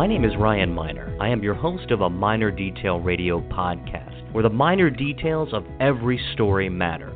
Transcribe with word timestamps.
My 0.00 0.06
name 0.06 0.24
is 0.24 0.34
Ryan 0.38 0.72
Miner. 0.72 1.14
I 1.20 1.28
am 1.28 1.42
your 1.42 1.52
host 1.52 1.90
of 1.90 2.00
a 2.00 2.08
Minor 2.08 2.50
Detail 2.50 3.00
Radio 3.00 3.42
podcast, 3.50 4.32
where 4.32 4.42
the 4.42 4.48
minor 4.48 4.88
details 4.88 5.52
of 5.52 5.66
every 5.78 6.18
story 6.32 6.70
matter. 6.70 7.12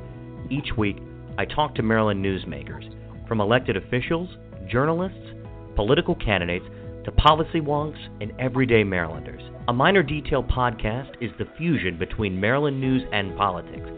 Each 0.50 0.68
week, 0.76 0.98
I 1.38 1.46
talk 1.46 1.74
to 1.76 1.82
Maryland 1.82 2.22
newsmakers, 2.22 2.84
from 3.26 3.40
elected 3.40 3.78
officials, 3.78 4.28
journalists, 4.68 5.32
political 5.74 6.14
candidates, 6.14 6.66
to 7.06 7.12
policy 7.12 7.62
wonks 7.62 7.96
and 8.20 8.32
everyday 8.38 8.84
Marylanders. 8.84 9.40
A 9.68 9.72
Minor 9.72 10.02
Detail 10.02 10.42
podcast 10.42 11.10
is 11.22 11.30
the 11.38 11.46
fusion 11.56 11.98
between 11.98 12.38
Maryland 12.38 12.78
news 12.78 13.00
and 13.14 13.34
politics. 13.34 13.88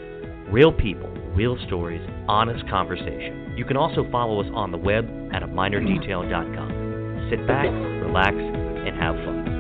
Real 0.48 0.70
people, 0.70 1.10
real 1.34 1.58
stories, 1.66 2.08
honest 2.28 2.64
conversation. 2.68 3.52
You 3.56 3.64
can 3.64 3.76
also 3.76 4.08
follow 4.12 4.40
us 4.40 4.50
on 4.54 4.70
the 4.70 4.78
web 4.78 5.06
at 5.34 5.42
aminordetail.com. 5.42 7.26
Sit 7.28 7.44
back, 7.48 7.66
relax, 7.66 8.36
and 8.86 8.96
have 8.96 9.16
fun. 9.16 9.56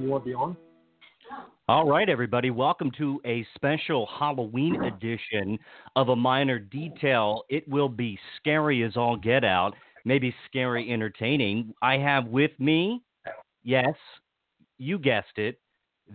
You 0.00 0.08
want 0.08 0.24
to 0.24 0.28
be 0.30 0.34
on? 0.34 0.56
All 1.68 1.86
right, 1.86 2.08
everybody, 2.08 2.50
welcome 2.50 2.90
to 2.98 3.20
a 3.26 3.46
special 3.54 4.08
Halloween 4.18 4.82
edition 4.82 5.58
of 5.94 6.08
A 6.08 6.16
Minor 6.16 6.58
Detail. 6.58 7.42
It 7.48 7.68
will 7.68 7.88
be 7.88 8.18
scary 8.36 8.82
as 8.82 8.96
all 8.96 9.16
get 9.16 9.44
out 9.44 9.74
maybe 10.04 10.34
scary 10.46 10.90
entertaining. 10.90 11.74
I 11.82 11.98
have 11.98 12.26
with 12.26 12.52
me, 12.58 13.02
yes, 13.62 13.94
you 14.78 14.98
guessed 14.98 15.36
it, 15.36 15.60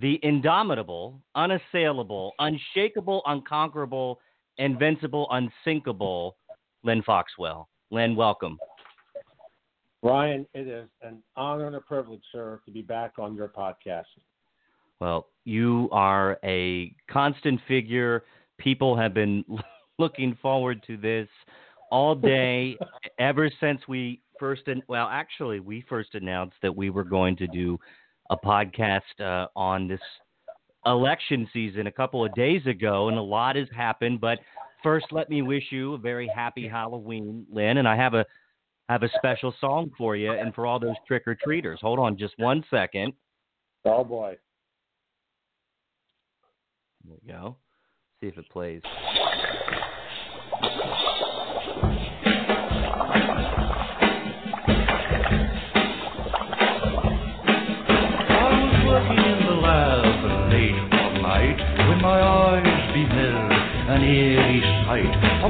the 0.01 0.19
indomitable, 0.23 1.21
unassailable, 1.35 2.33
unshakable, 2.39 3.21
unconquerable, 3.25 4.19
invincible, 4.57 5.27
unsinkable 5.31 6.37
Len 6.83 7.01
Foxwell. 7.03 7.69
Len, 7.91 8.15
welcome. 8.15 8.57
Ryan, 10.01 10.45
it 10.53 10.67
is 10.67 10.87
an 11.01 11.23
honor 11.35 11.67
and 11.67 11.75
a 11.75 11.81
privilege, 11.81 12.21
sir, 12.31 12.61
to 12.65 12.71
be 12.71 12.81
back 12.81 13.13
on 13.17 13.35
your 13.35 13.47
podcast. 13.47 14.03
Well, 14.99 15.27
you 15.45 15.89
are 15.91 16.37
a 16.43 16.95
constant 17.09 17.59
figure. 17.67 18.23
People 18.59 18.95
have 18.95 19.13
been 19.13 19.43
looking 19.99 20.37
forward 20.41 20.83
to 20.87 20.97
this 20.97 21.27
all 21.91 22.15
day 22.33 22.77
ever 23.19 23.49
since 23.59 23.81
we 23.87 24.21
first 24.39 24.63
well 24.87 25.07
actually 25.09 25.59
we 25.59 25.83
first 25.87 26.13
announced 26.13 26.55
that 26.61 26.75
we 26.75 26.89
were 26.89 27.03
going 27.03 27.35
to 27.37 27.47
do 27.47 27.77
a 28.29 28.37
podcast 28.37 29.01
uh, 29.19 29.47
on 29.55 29.87
this 29.87 29.99
election 30.85 31.47
season 31.53 31.87
a 31.87 31.91
couple 31.91 32.23
of 32.23 32.33
days 32.35 32.65
ago 32.65 33.07
and 33.07 33.17
a 33.17 33.21
lot 33.21 33.55
has 33.55 33.67
happened 33.75 34.19
but 34.19 34.39
first 34.83 35.05
let 35.11 35.29
me 35.29 35.41
wish 35.41 35.63
you 35.71 35.93
a 35.93 35.97
very 35.97 36.29
happy 36.35 36.67
halloween 36.67 37.45
Len 37.51 37.77
and 37.77 37.87
i 37.87 37.95
have 37.95 38.13
a 38.13 38.25
have 38.89 39.03
a 39.03 39.09
special 39.17 39.53
song 39.59 39.91
for 39.97 40.15
you 40.15 40.31
and 40.31 40.53
for 40.53 40.65
all 40.65 40.79
those 40.79 40.95
trick 41.07 41.23
or 41.27 41.35
treaters 41.35 41.79
hold 41.81 41.99
on 41.99 42.17
just 42.17 42.33
one 42.37 42.63
second. 42.69 43.13
Oh 43.85 44.03
boy. 44.03 44.37
There 47.03 47.17
we 47.21 47.31
go. 47.31 47.57
See 48.21 48.27
if 48.27 48.37
it 48.37 48.49
plays 48.49 48.81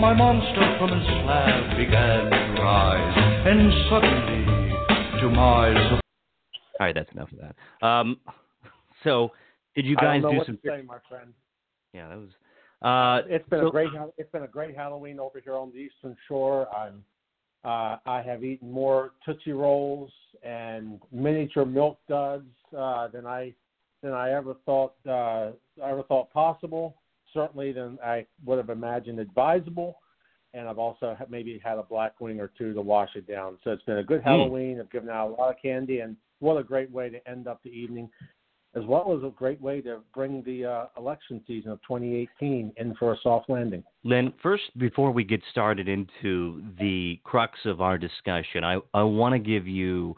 my 0.06 0.14
monster 0.14 0.78
from 0.78 0.92
his 0.92 1.08
slab 1.08 1.78
began 1.78 2.30
to 2.30 2.62
rise, 2.62 3.18
and 3.48 3.74
suddenly, 3.90 4.46
to 5.20 5.30
my 5.30 5.74
surprise. 5.74 6.02
All 6.80 6.86
right, 6.86 6.94
that's 6.94 7.12
enough 7.14 7.32
of 7.32 7.40
that. 7.40 7.56
Um, 7.84 8.20
so, 9.04 9.32
did 9.76 9.88
you 9.88 9.96
guys 9.96 10.22
do 10.22 10.44
some? 10.46 10.60
Say, 10.64 10.84
my 10.86 10.98
friend. 11.10 11.34
Yeah, 11.92 12.10
that 12.10 12.18
was. 12.20 12.30
Uh, 12.84 13.28
it's 13.28 13.50
been 13.50 13.62
so... 13.62 13.70
a 13.70 13.72
great. 13.72 13.90
It's 14.20 14.32
been 14.32 14.44
a 14.44 14.48
great 14.48 14.76
Halloween 14.76 15.20
over 15.20 15.40
here 15.44 15.56
on 15.56 15.72
the 15.72 15.80
Eastern 15.80 16.16
Shore. 16.28 16.68
I'm. 16.72 17.04
Uh, 17.64 17.98
I 18.06 18.22
have 18.24 18.44
eaten 18.44 18.72
more 18.72 19.10
Tootsie 19.26 19.54
Rolls 19.54 20.12
and 20.44 21.00
miniature 21.12 21.66
milk 21.66 21.98
duds 22.08 22.46
uh, 22.78 23.08
than 23.08 23.26
I 23.26 23.56
than 24.04 24.12
I 24.12 24.34
ever 24.34 24.56
thought 24.68 24.94
uh, 25.10 25.50
I 25.84 25.90
ever 25.90 26.04
thought 26.04 26.32
possible. 26.32 26.96
Certainly 27.36 27.74
than 27.74 28.00
I 28.04 28.26
would 28.44 28.58
have 28.58 28.72
imagined 28.72 29.20
advisable. 29.20 30.00
And 30.56 30.68
I've 30.68 30.80
also 30.80 31.16
maybe 31.30 31.62
had 31.64 31.78
a 31.78 31.84
black 31.84 32.20
wing 32.20 32.40
or 32.40 32.50
two 32.58 32.74
to 32.74 32.82
wash 32.82 33.10
it 33.16 33.28
down. 33.28 33.58
So 33.64 33.72
it's 33.72 33.84
been 33.84 33.98
a 33.98 34.04
good 34.04 34.22
hmm. 34.22 34.30
Halloween. 34.30 34.80
I've 34.80 34.90
given 34.90 35.10
out 35.10 35.30
a 35.30 35.34
lot 35.34 35.50
of 35.50 35.62
candy, 35.62 36.00
and 36.00 36.16
what 36.40 36.58
a 36.58 36.64
great 36.64 36.90
way 36.90 37.10
to 37.10 37.30
end 37.30 37.48
up 37.48 37.62
the 37.64 37.70
evening, 37.70 38.10
as 38.74 38.84
well 38.86 39.16
as 39.16 39.24
a 39.24 39.32
great 39.32 39.62
way 39.62 39.82
to 39.82 40.00
bring 40.14 40.42
the 40.44 40.66
uh, 40.66 40.86
election 40.98 41.42
season 41.46 41.72
of 41.72 41.82
2018 41.82 42.72
in 42.78 42.96
for 42.96 43.14
a 43.14 43.18
soft 43.22 43.50
landing. 43.50 43.84
Len, 44.06 44.34
first, 44.42 44.64
before 44.78 45.12
we 45.12 45.26
get 45.26 45.42
started 45.52 45.90
into 45.90 46.64
the 46.80 47.20
crux 47.26 47.60
of 47.66 47.82
our 47.82 47.98
discussion, 47.98 48.64
I, 48.64 48.80
I 48.94 49.04
want 49.04 49.34
to 49.34 49.40
give 49.40 49.68
you 49.68 50.16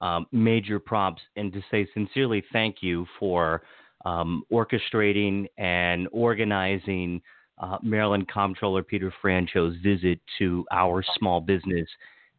um, 0.00 0.26
major 0.32 0.78
props 0.78 1.22
and 1.36 1.52
to 1.52 1.62
say 1.70 1.86
sincerely 1.94 2.42
thank 2.52 2.76
you 2.80 3.06
for 3.18 3.62
um, 4.04 4.44
orchestrating 4.52 5.46
and 5.58 6.08
organizing 6.12 7.20
uh, 7.58 7.78
Maryland 7.82 8.28
Comptroller 8.28 8.82
Peter 8.82 9.12
Franchot's 9.22 9.76
visit 9.82 10.20
to 10.38 10.64
our 10.72 11.04
small 11.18 11.40
business 11.40 11.88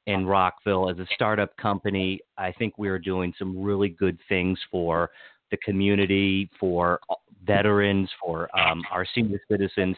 in 0.07 0.25
Rockville. 0.25 0.89
As 0.89 0.99
a 0.99 1.07
startup 1.13 1.55
company, 1.57 2.19
I 2.37 2.51
think 2.51 2.77
we 2.77 2.89
are 2.89 2.99
doing 2.99 3.33
some 3.39 3.61
really 3.61 3.89
good 3.89 4.19
things 4.29 4.59
for 4.69 5.09
the 5.51 5.57
community, 5.57 6.49
for 6.59 6.99
veterans, 7.45 8.09
for 8.23 8.49
um, 8.57 8.83
our 8.91 9.05
senior 9.15 9.39
citizens. 9.49 9.95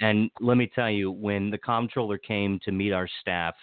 And 0.00 0.30
let 0.40 0.56
me 0.56 0.70
tell 0.74 0.90
you, 0.90 1.10
when 1.10 1.50
the 1.50 1.58
comptroller 1.58 2.16
came 2.16 2.58
to 2.64 2.72
meet 2.72 2.92
our 2.92 3.08
staff, 3.20 3.54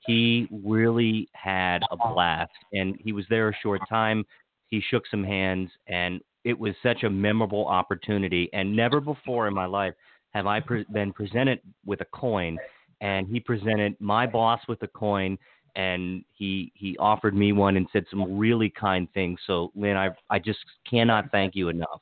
he 0.00 0.46
really 0.50 1.28
had 1.32 1.82
a 1.90 1.96
blast, 1.96 2.52
and 2.72 2.96
he 3.02 3.12
was 3.12 3.24
there 3.28 3.48
a 3.48 3.56
short 3.62 3.80
time. 3.88 4.24
He 4.68 4.82
shook 4.90 5.04
some 5.10 5.24
hands, 5.24 5.70
and 5.86 6.20
it 6.46 6.56
was 6.56 6.74
such 6.80 7.02
a 7.02 7.10
memorable 7.10 7.66
opportunity. 7.66 8.48
And 8.52 8.74
never 8.74 9.00
before 9.00 9.48
in 9.48 9.54
my 9.54 9.66
life 9.66 9.94
have 10.30 10.46
I 10.46 10.60
pre- 10.60 10.86
been 10.92 11.12
presented 11.12 11.60
with 11.84 12.00
a 12.02 12.04
coin, 12.06 12.56
and 13.00 13.26
he 13.26 13.40
presented 13.40 13.96
my 13.98 14.28
boss 14.28 14.60
with 14.68 14.80
a 14.82 14.86
coin, 14.86 15.36
and 15.74 16.24
he 16.32 16.72
he 16.76 16.96
offered 16.98 17.34
me 17.34 17.50
one 17.50 17.76
and 17.76 17.88
said 17.92 18.04
some 18.08 18.38
really 18.38 18.70
kind 18.70 19.08
things. 19.12 19.40
So, 19.48 19.72
Len, 19.74 19.96
I 19.96 20.10
I 20.30 20.38
just 20.38 20.60
cannot 20.88 21.32
thank 21.32 21.56
you 21.56 21.68
enough. 21.68 22.00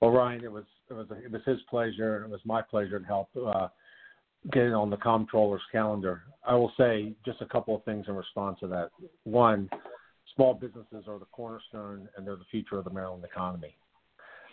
Well, 0.00 0.10
Ryan, 0.10 0.42
it 0.42 0.50
was 0.50 0.64
it 0.90 0.94
was 0.94 1.06
it 1.24 1.30
was 1.30 1.42
his 1.46 1.60
pleasure, 1.70 2.16
and 2.16 2.24
it 2.24 2.30
was 2.30 2.40
my 2.44 2.60
pleasure 2.60 2.98
to 2.98 3.06
help. 3.06 3.28
Uh, 3.36 3.68
get 4.52 4.62
it 4.62 4.72
on 4.72 4.88
the 4.88 4.96
comptroller's 4.96 5.60
calendar. 5.70 6.22
I 6.46 6.54
will 6.54 6.72
say 6.78 7.12
just 7.26 7.42
a 7.42 7.46
couple 7.46 7.76
of 7.76 7.84
things 7.84 8.06
in 8.08 8.16
response 8.16 8.58
to 8.60 8.66
that. 8.68 8.88
One, 9.24 9.68
small 10.34 10.54
businesses 10.54 11.04
are 11.08 11.18
the 11.18 11.26
cornerstone 11.26 12.08
and 12.16 12.26
they're 12.26 12.36
the 12.36 12.44
future 12.50 12.78
of 12.78 12.84
the 12.84 12.90
Maryland 12.90 13.24
economy. 13.24 13.76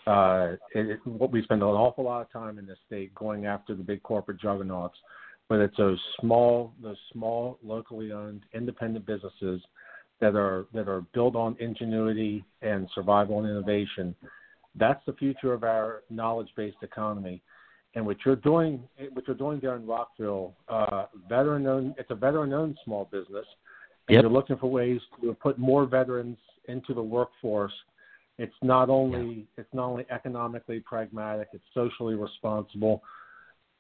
Uh, 0.06 0.56
it, 0.74 1.00
it, 1.06 1.32
we 1.32 1.44
spend 1.44 1.62
an 1.62 1.68
awful 1.68 2.06
lot 2.06 2.22
of 2.22 2.32
time 2.32 2.58
in 2.58 2.66
this 2.66 2.78
state 2.86 3.14
going 3.14 3.46
after 3.46 3.76
the 3.76 3.84
big 3.84 4.02
corporate 4.04 4.40
juggernauts, 4.40 4.98
but 5.50 5.60
it's 5.60 5.76
those 5.78 6.00
small, 6.22 6.74
those 6.82 6.98
small, 7.12 7.60
locally 7.62 8.12
owned, 8.12 8.42
independent 8.54 9.06
businesses 9.06 9.62
that 10.22 10.36
are 10.36 10.66
that 10.74 10.88
are 10.88 11.02
built 11.14 11.36
on 11.36 11.56
ingenuity 11.60 12.44
and 12.62 12.90
survival 12.96 13.40
and 13.40 13.50
innovation. 13.50 14.16
That's 14.76 15.04
the 15.06 15.14
future 15.14 15.54
of 15.54 15.64
our 15.64 16.04
knowledge-based 16.10 16.78
economy 16.82 17.42
and 17.98 18.06
what 18.06 18.18
you're 18.26 18.36
doing, 18.36 18.84
what 19.14 19.26
you're 19.28 19.36
doing 19.36 19.60
there 19.60 19.76
in 19.76 19.88
Rockville, 19.88 20.54
uh, 20.70 21.06
veteran-owned, 21.28 21.96
it's 21.98 22.12
a 22.12 22.16
veteran-owned 22.16 22.78
small 22.86 23.10
business, 23.12 23.46
and 24.08 24.16
yep. 24.16 24.24
you're 24.24 24.32
looking 24.32 24.58
for 24.58 24.70
ways 24.70 25.02
to 25.22 25.34
put 25.34 25.58
more 25.58 25.86
veterans 25.86 26.38
into 26.68 26.94
the 26.94 27.02
workforce. 27.02 27.74
It's 28.38 28.56
not 28.62 28.90
only 28.90 29.48
yeah. 29.58 29.62
it's 29.64 29.74
not 29.74 29.88
only 29.88 30.06
economically 30.12 30.80
pragmatic, 30.80 31.50
it's 31.54 31.64
socially 31.74 32.16
responsible. 32.16 33.04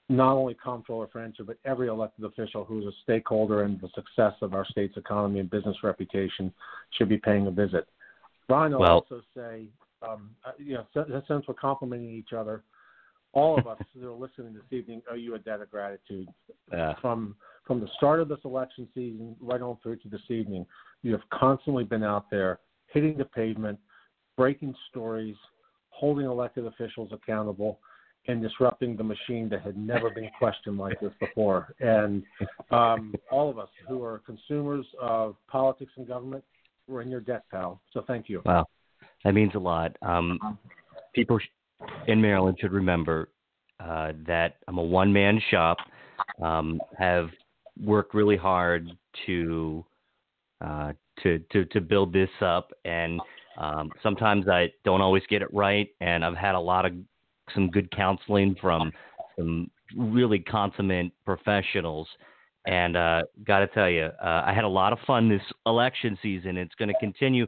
Not 0.09 0.33
only 0.33 0.55
comptroller 0.61 1.07
Franchot, 1.07 1.45
but 1.45 1.57
every 1.65 1.89
elected 1.89 2.25
official 2.25 2.63
who's 2.63 2.85
a 2.85 2.91
stakeholder 3.03 3.63
in 3.63 3.77
the 3.81 3.89
success 3.93 4.33
of 4.41 4.53
our 4.53 4.65
state's 4.65 4.95
economy 4.95 5.39
and 5.41 5.49
business 5.49 5.75
reputation 5.83 6.53
should 6.91 7.09
be 7.09 7.17
paying 7.17 7.45
a 7.47 7.51
visit. 7.51 7.87
Ryan 8.47 8.71
will 8.71 8.79
well, 8.79 8.91
also 8.91 9.21
say, 9.35 9.65
um, 10.01 10.29
uh, 10.45 10.51
you 10.57 10.75
know, 10.75 10.85
since 11.27 11.45
we're 11.45 11.53
complimenting 11.55 12.09
each 12.09 12.31
other, 12.31 12.63
all 13.37 13.55
of 13.55 13.67
us 13.67 13.77
that 13.95 14.07
are 14.07 14.11
listening 14.11 14.51
this 14.51 14.63
evening 14.71 14.99
owe 15.11 15.15
you 15.15 15.35
a 15.35 15.39
debt 15.39 15.61
of 15.61 15.69
gratitude. 15.69 16.27
Yeah. 16.71 16.95
From 17.01 17.35
from 17.67 17.79
the 17.79 17.87
start 17.95 18.19
of 18.19 18.29
this 18.29 18.39
election 18.45 18.87
season 18.95 19.35
right 19.39 19.61
on 19.61 19.77
through 19.83 19.97
to 19.97 20.09
this 20.09 20.21
evening, 20.29 20.65
you 21.03 21.11
have 21.11 21.21
constantly 21.31 21.83
been 21.83 22.03
out 22.03 22.31
there 22.31 22.59
hitting 22.87 23.15
the 23.15 23.25
pavement, 23.25 23.77
breaking 24.37 24.73
stories, 24.89 25.35
holding 25.89 26.25
elected 26.25 26.65
officials 26.65 27.09
accountable, 27.11 27.79
and 28.27 28.41
disrupting 28.41 28.97
the 28.97 29.03
machine 29.03 29.49
that 29.49 29.61
had 29.61 29.77
never 29.77 30.09
been 30.09 30.29
questioned 30.39 30.77
like 30.77 30.99
this 30.99 31.11
before. 31.19 31.75
And 31.79 32.23
um, 32.71 33.13
all 33.29 33.49
of 33.51 33.59
us 33.59 33.69
who 33.87 34.03
are 34.03 34.19
consumers 34.25 34.85
of 34.99 35.35
politics 35.47 35.91
and 35.97 36.07
government, 36.07 36.43
we're 36.87 37.01
in 37.01 37.09
your 37.09 37.21
debt, 37.21 37.43
pal. 37.51 37.81
So 37.93 38.03
thank 38.07 38.29
you. 38.29 38.41
Wow, 38.45 38.65
that 39.23 39.33
means 39.35 39.51
a 39.53 39.59
lot. 39.59 39.95
Um, 40.01 40.57
people 41.13 41.37
in 42.07 42.21
Maryland 42.21 42.57
should 42.59 42.71
remember 42.73 43.29
uh, 43.79 44.13
that 44.25 44.55
I'm 44.67 44.77
a 44.77 44.83
one 44.83 45.11
man 45.11 45.41
shop. 45.51 45.77
Um, 46.41 46.81
have 46.97 47.29
worked 47.79 48.13
really 48.13 48.37
hard 48.37 48.89
to 49.25 49.85
uh, 50.65 50.93
to 51.23 51.39
to 51.51 51.65
to 51.65 51.81
build 51.81 52.13
this 52.13 52.29
up, 52.41 52.71
and 52.85 53.19
um, 53.57 53.91
sometimes 54.01 54.47
I 54.47 54.71
don't 54.83 55.01
always 55.01 55.23
get 55.29 55.41
it 55.41 55.53
right, 55.53 55.87
and 56.01 56.25
I've 56.25 56.37
had 56.37 56.55
a 56.55 56.59
lot 56.59 56.85
of 56.85 56.93
some 57.53 57.69
good 57.69 57.89
counseling 57.91 58.55
from 58.59 58.91
some 59.37 59.69
really 59.95 60.39
consummate 60.39 61.11
professionals. 61.25 62.07
And 62.65 62.97
uh, 62.97 63.21
got 63.45 63.59
to 63.59 63.67
tell 63.67 63.89
you, 63.89 64.09
uh, 64.21 64.43
I 64.45 64.51
had 64.53 64.65
a 64.65 64.69
lot 64.69 64.91
of 64.91 64.99
fun 65.07 65.29
this 65.29 65.41
election 65.65 66.17
season. 66.21 66.57
It's 66.57 66.75
going 66.75 66.89
to 66.89 66.95
continue. 66.99 67.45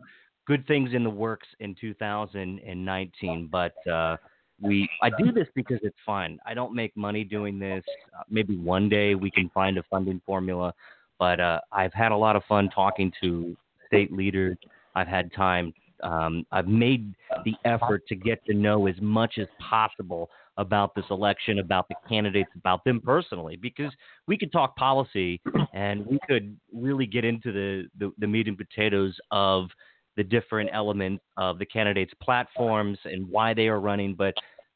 Good 0.50 0.66
things 0.66 0.90
in 0.94 1.04
the 1.04 1.10
works 1.12 1.48
in 1.60 1.76
2019, 1.80 3.50
but 3.52 3.88
uh, 3.88 4.18
we 4.60 4.90
I 5.00 5.12
do 5.12 5.32
this 5.32 5.46
because 5.54 5.78
it's 5.84 5.96
fun. 6.04 6.40
I 6.44 6.56
don't 6.56 6.74
make 6.74 6.98
money 6.98 7.24
doing 7.24 7.60
this. 7.60 7.84
Uh, 8.18 8.24
maybe 8.32 8.58
one 8.58 8.90
day 8.90 9.14
we 9.14 9.30
can 9.30 9.52
find 9.54 9.78
a 9.78 9.84
funding 9.92 10.20
formula, 10.26 10.74
but 11.20 11.40
uh, 11.40 11.60
I've 11.72 11.94
had 11.94 12.12
a 12.12 12.18
lot 12.18 12.36
of 12.36 12.44
fun 12.46 12.68
talking 12.74 13.14
to 13.22 13.56
state 13.86 14.12
leaders. 14.12 14.58
I've 14.96 15.08
had 15.08 15.32
time. 15.34 15.72
Um, 16.02 16.48
I've 16.52 16.68
made 16.68 17.14
the 17.46 17.54
effort 17.64 18.08
to 18.08 18.16
get 18.16 18.44
to 18.46 18.56
know 18.56 18.88
as 18.88 18.96
much 19.02 19.38
as 19.38 19.46
possible 19.60 20.32
about 20.58 20.96
this 20.96 21.06
election, 21.12 21.60
about 21.60 21.88
the 21.90 21.96
candidates, 22.08 22.50
about 22.56 22.84
them 22.86 23.02
personally, 23.02 23.56
because 23.56 23.94
we 24.26 24.36
could 24.36 24.52
talk 24.52 24.76
policy 24.78 25.40
and 25.74 26.08
we 26.08 26.18
could 26.28 26.58
really 26.74 27.06
get 27.06 27.24
into 27.24 27.52
the, 27.52 27.88
the, 28.00 28.12
the 28.18 28.26
meat 28.26 28.48
and 28.48 28.58
potatoes 28.58 29.16
of 29.30 29.70
the 30.20 30.24
different 30.26 30.70
elements 30.74 31.24
of 31.38 31.60
the 31.60 31.66
candidates' 31.66 32.12
platforms 32.22 32.98
and 33.06 33.26
why 33.30 33.54
they 33.54 33.70
are 33.70 33.80
running. 33.80 34.16
But 34.16 34.34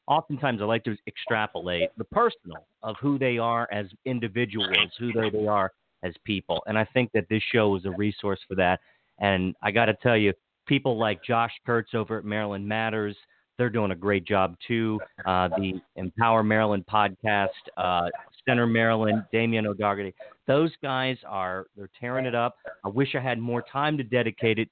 oftentimes 0.08 0.62
I 0.62 0.64
like 0.64 0.84
to 0.84 0.96
extrapolate 1.06 1.90
the 1.98 2.04
personal 2.04 2.66
of 2.82 2.96
who 2.98 3.18
they 3.18 3.36
are 3.36 3.68
as 3.70 3.84
individuals, 4.06 4.88
who 4.98 5.12
they 5.12 5.46
are 5.46 5.70
as 6.02 6.14
people. 6.24 6.62
And 6.66 6.78
I 6.78 6.86
think 6.94 7.10
that 7.12 7.26
this 7.28 7.42
show 7.52 7.76
is 7.76 7.84
a 7.84 7.90
resource 7.90 8.40
for 8.48 8.54
that. 8.54 8.80
And 9.18 9.54
I 9.62 9.70
got 9.70 9.84
to 9.84 9.94
tell 10.02 10.16
you, 10.16 10.32
people 10.66 10.96
like 10.96 11.22
Josh 11.22 11.52
Kurtz 11.66 11.92
over 11.92 12.16
at 12.16 12.24
Maryland 12.24 12.66
Matters, 12.66 13.14
they're 13.58 13.68
doing 13.68 13.90
a 13.90 13.96
great 13.96 14.26
job 14.26 14.56
too. 14.66 14.98
Uh, 15.26 15.48
the 15.48 15.78
Empower 15.96 16.42
Maryland 16.42 16.86
podcast, 16.90 17.48
uh, 17.76 18.08
Center 18.48 18.66
Maryland, 18.66 19.24
Damian 19.30 19.66
O'Doherty, 19.66 20.14
those 20.46 20.72
guys 20.82 21.18
are 21.26 21.66
they're 21.76 21.90
tearing 22.00 22.24
it 22.24 22.34
up. 22.34 22.56
I 22.82 22.88
wish 22.88 23.14
I 23.14 23.20
had 23.20 23.38
more 23.38 23.62
time 23.70 23.98
to 23.98 24.02
dedicate 24.02 24.58
it 24.58 24.70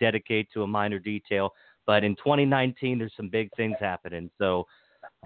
dedicate 0.00 0.48
to 0.52 0.62
a 0.62 0.66
minor 0.66 0.98
detail. 0.98 1.52
But 1.86 2.04
in 2.04 2.14
2019, 2.16 2.98
there's 2.98 3.12
some 3.16 3.28
big 3.28 3.50
things 3.56 3.76
happening. 3.80 4.30
So, 4.38 4.66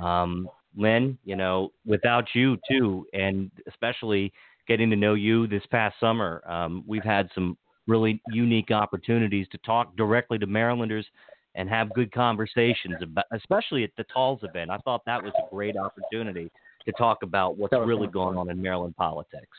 um, 0.03 0.49
Len, 0.77 1.19
you 1.25 1.37
know, 1.37 1.73
without 1.85 2.27
you 2.35 2.59
too, 2.69 3.07
and 3.13 3.51
especially 3.69 4.33
getting 4.67 4.91
to 4.91 4.97
know 4.97 5.15
you 5.15 5.47
this 5.47 5.63
past 5.71 5.97
summer, 6.01 6.43
um, 6.49 6.83
we've 6.87 7.05
had 7.05 7.29
some 7.35 7.57
really 7.87 8.21
unique 8.29 8.71
opportunities 8.71 9.47
to 9.53 9.59
talk 9.59 9.97
directly 9.97 10.39
to 10.39 10.47
Marylanders 10.47 11.07
and 11.55 11.69
have 11.69 11.93
good 11.95 12.13
conversations 12.13 12.97
about, 13.01 13.25
especially 13.33 13.85
at 13.85 13.91
the 13.97 14.05
Tawes 14.13 14.41
event. 14.43 14.71
I 14.71 14.77
thought 14.79 15.03
that 15.07 15.23
was 15.23 15.33
a 15.39 15.49
great 15.55 15.77
opportunity 15.77 16.51
to 16.85 16.93
talk 16.93 17.23
about 17.23 17.57
what's 17.57 17.73
really 17.73 18.09
going 18.09 18.37
on 18.37 18.51
in 18.51 18.61
Maryland 18.61 18.97
politics 18.97 19.57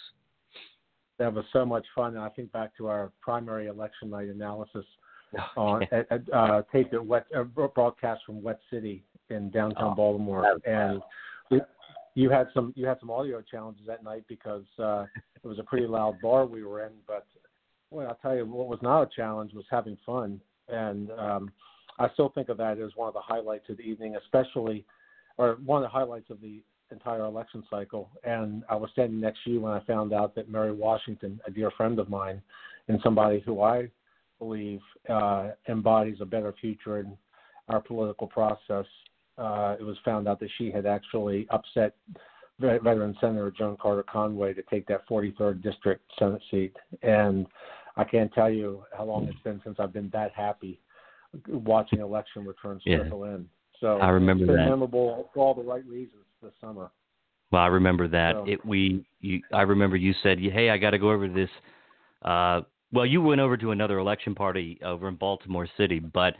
that 1.20 1.34
was 1.34 1.46
so 1.52 1.66
much 1.66 1.86
fun. 1.96 2.16
And 2.16 2.24
I 2.24 2.30
think 2.30 2.52
back 2.52 2.76
to 2.78 2.88
our 2.88 3.12
primary 3.22 3.68
election 3.68 4.10
night 4.10 4.28
analysis 4.28 4.86
on 5.56 5.84
at, 5.92 6.12
at, 6.12 6.34
uh, 6.34 6.62
taped 6.72 6.94
at 6.94 7.06
Wet, 7.06 7.26
uh, 7.36 7.44
broadcast 7.44 8.22
from 8.26 8.42
Wet 8.42 8.60
City 8.72 9.04
in 9.30 9.50
downtown 9.50 9.92
oh, 9.92 9.96
Baltimore, 9.96 10.58
and 10.66 11.02
we, 11.52 11.62
you 12.16 12.30
had 12.30 12.48
some 12.54 12.74
you 12.76 12.86
had 12.86 13.00
some 13.00 13.12
audio 13.12 13.42
challenges 13.42 13.86
that 13.86 14.04
night 14.04 14.24
because 14.28 14.64
uh, 14.80 15.06
it 15.44 15.48
was 15.48 15.60
a 15.60 15.64
pretty 15.64 15.86
loud 15.86 16.16
bar 16.22 16.46
we 16.46 16.64
were 16.64 16.86
in. 16.86 16.94
But 17.06 17.26
well, 17.92 18.08
I'll 18.08 18.16
tell 18.16 18.36
you 18.36 18.46
what 18.46 18.68
was 18.68 18.80
not 18.82 19.02
a 19.02 19.10
challenge 19.14 19.54
was 19.54 19.66
having 19.70 19.98
fun, 20.06 20.40
and 20.70 21.12
um, 21.12 21.52
I 22.00 22.10
still 22.14 22.30
think 22.30 22.50
of 22.50 22.58
that 22.58 22.80
as 22.80 22.92
one 22.96 23.08
of 23.08 23.14
the 23.14 23.22
highlights 23.22 23.70
of 23.70 23.78
the 23.78 23.84
evening, 23.84 24.16
especially 24.16 24.86
or 25.38 25.58
one 25.66 25.84
of 25.84 25.90
the 25.90 25.94
highlights 25.94 26.30
of 26.30 26.42
the 26.42 26.62
entire 26.92 27.26
election 27.26 27.64
cycle. 27.70 28.10
And 28.24 28.64
I 28.70 28.76
was 28.76 28.90
standing 28.94 29.20
next 29.20 29.44
to 29.44 29.52
you 29.52 29.62
when 29.62 29.74
I 29.74 29.80
found 29.82 30.14
out 30.14 30.36
that 30.36 30.50
Mary 30.50 30.72
Washington, 30.72 31.40
a 31.46 31.52
dear 31.52 31.72
friend 31.72 32.00
of 32.00 32.10
mine, 32.10 32.42
and 32.88 33.00
somebody 33.04 33.42
who 33.46 33.62
I 33.62 33.90
believe 34.40 34.80
uh, 35.10 35.50
embodies 35.68 36.18
a 36.22 36.26
better 36.26 36.54
future 36.60 37.00
in 37.00 37.18
our 37.70 37.82
political 37.82 38.28
process, 38.28 38.86
uh, 39.38 39.76
it 39.80 39.84
was 39.84 39.98
found 40.06 40.28
out 40.28 40.40
that 40.40 40.50
she 40.58 40.72
had 40.72 40.86
actually 40.86 41.48
upset 41.50 41.96
veteran 42.60 43.16
Senator 43.22 43.52
Joan 43.52 43.78
Carter 43.80 44.04
Conway 44.04 44.54
to 44.54 44.64
take 44.64 44.88
that 44.88 45.08
43rd 45.08 45.62
district 45.62 46.04
Senate 46.18 46.42
seat. 46.50 46.76
And 47.04 47.46
I 47.98 48.04
can't 48.04 48.34
tell 48.34 48.50
you 48.50 48.84
how 48.98 49.06
long 49.06 49.28
it's 49.28 49.40
been 49.44 49.62
since 49.64 49.78
I've 49.80 49.94
been 49.94 50.10
that 50.14 50.32
happy 50.34 50.80
watching 51.48 52.00
election 52.00 52.46
returns 52.46 52.82
yeah. 52.86 52.98
trickle 52.98 53.26
in. 53.26 53.48
So 53.80 53.98
I 53.98 54.10
remember 54.10 54.46
it's 54.46 54.50
been 54.50 54.58
that. 54.58 54.70
memorable 54.70 55.30
for 55.34 55.46
all 55.46 55.54
the 55.54 55.62
right 55.62 55.86
reasons 55.86 56.24
this 56.42 56.54
summer. 56.62 56.92
Well, 57.52 57.62
I 57.62 57.68
remember 57.68 58.08
that. 58.10 58.34
So, 58.36 58.46
it 58.48 58.66
we 58.66 59.06
you, 59.22 59.42
I 59.54 59.62
remember 59.62 59.96
you 59.96 60.14
said, 60.22 60.40
"Hey, 60.40 60.70
I 60.70 60.78
got 60.78 60.92
to 60.92 60.98
go 61.00 61.12
over 61.12 61.28
to 61.28 61.34
this." 61.34 61.50
Uh, 62.22 62.62
well, 62.92 63.06
you 63.06 63.22
went 63.22 63.42
over 63.42 63.58
to 63.58 63.72
another 63.72 64.00
election 64.00 64.36
party 64.36 64.80
over 64.84 65.08
in 65.08 65.16
Baltimore 65.16 65.68
City, 65.78 66.00
but 66.00 66.36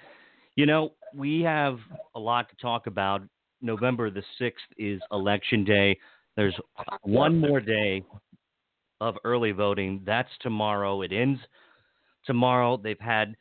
you 0.56 0.66
know 0.66 0.94
we 1.16 1.42
have 1.42 1.80
a 2.16 2.20
lot 2.20 2.50
to 2.50 2.56
talk 2.58 2.88
about. 2.88 3.22
November 3.62 4.12
the 4.12 4.24
sixth 4.38 4.66
is 4.78 5.02
election 5.12 5.64
day. 5.64 5.98
There's 6.36 6.56
one 7.02 7.40
more 7.40 7.60
day 7.60 8.04
of 9.02 9.16
early 9.24 9.52
voting. 9.52 10.04
That's 10.06 10.30
tomorrow. 10.42 11.02
It 11.02 11.12
ends 11.12 11.40
tomorrow. 12.26 12.78
They've 12.78 13.00
had 13.00 13.36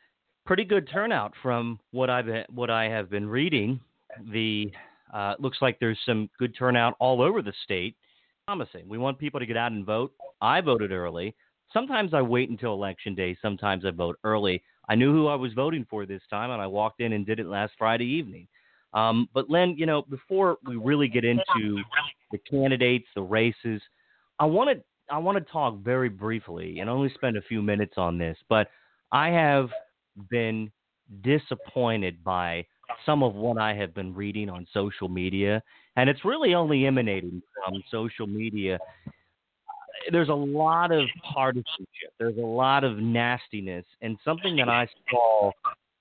pretty 0.45 0.63
good 0.63 0.89
turnout 0.91 1.33
from 1.43 1.79
what 1.91 2.09
I've 2.09 2.27
what 2.49 2.69
I 2.69 2.85
have 2.85 3.09
been 3.09 3.27
reading. 3.27 3.79
The 4.31 4.71
uh, 5.13 5.33
it 5.37 5.41
looks 5.41 5.57
like 5.61 5.77
there's 5.79 5.99
some 6.05 6.29
good 6.37 6.55
turnout 6.57 6.95
all 6.99 7.21
over 7.21 7.41
the 7.41 7.53
state. 7.63 7.95
Promising. 8.47 8.87
We 8.87 8.97
want 8.97 9.19
people 9.19 9.41
to 9.41 9.45
get 9.45 9.57
out 9.57 9.73
and 9.73 9.85
vote. 9.85 10.13
I 10.41 10.61
voted 10.61 10.91
early. 10.91 11.35
Sometimes 11.73 12.13
I 12.13 12.21
wait 12.21 12.49
until 12.49 12.73
election 12.73 13.13
day. 13.13 13.37
Sometimes 13.41 13.85
I 13.85 13.91
vote 13.91 14.17
early. 14.23 14.63
I 14.87 14.95
knew 14.95 15.11
who 15.11 15.27
I 15.27 15.35
was 15.35 15.51
voting 15.51 15.85
for 15.89 16.05
this 16.05 16.21
time, 16.29 16.51
and 16.51 16.61
I 16.61 16.67
walked 16.67 17.01
in 17.01 17.11
and 17.11 17.25
did 17.25 17.39
it 17.41 17.47
last 17.47 17.73
Friday 17.77 18.05
evening. 18.05 18.47
Um, 18.93 19.27
but 19.33 19.49
Len, 19.49 19.75
you 19.77 19.85
know, 19.85 20.03
before 20.03 20.57
we 20.65 20.77
really 20.77 21.09
get 21.09 21.25
into 21.25 21.81
the 22.31 22.37
candidates, 22.49 23.07
the 23.15 23.21
races, 23.21 23.81
I 24.39 24.45
want 24.45 24.69
to 24.69 24.83
I 25.09 25.17
want 25.17 25.37
to 25.37 25.51
talk 25.51 25.77
very 25.79 26.09
briefly 26.09 26.79
and 26.79 26.89
only 26.89 27.11
spend 27.13 27.37
a 27.37 27.41
few 27.41 27.61
minutes 27.61 27.93
on 27.97 28.17
this. 28.17 28.37
But 28.49 28.69
I 29.11 29.29
have 29.29 29.69
been 30.29 30.71
disappointed 31.21 32.23
by 32.23 32.65
some 33.05 33.23
of 33.23 33.35
what 33.35 33.57
I 33.57 33.73
have 33.73 33.93
been 33.93 34.13
reading 34.13 34.49
on 34.49 34.67
social 34.73 35.09
media, 35.09 35.61
and 35.95 36.09
it's 36.09 36.23
really 36.25 36.53
only 36.53 36.85
emanating 36.85 37.41
from 37.53 37.83
social 37.91 38.27
media. 38.27 38.79
There's 40.11 40.29
a 40.29 40.33
lot 40.33 40.91
of 40.91 41.07
partisanship. 41.33 42.13
There's 42.19 42.37
a 42.37 42.45
lot 42.45 42.83
of 42.83 42.97
nastiness, 42.97 43.85
and 44.01 44.17
something 44.23 44.55
that 44.57 44.69
I 44.69 44.87
saw 45.09 45.51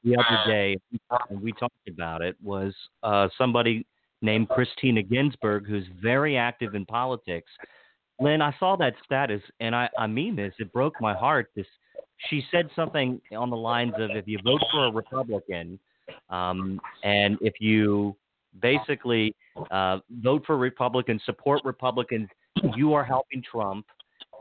the 0.04 0.14
other 0.16 0.50
day, 0.50 0.76
and 1.30 1.42
we 1.42 1.52
talked 1.52 1.88
about 1.88 2.22
it, 2.22 2.36
was 2.42 2.74
uh, 3.02 3.28
somebody 3.36 3.84
named 4.22 4.48
Christina 4.48 5.02
Ginsburg, 5.02 5.66
who's 5.66 5.86
very 6.00 6.36
active 6.36 6.74
in 6.74 6.86
politics. 6.86 7.50
Len, 8.20 8.40
I 8.40 8.54
saw 8.58 8.76
that 8.76 8.94
status, 9.04 9.42
and 9.60 9.74
I, 9.74 9.88
I 9.98 10.06
mean 10.06 10.36
this. 10.36 10.54
It 10.58 10.72
broke 10.72 10.94
my 11.00 11.14
heart. 11.14 11.50
This, 11.54 11.66
she 12.30 12.44
said 12.50 12.70
something 12.74 13.20
on 13.36 13.50
the 13.50 13.56
lines 13.56 13.94
of, 13.98 14.10
"If 14.10 14.26
you 14.26 14.38
vote 14.42 14.62
for 14.72 14.86
a 14.86 14.90
Republican, 14.90 15.78
um, 16.30 16.80
and 17.04 17.38
if 17.40 17.54
you 17.60 18.16
basically 18.60 19.34
uh, 19.70 19.98
vote 20.22 20.42
for 20.46 20.56
Republicans, 20.56 21.22
support 21.24 21.60
Republicans, 21.64 22.28
you 22.74 22.94
are 22.94 23.04
helping 23.04 23.42
Trump, 23.42 23.86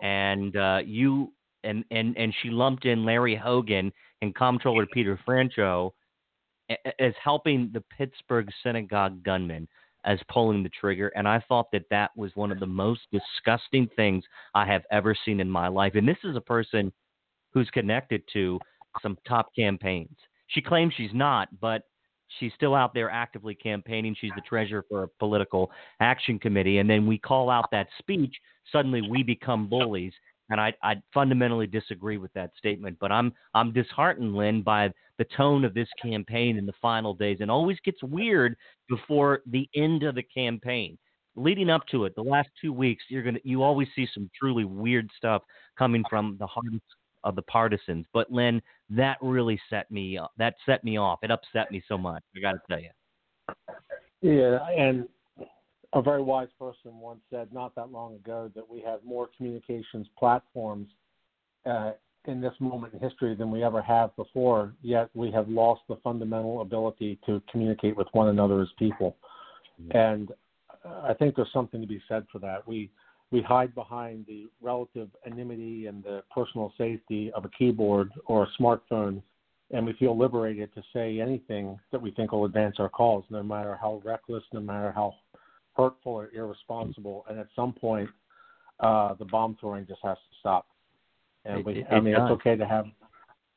and 0.02 0.56
uh, 0.56 0.80
you 0.86 1.32
and 1.64 1.84
and 1.92 2.18
and 2.18 2.34
she 2.42 2.50
lumped 2.50 2.86
in 2.86 3.06
Larry 3.06 3.36
Hogan 3.36 3.92
and 4.22 4.34
Comptroller 4.36 4.86
Peter 4.86 5.20
Franchot 5.28 5.92
as 7.00 7.14
helping 7.24 7.70
the 7.74 7.84
Pittsburgh 7.96 8.50
synagogue 8.64 9.24
gunman. 9.24 9.68
as 10.06 10.20
pulling 10.30 10.64
the 10.64 10.70
trigger. 10.70 11.10
And 11.16 11.28
I 11.28 11.44
thought 11.48 11.72
that 11.72 11.86
that 11.90 12.12
was 12.16 12.32
one 12.36 12.52
of 12.52 12.60
the 12.60 12.68
most 12.68 13.02
disgusting 13.12 13.90
things 13.96 14.24
I 14.54 14.66
have 14.66 14.84
ever 14.92 15.16
seen 15.26 15.40
in 15.40 15.50
my 15.50 15.68
life. 15.68 15.96
And 15.96 16.08
this 16.08 16.18
is 16.24 16.36
a 16.36 16.42
person 16.42 16.94
who's 17.54 17.70
connected 17.72 18.22
to 18.34 18.60
some 19.02 19.18
top 19.28 19.54
campaigns. 19.56 20.16
She 20.48 20.62
claims 20.62 20.94
she's 20.96 21.14
not, 21.14 21.50
but 21.60 21.84
she's 22.40 22.52
still 22.56 22.76
out 22.76 22.94
there 22.94 23.10
actively 23.10 23.56
campaigning. 23.56 24.16
She's 24.20 24.32
the 24.36 24.42
treasurer 24.42 24.86
for 24.90 25.04
a 25.04 25.08
political 25.20 25.72
action 26.00 26.40
committee. 26.40 26.80
And 26.80 26.90
then 26.90 27.08
we 27.08 27.18
call 27.18 27.50
out 27.50 27.70
that 27.72 27.88
speech. 28.00 28.36
Suddenly 28.72 29.02
we 29.10 29.24
become 29.24 29.68
bullies 29.68 30.14
and 30.50 30.62
I, 30.62 30.74
I 30.84 30.96
fundamentally 31.14 31.68
disagree 31.68 32.18
with 32.18 32.32
that 32.34 32.52
statement. 32.58 32.98
But 33.00 33.12
I'm 33.12 33.34
I'm 33.54 33.72
disheartened, 33.74 34.36
Len, 34.36 34.62
by 34.62 34.92
the 35.18 35.26
tone 35.36 35.64
of 35.64 35.74
this 35.74 35.88
campaign 36.02 36.58
in 36.58 36.66
the 36.66 36.74
final 36.82 37.14
days, 37.14 37.38
and 37.42 37.50
always 37.50 37.78
gets 37.84 38.02
weird 38.04 38.56
before 38.88 39.42
the 39.48 39.68
end 39.76 40.04
of 40.04 40.16
the 40.16 40.24
campaign. 40.24 40.98
Leading 41.36 41.70
up 41.70 41.86
to 41.92 42.06
it, 42.06 42.16
the 42.16 42.22
last 42.22 42.50
two 42.62 42.72
weeks, 42.72 43.04
you're 43.10 43.24
gonna 43.24 43.40
you 43.44 43.64
always 43.64 43.88
see 43.96 44.08
some 44.14 44.30
truly 44.38 44.66
weird 44.66 45.10
stuff 45.18 45.42
coming 45.78 46.04
from 46.10 46.38
the 46.40 46.48
hearts 46.48 46.86
of 47.26 47.36
the 47.36 47.42
partisans. 47.42 48.06
But 48.14 48.32
Len, 48.32 48.62
that 48.90 49.18
really 49.22 49.60
set 49.70 49.92
me 49.92 50.18
that 50.38 50.56
set 50.66 50.84
me 50.84 50.98
off. 50.98 51.20
It 51.24 51.32
upset 51.32 51.72
me 51.72 51.84
so 51.88 51.98
much. 51.98 52.24
I 52.36 52.40
got 52.40 52.54
to 52.54 52.62
tell 52.70 52.80
you. 52.80 52.90
Yeah, 54.22 54.60
and 54.70 55.08
a 55.94 56.02
very 56.02 56.22
wise 56.22 56.48
person 56.58 57.00
once 57.00 57.20
said 57.30 57.52
not 57.52 57.76
that 57.76 57.92
long 57.92 58.16
ago 58.16 58.52
that 58.56 58.68
we 58.70 58.82
have 58.82 59.04
more 59.04 59.30
communications 59.36 60.08
platforms 60.18 60.88
uh, 61.66 61.92
in 62.26 62.42
this 62.42 62.54
moment 62.60 62.94
in 62.94 63.00
history 63.00 63.36
than 63.36 63.52
we 63.52 63.64
ever 63.64 63.82
have 63.82 64.16
before, 64.16 64.74
yet 64.82 65.10
we 65.14 65.32
have 65.32 65.48
lost 65.48 65.82
the 65.88 65.96
fundamental 65.98 66.62
ability 66.62 67.20
to 67.26 67.42
communicate 67.52 67.96
with 67.96 68.08
one 68.14 68.30
another 68.30 68.62
as 68.62 68.68
people. 68.80 69.16
Mm-hmm. 69.82 69.98
And 69.98 70.32
I 71.04 71.14
think 71.14 71.36
there's 71.36 71.52
something 71.54 71.82
to 71.82 71.88
be 71.88 72.02
said 72.08 72.26
for 72.32 72.40
that. 72.40 72.68
We 72.68 72.92
we 73.36 73.42
hide 73.42 73.76
behind 73.76 74.26
the 74.30 74.46
relative 74.62 75.10
anonymity 75.26 75.88
and 75.88 76.02
the 76.06 76.24
personal 76.34 76.72
safety 76.78 77.34
of 77.36 77.44
a 77.44 77.50
keyboard 77.50 78.10
or 78.28 78.44
a 78.44 78.62
smartphone, 78.62 79.22
and 79.72 79.86
we 79.86 79.92
feel 80.00 80.18
liberated 80.18 80.74
to 80.74 80.82
say 80.94 81.20
anything 81.20 81.78
that 81.92 82.02
we 82.02 82.12
think 82.12 82.32
will 82.32 82.46
advance 82.46 82.78
our 82.80 82.88
cause, 82.88 83.26
no 83.30 83.44
matter 83.44 83.78
how 83.82 84.02
reckless, 84.06 84.44
no 84.54 84.62
matter 84.62 84.90
how 84.90 85.14
hurtful 85.76 86.14
or 86.14 86.30
irresponsible, 86.34 87.26
and 87.30 87.38
at 87.38 87.48
some 87.58 87.74
point, 87.74 88.10
uh, 88.80 89.14
the 89.16 89.26
bomb 89.26 89.58
throwing 89.60 89.86
just 89.86 90.00
has 90.02 90.16
to 90.16 90.36
stop. 90.40 90.66
And 91.44 91.66
we, 91.66 91.74
it, 91.74 91.78
it 91.80 91.88
I 91.92 92.00
mean, 92.00 92.14
does. 92.14 92.32
it's 92.32 92.32
okay 92.40 92.56
to 92.56 92.66
have, 92.66 92.86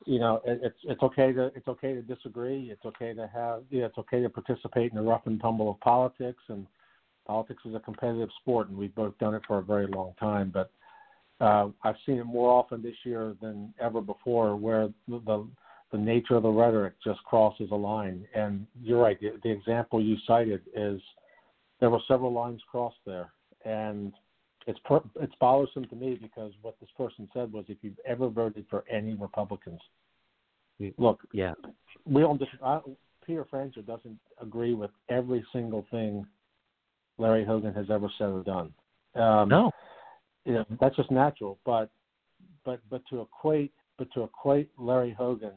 you 0.07 0.19
know, 0.19 0.43
it, 0.45 0.59
it's 0.61 0.79
it's 0.83 1.03
okay 1.05 1.33
to 1.33 1.53
it's 1.55 1.69
okay 1.69 1.95
to 1.95 2.03
disagree. 2.03 2.71
It's 2.73 2.85
okay 2.85 3.15
to 3.15 3.31
have, 3.33 3.63
yeah, 3.71 3.85
it's 3.85 3.99
okay 3.99 4.23
to 4.23 4.29
participate 4.29 4.91
in 4.91 4.97
the 4.97 5.05
rough 5.05 5.27
and 5.27 5.41
tumble 5.41 5.71
of 5.71 5.79
politics. 5.79 6.43
And 6.49 6.67
politics 7.29 7.63
is 7.65 7.75
a 7.75 7.81
competitive 7.81 8.31
sport, 8.41 8.69
and 8.69 8.77
we've 8.77 8.95
both 8.95 9.17
done 9.19 9.35
it 9.35 9.43
for 9.47 9.59
a 9.59 9.63
very 9.63 9.87
long 9.87 10.15
time. 10.19 10.51
But 10.53 10.73
uh, 11.41 11.69
I've 11.85 11.95
seen 12.05 12.19
it 12.19 12.25
more 12.25 12.51
often 12.51 12.83
this 12.83 12.97
year 13.05 13.37
than 13.41 13.73
ever 13.81 14.01
before, 14.01 14.57
where 14.57 14.89
the, 15.07 15.21
the 15.25 15.47
the 15.93 15.99
nature 15.99 16.35
of 16.35 16.43
the 16.43 16.51
rhetoric 16.51 16.95
just 17.03 17.23
crosses 17.25 17.69
a 17.71 17.75
line. 17.75 18.27
And 18.35 18.67
you're 18.83 19.01
right. 19.01 19.19
The, 19.21 19.39
the 19.43 19.51
example 19.51 20.03
you 20.03 20.17
cited 20.27 20.61
is 20.77 21.01
there 21.81 21.89
were 21.89 22.01
several 22.09 22.33
lines 22.33 22.61
crossed 22.71 22.99
there, 23.07 23.31
and 23.65 24.13
it's 24.67 24.79
per, 24.85 25.01
it's 25.21 25.35
bothersome 25.41 25.87
to 25.87 25.97
me 25.97 26.19
because 26.21 26.53
what 26.63 26.79
this 26.81 26.91
person 26.97 27.29
said 27.33 27.53
was 27.53 27.65
if 27.69 27.79
you've 27.83 28.01
ever 28.07 28.29
voted 28.29 28.67
for 28.69 28.85
any 28.91 29.15
Republicans, 29.15 29.81
look, 30.99 31.21
yeah, 31.33 31.55
we 32.05 32.23
don't. 32.23 32.43
I, 32.65 32.81
Peter 33.25 33.47
Franchot 33.51 33.87
doesn't 33.87 34.19
agree 34.41 34.75
with 34.75 34.91
every 35.11 35.45
single 35.53 35.87
thing 35.91 36.27
Larry 37.19 37.45
Hogan 37.45 37.75
has 37.75 37.87
ever 37.91 38.09
said 38.17 38.29
or 38.29 38.43
done. 38.43 38.73
Um, 39.15 39.49
no, 39.49 39.71
you 40.45 40.55
know, 40.55 40.65
that's 40.81 40.97
just 40.97 41.11
natural. 41.11 41.59
But 41.65 41.91
but 42.65 42.81
but 42.91 43.03
to 43.11 43.21
equate 43.21 43.73
but 43.99 44.09
to 44.15 44.23
equate 44.23 44.71
Larry 44.79 45.15
Hogan 45.17 45.53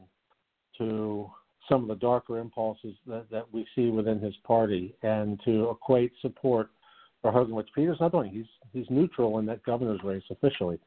to 0.78 1.30
some 1.70 1.84
of 1.84 1.88
the 1.88 1.96
darker 1.96 2.40
impulses 2.40 2.96
that, 3.06 3.30
that 3.30 3.46
we 3.54 3.66
see 3.76 3.90
within 3.90 4.20
his 4.20 4.34
party 4.46 4.96
and 5.04 5.40
to 5.46 5.70
equate 5.70 6.12
support 6.22 6.70
for 7.22 7.32
Hogan, 7.32 7.54
which 7.54 7.70
Peter's 7.76 8.00
not 8.00 8.12
doing. 8.12 8.32
He's 8.32 8.46
he's 8.74 8.90
neutral 8.90 9.40
in 9.40 9.46
that 9.46 9.64
governor's 9.64 10.04
race 10.04 10.24
officially, 10.32 10.80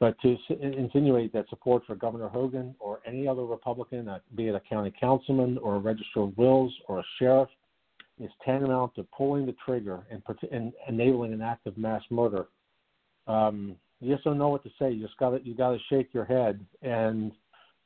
but 0.00 0.16
to 0.20 0.36
insinuate 0.60 1.32
that 1.32 1.48
support 1.48 1.84
for 1.86 1.94
Governor 1.94 2.28
Hogan 2.28 2.74
or 2.78 3.00
any 3.06 3.26
other 3.26 3.44
Republican, 3.44 4.08
uh, 4.08 4.18
be 4.36 4.48
it 4.48 4.54
a 4.54 4.60
county 4.60 4.92
councilman 4.98 5.58
or 5.58 5.76
a 5.76 5.78
register 5.78 6.20
of 6.20 6.36
wills 6.36 6.72
or 6.88 7.00
a 7.00 7.04
sheriff, 7.18 7.48
is 8.20 8.30
tantamount 8.44 8.94
to 8.94 9.06
pulling 9.16 9.46
the 9.46 9.54
trigger 9.64 10.04
and, 10.10 10.22
and 10.52 10.72
enabling 10.88 11.32
an 11.32 11.42
act 11.42 11.66
of 11.66 11.76
mass 11.76 12.02
murder. 12.10 12.46
Um, 13.26 13.76
you 14.00 14.12
just 14.12 14.24
don't 14.24 14.38
know 14.38 14.48
what 14.48 14.62
to 14.64 14.70
say. 14.78 14.92
You 14.92 15.02
just 15.04 15.18
got 15.18 15.30
to 15.30 15.40
you 15.44 15.54
got 15.54 15.70
to 15.70 15.78
shake 15.88 16.12
your 16.12 16.24
head 16.24 16.64
and 16.82 17.32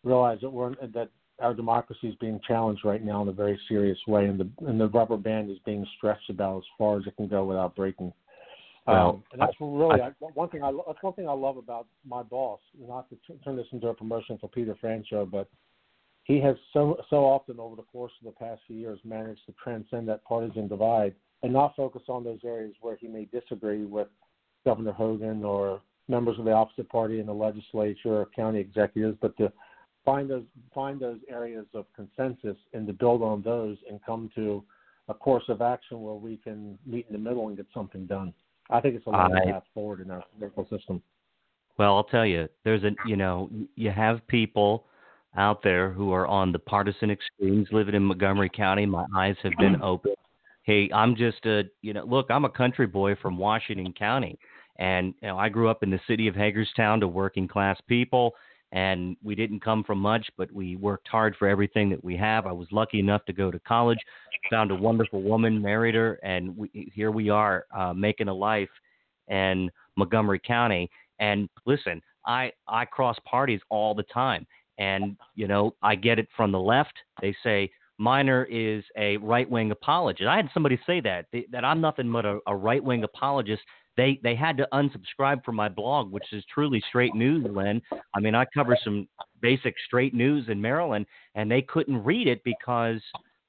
realize 0.04 0.38
that 0.42 0.50
we're 0.50 0.74
that 0.74 1.10
our 1.40 1.54
democracy 1.54 2.08
is 2.08 2.14
being 2.16 2.40
challenged 2.46 2.84
right 2.84 3.04
now 3.04 3.22
in 3.22 3.28
a 3.28 3.32
very 3.32 3.58
serious 3.68 3.98
way, 4.06 4.26
and 4.26 4.40
the 4.40 4.48
and 4.66 4.80
the 4.80 4.88
rubber 4.88 5.16
band 5.16 5.50
is 5.50 5.58
being 5.64 5.86
stretched 5.96 6.28
about 6.30 6.58
as 6.58 6.64
far 6.76 6.98
as 6.98 7.06
it 7.06 7.16
can 7.16 7.28
go 7.28 7.44
without 7.44 7.76
breaking. 7.76 8.12
Well, 8.86 9.08
um, 9.08 9.22
and 9.32 9.40
that's 9.40 9.54
really 9.60 10.00
I, 10.00 10.10
one 10.18 10.48
thing. 10.48 10.62
I 10.62 10.72
that's 10.86 11.02
one 11.02 11.12
thing 11.12 11.28
I 11.28 11.32
love 11.32 11.56
about 11.56 11.86
my 12.06 12.22
boss. 12.22 12.60
Not 12.78 13.08
to 13.10 13.16
t- 13.26 13.38
turn 13.44 13.56
this 13.56 13.66
into 13.72 13.88
a 13.88 13.94
promotion 13.94 14.38
for 14.40 14.48
Peter 14.48 14.76
Franchot, 14.82 15.30
but 15.30 15.48
he 16.28 16.38
has 16.40 16.56
so 16.74 16.98
so 17.10 17.24
often 17.24 17.58
over 17.58 17.74
the 17.74 17.82
course 17.82 18.12
of 18.20 18.26
the 18.26 18.38
past 18.38 18.60
few 18.66 18.76
years 18.76 19.00
managed 19.02 19.44
to 19.46 19.54
transcend 19.62 20.06
that 20.06 20.22
partisan 20.24 20.68
divide 20.68 21.14
and 21.42 21.52
not 21.52 21.74
focus 21.74 22.02
on 22.08 22.22
those 22.22 22.40
areas 22.44 22.74
where 22.80 22.96
he 22.96 23.08
may 23.08 23.24
disagree 23.32 23.84
with 23.84 24.08
Governor 24.64 24.92
Hogan 24.92 25.42
or 25.42 25.80
members 26.06 26.38
of 26.38 26.44
the 26.44 26.52
opposite 26.52 26.88
party 26.88 27.18
in 27.18 27.26
the 27.26 27.34
legislature 27.34 28.20
or 28.20 28.28
county 28.36 28.60
executives, 28.60 29.16
but 29.20 29.36
to 29.38 29.50
find 30.04 30.28
those 30.28 30.44
find 30.74 31.00
those 31.00 31.18
areas 31.30 31.66
of 31.74 31.86
consensus 31.96 32.56
and 32.74 32.86
to 32.86 32.92
build 32.92 33.22
on 33.22 33.42
those 33.42 33.78
and 33.88 33.98
come 34.04 34.30
to 34.34 34.62
a 35.08 35.14
course 35.14 35.44
of 35.48 35.62
action 35.62 36.02
where 36.02 36.14
we 36.14 36.36
can 36.36 36.78
meet 36.86 37.06
in 37.08 37.14
the 37.14 37.18
middle 37.18 37.48
and 37.48 37.56
get 37.56 37.66
something 37.72 38.04
done. 38.06 38.34
I 38.68 38.80
think 38.80 38.96
it's 38.96 39.06
a 39.06 39.10
long 39.10 39.32
path 39.46 39.62
forward 39.72 40.00
in 40.00 40.10
our 40.10 40.22
political 40.34 40.68
system. 40.68 41.02
Well, 41.78 41.96
I'll 41.96 42.04
tell 42.04 42.26
you, 42.26 42.48
there's 42.64 42.84
a 42.84 42.90
you 43.06 43.16
know 43.16 43.48
you 43.76 43.90
have 43.90 44.26
people 44.26 44.84
out 45.36 45.62
there 45.62 45.90
who 45.90 46.12
are 46.12 46.26
on 46.26 46.52
the 46.52 46.58
partisan 46.58 47.10
extremes 47.10 47.68
living 47.70 47.94
in 47.94 48.04
Montgomery 48.04 48.50
County. 48.54 48.86
My 48.86 49.04
eyes 49.16 49.36
have 49.42 49.52
been 49.58 49.80
open. 49.82 50.14
Hey, 50.62 50.90
I'm 50.92 51.16
just 51.16 51.44
a 51.46 51.64
you 51.82 51.92
know 51.92 52.04
look, 52.04 52.26
I'm 52.30 52.44
a 52.44 52.50
country 52.50 52.86
boy 52.86 53.14
from 53.16 53.38
Washington 53.38 53.92
County, 53.92 54.38
and 54.76 55.14
you 55.22 55.28
know 55.28 55.38
I 55.38 55.48
grew 55.48 55.68
up 55.68 55.82
in 55.82 55.90
the 55.90 56.00
city 56.06 56.28
of 56.28 56.34
Hagerstown 56.34 57.00
to 57.00 57.08
working 57.08 57.48
class 57.48 57.78
people 57.86 58.34
and 58.72 59.16
we 59.22 59.34
didn't 59.34 59.60
come 59.60 59.82
from 59.82 59.98
much, 59.98 60.28
but 60.36 60.52
we 60.52 60.76
worked 60.76 61.08
hard 61.08 61.34
for 61.38 61.48
everything 61.48 61.88
that 61.88 62.02
we 62.04 62.16
have. 62.16 62.46
I 62.46 62.52
was 62.52 62.68
lucky 62.70 63.00
enough 63.00 63.24
to 63.24 63.32
go 63.32 63.50
to 63.50 63.58
college, 63.60 63.98
found 64.50 64.70
a 64.70 64.74
wonderful 64.74 65.22
woman, 65.22 65.60
married 65.60 65.94
her, 65.94 66.18
and 66.22 66.56
we, 66.56 66.92
here 66.94 67.10
we 67.10 67.30
are 67.30 67.64
uh, 67.74 67.94
making 67.94 68.28
a 68.28 68.34
life 68.34 68.68
in 69.28 69.70
Montgomery 69.96 70.40
County. 70.46 70.90
And 71.18 71.48
listen, 71.64 72.02
I 72.26 72.52
I 72.66 72.84
cross 72.84 73.16
parties 73.24 73.60
all 73.70 73.94
the 73.94 74.02
time, 74.04 74.46
and 74.78 75.16
you 75.34 75.48
know 75.48 75.74
I 75.82 75.94
get 75.94 76.18
it 76.18 76.28
from 76.36 76.52
the 76.52 76.60
left. 76.60 76.94
They 77.20 77.34
say 77.42 77.70
Miner 77.98 78.44
is 78.44 78.84
a 78.96 79.16
right 79.18 79.48
wing 79.48 79.70
apologist. 79.70 80.28
I 80.28 80.36
had 80.36 80.48
somebody 80.54 80.78
say 80.86 81.00
that 81.00 81.26
that 81.52 81.64
I'm 81.64 81.80
nothing 81.80 82.10
but 82.10 82.24
a, 82.24 82.38
a 82.46 82.56
right 82.56 82.82
wing 82.82 83.04
apologist 83.04 83.62
they 83.98 84.20
they 84.22 84.36
had 84.36 84.56
to 84.56 84.68
unsubscribe 84.72 85.44
from 85.44 85.56
my 85.56 85.68
blog, 85.68 86.10
which 86.12 86.32
is 86.32 86.44
truly 86.54 86.82
straight 86.88 87.14
news, 87.14 87.44
Len. 87.50 87.82
I 88.14 88.20
mean, 88.20 88.34
I 88.34 88.46
cover 88.54 88.78
some 88.82 89.08
basic 89.42 89.74
straight 89.84 90.14
news 90.14 90.48
in 90.48 90.60
Maryland, 90.60 91.04
and 91.34 91.50
they 91.50 91.60
couldn't 91.62 92.02
read 92.04 92.28
it 92.28 92.40
because, 92.44 93.02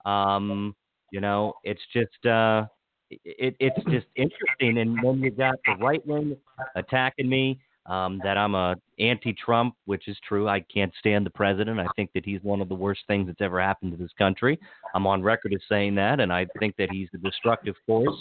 um, 0.05 0.75
you 1.12 1.21
know, 1.21 1.53
it's 1.63 1.81
just 1.93 2.25
uh, 2.25 2.65
it, 3.12 3.55
it's 3.59 3.83
just 3.91 4.07
interesting. 4.15 4.79
And 4.79 4.98
then 5.03 5.19
you 5.19 5.29
got 5.29 5.55
the 5.65 5.75
right 5.79 6.05
wing 6.05 6.36
attacking 6.75 7.29
me, 7.29 7.59
um, 7.86 8.19
that 8.24 8.38
I'm 8.38 8.55
a 8.55 8.75
anti-Trump, 9.00 9.75
which 9.86 10.07
is 10.07 10.17
true. 10.27 10.48
I 10.48 10.59
can't 10.62 10.93
stand 11.00 11.25
the 11.25 11.31
president. 11.31 11.79
I 11.79 11.88
think 11.95 12.12
that 12.13 12.25
he's 12.25 12.41
one 12.43 12.62
of 12.62 12.69
the 12.69 12.75
worst 12.75 13.01
things 13.07 13.27
that's 13.27 13.41
ever 13.41 13.62
happened 13.62 13.91
to 13.91 13.98
this 13.98 14.12
country. 14.17 14.59
I'm 14.93 15.07
on 15.07 15.24
record 15.24 15.53
as 15.53 15.62
saying 15.69 15.95
that, 15.95 16.19
and 16.19 16.31
I 16.31 16.45
think 16.59 16.75
that 16.77 16.91
he's 16.91 17.09
a 17.13 17.17
destructive 17.17 17.75
force 17.86 18.15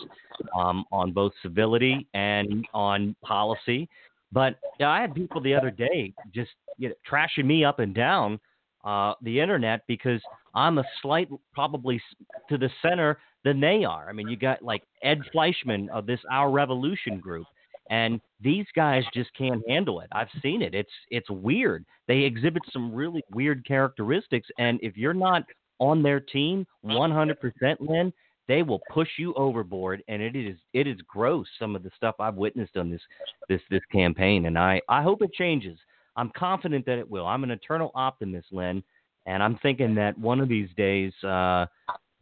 um, 0.57 0.85
on 0.93 1.12
both 1.12 1.33
civility 1.43 2.07
and 2.15 2.67
on 2.73 3.15
policy. 3.23 3.88
But 4.33 4.59
you 4.79 4.87
know, 4.87 4.91
I 4.91 5.00
had 5.00 5.15
people 5.15 5.41
the 5.41 5.55
other 5.55 5.71
day 5.71 6.12
just 6.35 6.50
you 6.77 6.88
know, 6.88 6.95
trashing 7.11 7.45
me 7.45 7.65
up 7.65 7.79
and 7.79 7.95
down 7.95 8.38
uh, 8.85 9.15
the 9.23 9.41
internet 9.41 9.83
because 9.87 10.21
I'm 10.55 10.79
a 10.79 10.85
slight, 11.03 11.29
probably 11.53 12.00
to 12.49 12.59
the 12.59 12.71
center 12.81 13.19
than 13.45 13.61
they 13.61 13.85
are. 13.85 14.09
I 14.09 14.12
mean, 14.12 14.29
you 14.29 14.37
got 14.37 14.62
like 14.62 14.83
Ed 15.03 15.21
Fleischman 15.35 15.88
of 15.91 16.07
this 16.07 16.21
Our 16.31 16.50
Revolution 16.50 17.21
group 17.21 17.47
and 17.90 18.21
these 18.40 18.66
guys 18.75 19.02
just 19.14 19.30
can't 19.37 19.62
handle 19.68 20.00
it. 20.00 20.09
I've 20.12 20.28
seen 20.42 20.62
it. 20.62 20.75
It's 20.75 20.90
it's 21.11 21.30
weird. 21.30 21.85
They 22.07 22.18
exhibit 22.21 22.62
some 22.73 22.95
really 22.95 23.23
weird 23.33 23.66
characteristics, 23.66 24.49
and 24.59 24.78
if 24.83 24.97
you're 24.97 25.14
not 25.14 25.45
on 25.80 26.02
their 26.02 26.18
team 26.18 26.66
100%, 26.85 27.37
Len, 27.78 28.12
they 28.49 28.62
will 28.62 28.80
push 28.90 29.09
you 29.18 29.35
overboard, 29.35 30.02
and 30.09 30.23
it 30.23 30.35
is 30.35 30.57
it 30.73 30.87
is 30.87 30.97
gross. 31.07 31.47
Some 31.59 31.76
of 31.76 31.83
the 31.83 31.90
stuff 31.97 32.16
I've 32.18 32.37
witnessed 32.37 32.76
on 32.76 32.90
this 32.90 33.02
this 33.49 33.61
this 33.71 33.83
campaign, 33.92 34.47
and 34.47 34.59
I 34.59 34.80
I 34.88 35.02
hope 35.02 35.23
it 35.23 35.33
changes. 35.35 35.78
I'm 36.16 36.33
confident 36.37 36.85
that 36.87 36.99
it 36.99 37.09
will. 37.09 37.26
I'm 37.26 37.45
an 37.45 37.50
eternal 37.50 37.92
optimist, 37.95 38.49
Len, 38.50 38.83
and 39.26 39.42
I'm 39.42 39.59
thinking 39.59 39.95
that 39.97 40.18
one 40.18 40.40
of 40.40 40.49
these 40.49 40.71
days, 40.76 41.12
uh, 41.23 41.66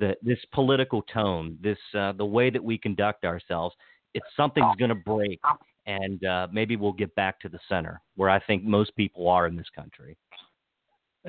the 0.00 0.16
this 0.20 0.38
political 0.52 1.02
tone, 1.02 1.56
this 1.62 1.78
uh, 1.96 2.12
the 2.12 2.26
way 2.26 2.50
that 2.50 2.62
we 2.62 2.76
conduct 2.76 3.24
ourselves, 3.24 3.74
it's 4.16 4.26
something's 4.34 4.74
going 4.76 4.88
to 4.88 4.94
break, 4.94 5.40
and 5.86 6.24
uh, 6.24 6.48
maybe 6.50 6.74
we'll 6.76 6.92
get 6.92 7.14
back 7.14 7.38
to 7.40 7.48
the 7.48 7.58
center 7.68 8.00
where 8.16 8.30
I 8.30 8.40
think 8.40 8.64
most 8.64 8.96
people 8.96 9.28
are 9.28 9.46
in 9.46 9.54
this 9.54 9.68
country. 9.74 10.16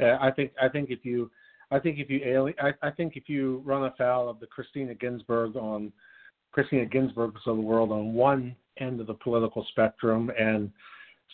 Uh, 0.01 0.17
I 0.21 0.31
think 0.31 0.51
I 0.61 0.69
think 0.69 0.89
if 0.89 1.03
you 1.03 1.29
I 1.69 1.79
think 1.79 1.99
if 1.99 2.09
you 2.09 2.21
alien, 2.23 2.55
I, 2.61 2.87
I 2.87 2.91
think 2.91 3.17
if 3.17 3.27
you 3.27 3.61
run 3.65 3.83
afoul 3.83 4.29
of 4.29 4.39
the 4.39 4.47
Christina 4.47 4.95
Ginsburg 4.95 5.57
on 5.57 5.91
Christina 6.53 6.85
Ginsburg's 6.85 7.41
of 7.45 7.57
the 7.57 7.61
world 7.61 7.91
on 7.91 8.13
one 8.13 8.55
end 8.79 9.01
of 9.01 9.07
the 9.07 9.13
political 9.15 9.65
spectrum 9.71 10.31
and 10.39 10.71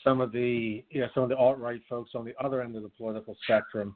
some 0.03 0.21
of 0.21 0.31
the 0.31 0.83
you 0.89 1.01
know 1.01 1.07
some 1.13 1.23
of 1.23 1.29
the 1.29 1.37
alt 1.37 1.59
right 1.59 1.81
folks 1.87 2.11
on 2.15 2.25
the 2.25 2.33
other 2.43 2.61
end 2.61 2.75
of 2.75 2.81
the 2.81 2.89
political 2.89 3.37
spectrum, 3.43 3.95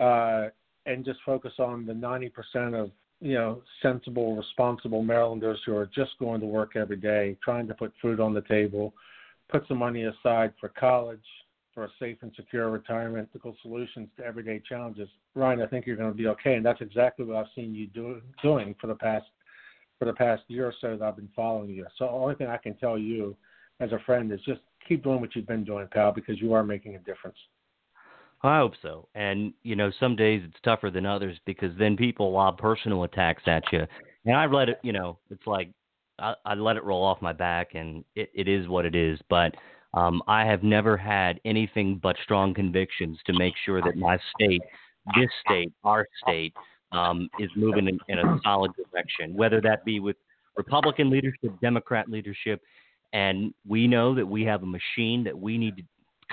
uh, 0.00 0.48
and 0.86 1.04
just 1.04 1.20
focus 1.24 1.52
on 1.60 1.86
the 1.86 1.92
90% 1.92 2.74
of 2.74 2.90
you 3.22 3.34
know 3.34 3.62
sensible, 3.80 4.36
responsible 4.36 5.02
Marylanders 5.02 5.60
who 5.64 5.76
are 5.76 5.86
just 5.86 6.10
going 6.18 6.40
to 6.40 6.46
work 6.46 6.74
every 6.74 6.96
day, 6.96 7.38
trying 7.42 7.68
to 7.68 7.74
put 7.74 7.92
food 8.02 8.18
on 8.18 8.34
the 8.34 8.42
table, 8.42 8.92
put 9.48 9.66
some 9.68 9.78
money 9.78 10.04
aside 10.04 10.52
for 10.60 10.68
college, 10.68 11.24
for 11.72 11.84
a 11.84 11.88
safe 12.00 12.18
and 12.22 12.32
secure 12.34 12.68
retirement, 12.68 13.28
ethical 13.30 13.56
solutions 13.62 14.08
to 14.16 14.24
everyday 14.24 14.60
challenges. 14.68 15.08
Ryan, 15.34 15.62
I 15.62 15.66
think 15.66 15.86
you're 15.86 15.96
going 15.96 16.10
to 16.10 16.16
be 16.16 16.26
okay, 16.26 16.54
and 16.54 16.66
that's 16.66 16.80
exactly 16.80 17.24
what 17.24 17.36
I've 17.36 17.46
seen 17.54 17.74
you 17.74 17.86
do, 17.86 18.20
doing 18.42 18.74
for 18.80 18.88
the 18.88 18.96
past 18.96 19.26
for 19.98 20.06
the 20.06 20.12
past 20.12 20.42
year 20.48 20.66
or 20.66 20.74
so 20.80 20.96
that 20.96 21.04
I've 21.04 21.16
been 21.16 21.28
following 21.34 21.70
you. 21.70 21.86
So 21.96 22.06
the 22.06 22.10
only 22.10 22.34
thing 22.34 22.48
I 22.48 22.56
can 22.56 22.74
tell 22.74 22.98
you 22.98 23.36
as 23.78 23.92
a 23.92 24.00
friend 24.04 24.32
is 24.32 24.40
just 24.40 24.60
keep 24.88 25.04
doing 25.04 25.20
what 25.20 25.36
you've 25.36 25.46
been 25.46 25.64
doing, 25.64 25.86
pal, 25.92 26.10
because 26.10 26.40
you 26.40 26.52
are 26.54 26.64
making 26.64 26.96
a 26.96 26.98
difference. 26.98 27.36
I 28.44 28.58
hope 28.58 28.72
so. 28.82 29.08
And 29.14 29.52
you 29.62 29.76
know, 29.76 29.90
some 30.00 30.16
days 30.16 30.42
it's 30.44 30.60
tougher 30.64 30.90
than 30.90 31.06
others 31.06 31.38
because 31.46 31.70
then 31.78 31.96
people 31.96 32.32
lob 32.32 32.58
personal 32.58 33.04
attacks 33.04 33.42
at 33.46 33.62
you, 33.72 33.86
and 34.24 34.36
I've 34.36 34.52
let 34.52 34.68
it. 34.68 34.78
You 34.82 34.92
know, 34.92 35.18
it's 35.30 35.46
like 35.46 35.70
I, 36.18 36.34
I 36.44 36.54
let 36.54 36.76
it 36.76 36.84
roll 36.84 37.04
off 37.04 37.22
my 37.22 37.32
back, 37.32 37.74
and 37.74 38.04
it, 38.16 38.30
it 38.34 38.48
is 38.48 38.66
what 38.68 38.84
it 38.84 38.94
is. 38.94 39.18
But 39.30 39.54
um, 39.94 40.22
I 40.26 40.44
have 40.44 40.62
never 40.62 40.96
had 40.96 41.40
anything 41.44 42.00
but 42.02 42.16
strong 42.24 42.52
convictions 42.52 43.18
to 43.26 43.32
make 43.32 43.54
sure 43.64 43.80
that 43.82 43.96
my 43.96 44.18
state, 44.34 44.62
this 45.16 45.30
state, 45.46 45.72
our 45.84 46.06
state, 46.26 46.54
um, 46.92 47.28
is 47.38 47.50
moving 47.56 47.88
in, 47.88 47.98
in 48.08 48.18
a 48.18 48.38
solid 48.42 48.72
direction, 48.76 49.34
whether 49.34 49.60
that 49.60 49.84
be 49.84 50.00
with 50.00 50.16
Republican 50.56 51.10
leadership, 51.10 51.52
Democrat 51.60 52.08
leadership. 52.08 52.60
And 53.12 53.52
we 53.66 53.86
know 53.86 54.14
that 54.14 54.26
we 54.26 54.42
have 54.44 54.62
a 54.62 54.66
machine 54.66 55.22
that 55.24 55.38
we 55.38 55.58
need 55.58 55.76
to 55.76 55.82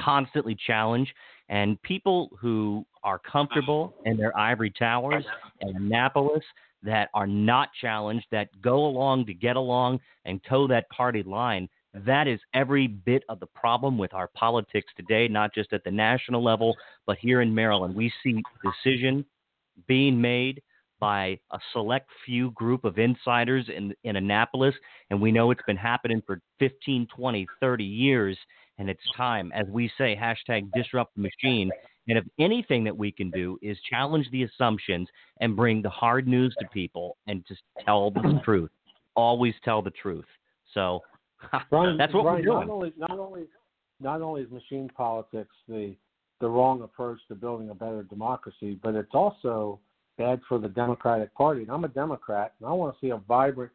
constantly 0.03 0.55
challenge. 0.67 1.13
And 1.49 1.81
people 1.81 2.29
who 2.39 2.85
are 3.03 3.19
comfortable 3.19 3.95
in 4.05 4.17
their 4.17 4.37
ivory 4.37 4.71
towers 4.77 5.25
and 5.61 5.75
Annapolis 5.75 6.43
that 6.83 7.09
are 7.13 7.27
not 7.27 7.69
challenged, 7.81 8.25
that 8.31 8.49
go 8.61 8.85
along 8.85 9.25
to 9.25 9.33
get 9.33 9.55
along 9.55 9.99
and 10.25 10.39
toe 10.47 10.67
that 10.67 10.87
party 10.89 11.23
line, 11.23 11.67
that 11.93 12.27
is 12.27 12.39
every 12.53 12.87
bit 12.87 13.23
of 13.29 13.39
the 13.39 13.47
problem 13.47 13.97
with 13.97 14.13
our 14.13 14.27
politics 14.27 14.91
today, 14.95 15.27
not 15.27 15.53
just 15.53 15.73
at 15.73 15.83
the 15.83 15.91
national 15.91 16.43
level, 16.43 16.75
but 17.07 17.17
here 17.17 17.41
in 17.41 17.53
Maryland. 17.53 17.95
We 17.95 18.13
see 18.23 18.43
decision 18.63 19.25
being 19.87 20.21
made 20.21 20.61
by 20.99 21.39
a 21.51 21.59
select 21.73 22.09
few 22.25 22.51
group 22.51 22.83
of 22.83 22.97
insiders 22.97 23.69
in, 23.75 23.93
in 24.03 24.15
Annapolis, 24.15 24.75
and 25.09 25.21
we 25.21 25.31
know 25.31 25.51
it's 25.51 25.61
been 25.65 25.77
happening 25.77 26.21
for 26.25 26.41
15, 26.59 27.07
20, 27.15 27.47
30 27.59 27.83
years, 27.83 28.37
and 28.77 28.89
it's 28.89 29.01
time, 29.15 29.51
as 29.53 29.67
we 29.67 29.91
say, 29.97 30.17
hashtag 30.19 30.69
disrupt 30.73 31.15
the 31.15 31.21
machine. 31.21 31.69
And 32.07 32.17
if 32.17 32.25
anything 32.39 32.83
that 32.85 32.97
we 32.97 33.11
can 33.11 33.29
do 33.29 33.57
is 33.61 33.77
challenge 33.89 34.27
the 34.31 34.43
assumptions 34.43 35.07
and 35.41 35.55
bring 35.55 35.81
the 35.81 35.89
hard 35.89 36.27
news 36.27 36.55
to 36.59 36.67
people 36.69 37.17
and 37.27 37.45
just 37.47 37.61
tell 37.85 38.09
the 38.11 38.39
truth, 38.45 38.71
always 39.15 39.53
tell 39.63 39.81
the 39.81 39.91
truth. 39.91 40.25
So 40.73 41.01
Ryan, 41.71 41.97
That's 41.97 42.13
what 42.13 42.25
Ryan, 42.25 42.35
we're 42.37 42.45
doing. 42.45 42.67
Not 42.67 42.69
only, 42.69 42.93
not 42.97 43.19
only, 43.19 43.41
not 43.99 44.21
only 44.21 44.41
is 44.41 44.51
machine 44.51 44.89
politics 44.95 45.55
the 45.67 45.95
the 46.39 46.49
wrong 46.49 46.81
approach 46.83 47.19
to 47.27 47.35
building 47.35 47.69
a 47.69 47.75
better 47.75 48.03
democracy, 48.03 48.79
but 48.81 48.95
it's 48.95 49.13
also 49.13 49.77
bad 50.19 50.39
for 50.47 50.59
the 50.59 50.67
Democratic 50.67 51.33
Party. 51.33 51.61
And 51.61 51.71
I'm 51.71 51.85
a 51.85 51.87
Democrat, 51.87 52.53
and 52.59 52.69
I 52.69 52.73
want 52.73 52.93
to 52.93 52.99
see 53.03 53.09
a 53.09 53.17
vibrant, 53.17 53.71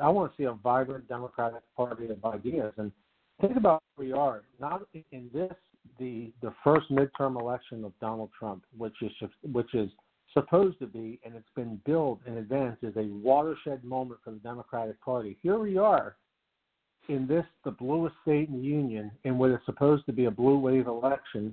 I 0.00 0.08
want 0.08 0.30
to 0.30 0.36
see 0.36 0.44
a 0.44 0.52
vibrant 0.52 1.08
Democratic 1.08 1.62
Party 1.76 2.08
of 2.08 2.24
ideas. 2.24 2.72
And 2.76 2.92
think 3.40 3.56
about 3.56 3.82
where 3.96 4.06
we 4.06 4.12
are. 4.12 4.42
Not 4.60 4.82
in 4.92 5.28
this 5.34 5.52
the 5.98 6.30
the 6.42 6.52
first 6.62 6.90
midterm 6.90 7.40
election 7.40 7.84
of 7.84 7.92
Donald 8.00 8.30
Trump, 8.38 8.62
which 8.76 8.94
is 9.02 9.10
which 9.50 9.74
is 9.74 9.90
supposed 10.34 10.78
to 10.78 10.86
be, 10.86 11.18
and 11.24 11.34
it's 11.34 11.48
been 11.56 11.80
billed 11.84 12.20
in 12.26 12.36
advance 12.36 12.76
as 12.86 12.96
a 12.96 13.08
watershed 13.22 13.82
moment 13.82 14.20
for 14.22 14.30
the 14.30 14.38
Democratic 14.38 15.00
Party. 15.00 15.36
Here 15.42 15.58
we 15.58 15.76
are 15.76 16.16
in 17.08 17.26
this, 17.26 17.44
the 17.64 17.72
bluest 17.72 18.14
state 18.22 18.48
in 18.48 18.58
the 18.58 18.62
union, 18.62 19.10
in 19.24 19.38
what 19.38 19.50
is 19.50 19.58
supposed 19.66 20.06
to 20.06 20.12
be 20.12 20.26
a 20.26 20.30
blue 20.30 20.58
wave 20.58 20.86
election, 20.86 21.52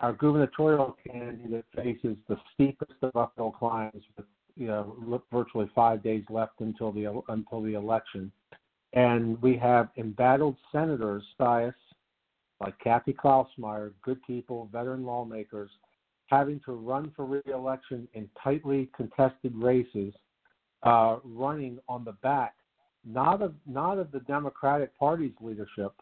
our 0.00 0.12
gubernatorial 0.12 0.96
candidate 1.06 1.64
faces 1.74 2.16
the 2.28 2.36
steepest 2.54 2.92
of 3.02 3.14
uphill 3.14 3.50
climbs 3.52 4.02
with 4.16 4.26
you 4.56 4.66
know 4.66 5.22
virtually 5.32 5.70
five 5.74 6.02
days 6.02 6.24
left 6.30 6.60
until 6.60 6.92
the 6.92 7.22
until 7.28 7.62
the 7.62 7.74
election, 7.74 8.32
and 8.92 9.40
we 9.42 9.56
have 9.56 9.88
embattled 9.96 10.56
senators, 10.72 11.22
like 11.38 12.78
Kathy 12.82 13.12
Klausmeier, 13.12 13.92
good 14.02 14.22
people, 14.26 14.68
veteran 14.72 15.04
lawmakers, 15.04 15.70
having 16.26 16.60
to 16.66 16.72
run 16.72 17.12
for 17.16 17.24
re-election 17.24 18.06
in 18.14 18.28
tightly 18.42 18.90
contested 18.94 19.54
races, 19.56 20.12
uh, 20.82 21.16
running 21.24 21.78
on 21.88 22.04
the 22.04 22.12
back 22.22 22.54
not 23.04 23.42
of 23.42 23.54
not 23.66 23.98
of 23.98 24.10
the 24.12 24.20
Democratic 24.20 24.96
Party's 24.98 25.32
leadership, 25.40 25.92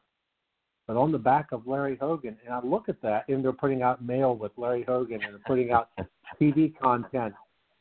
but 0.88 0.96
on 0.96 1.12
the 1.12 1.18
back 1.18 1.52
of 1.52 1.66
Larry 1.66 1.96
Hogan. 2.00 2.36
And 2.44 2.52
I 2.52 2.60
look 2.64 2.88
at 2.88 3.00
that, 3.02 3.28
and 3.28 3.44
they're 3.44 3.52
putting 3.52 3.82
out 3.82 4.04
mail 4.04 4.34
with 4.34 4.52
Larry 4.56 4.84
Hogan, 4.88 5.22
and 5.22 5.34
they're 5.34 5.42
putting 5.46 5.70
out 5.70 5.90
TV 6.40 6.76
content. 6.76 7.34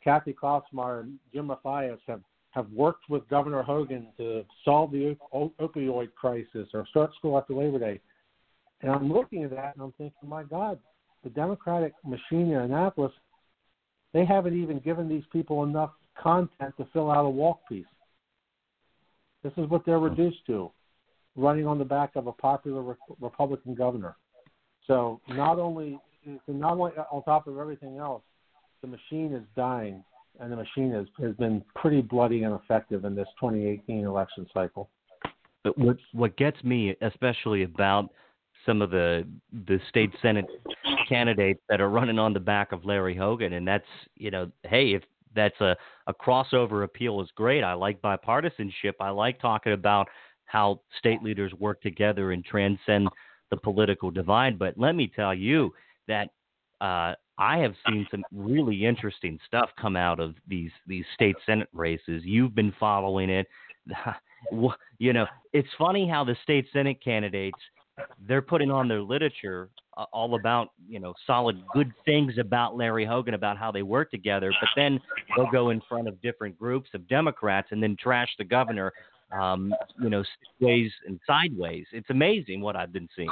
Kathy 0.03 0.33
Klausmeier 0.33 1.01
and 1.01 1.17
Jim 1.33 1.47
Mathias 1.47 1.99
have 2.05 2.21
have 2.51 2.69
worked 2.71 3.09
with 3.09 3.27
Governor 3.29 3.61
Hogan 3.61 4.07
to 4.17 4.43
solve 4.65 4.91
the 4.91 5.15
op- 5.31 5.55
opioid 5.57 6.13
crisis 6.15 6.67
or 6.73 6.87
start 6.89 7.13
school 7.15 7.37
after 7.37 7.53
Labor 7.53 7.77
Day. 7.77 7.99
And 8.81 8.91
I'm 8.91 9.11
looking 9.11 9.43
at 9.43 9.51
that 9.51 9.75
and 9.75 9.83
I'm 9.83 9.91
thinking, 9.91 10.27
my 10.27 10.43
God, 10.43 10.79
the 11.23 11.29
Democratic 11.29 11.93
machine 12.03 12.51
in 12.51 12.53
Annapolis, 12.53 13.11
they 14.13 14.25
haven't 14.25 14.59
even 14.59 14.79
given 14.79 15.07
these 15.07 15.25
people 15.31 15.63
enough 15.63 15.91
content 16.19 16.73
to 16.77 16.87
fill 16.93 17.11
out 17.11 17.25
a 17.25 17.29
walk 17.29 17.59
piece. 17.69 17.85
This 19.43 19.53
is 19.57 19.69
what 19.69 19.85
they're 19.85 19.99
reduced 19.99 20.43
to, 20.47 20.71
running 21.37 21.67
on 21.67 21.77
the 21.77 21.85
back 21.85 22.15
of 22.15 22.27
a 22.27 22.33
popular 22.33 22.81
re- 22.81 22.95
Republican 23.21 23.75
governor. 23.75 24.17
So 24.87 25.21
not 25.29 25.59
only 25.59 25.99
not 26.47 26.73
only 26.73 26.91
on 27.11 27.23
top 27.23 27.47
of 27.47 27.57
everything 27.57 27.97
else, 27.97 28.23
the 28.81 28.87
machine 28.87 29.33
is 29.33 29.43
dying, 29.55 30.03
and 30.41 30.51
the 30.51 30.57
machine 30.57 30.91
has 30.91 31.05
has 31.21 31.35
been 31.35 31.63
pretty 31.75 32.01
bloody 32.01 32.43
and 32.43 32.53
effective 32.53 33.05
in 33.05 33.15
this 33.15 33.27
2018 33.39 34.03
election 34.03 34.47
cycle. 34.53 34.89
But 35.63 35.77
what 35.77 35.97
what 36.11 36.35
gets 36.35 36.61
me 36.63 36.95
especially 37.01 37.63
about 37.63 38.09
some 38.65 38.81
of 38.81 38.89
the 38.89 39.25
the 39.67 39.79
state 39.89 40.11
senate 40.21 40.45
candidates 41.07 41.61
that 41.69 41.79
are 41.79 41.89
running 41.89 42.19
on 42.19 42.33
the 42.33 42.39
back 42.39 42.71
of 42.71 42.83
Larry 42.83 43.15
Hogan, 43.15 43.53
and 43.53 43.67
that's 43.67 43.85
you 44.15 44.31
know, 44.31 44.51
hey, 44.63 44.93
if 44.93 45.03
that's 45.35 45.59
a, 45.61 45.75
a 46.07 46.13
crossover 46.13 46.83
appeal 46.83 47.21
is 47.21 47.29
great. 47.35 47.63
I 47.63 47.73
like 47.73 48.01
bipartisanship. 48.01 48.93
I 48.99 49.09
like 49.09 49.39
talking 49.39 49.73
about 49.73 50.07
how 50.47 50.81
state 50.97 51.21
leaders 51.21 51.53
work 51.53 51.81
together 51.81 52.31
and 52.31 52.43
transcend 52.43 53.07
the 53.51 53.57
political 53.57 54.11
divide. 54.11 54.57
But 54.57 54.77
let 54.77 54.95
me 54.95 55.11
tell 55.15 55.33
you 55.33 55.73
that 56.07 56.29
uh, 56.81 57.13
I 57.37 57.57
have 57.59 57.75
seen 57.87 58.07
some 58.09 58.23
really 58.33 58.85
interesting 58.85 59.39
stuff 59.45 59.69
come 59.79 59.95
out 59.95 60.19
of 60.19 60.35
these 60.47 60.71
these 60.87 61.05
state 61.13 61.35
senate 61.45 61.69
races. 61.73 62.23
You've 62.25 62.55
been 62.55 62.73
following 62.79 63.29
it. 63.29 63.47
you 64.99 65.13
know, 65.13 65.25
it's 65.53 65.69
funny 65.77 66.09
how 66.09 66.23
the 66.23 66.35
state 66.43 66.67
senate 66.73 67.03
candidates 67.03 67.57
they're 68.27 68.41
putting 68.41 68.69
on 68.71 68.87
their 68.87 69.01
literature 69.01 69.69
uh, 69.97 70.05
all 70.13 70.35
about 70.35 70.69
you 70.87 70.99
know 70.99 71.13
solid 71.25 71.61
good 71.73 71.91
things 72.05 72.33
about 72.37 72.75
Larry 72.75 73.05
Hogan 73.05 73.33
about 73.33 73.57
how 73.57 73.71
they 73.71 73.81
work 73.81 74.11
together, 74.11 74.53
but 74.59 74.69
then 74.75 74.99
they'll 75.35 75.51
go 75.51 75.71
in 75.71 75.81
front 75.89 76.07
of 76.07 76.21
different 76.21 76.57
groups 76.57 76.89
of 76.93 77.07
Democrats 77.07 77.69
and 77.71 77.81
then 77.81 77.95
trash 77.99 78.29
the 78.37 78.43
governor, 78.43 78.91
um, 79.31 79.73
you 80.01 80.09
know, 80.09 80.23
ways 80.59 80.91
and 81.05 81.19
sideways. 81.25 81.85
It's 81.91 82.09
amazing 82.09 82.61
what 82.61 82.75
I've 82.75 82.93
been 82.93 83.09
seeing. 83.15 83.29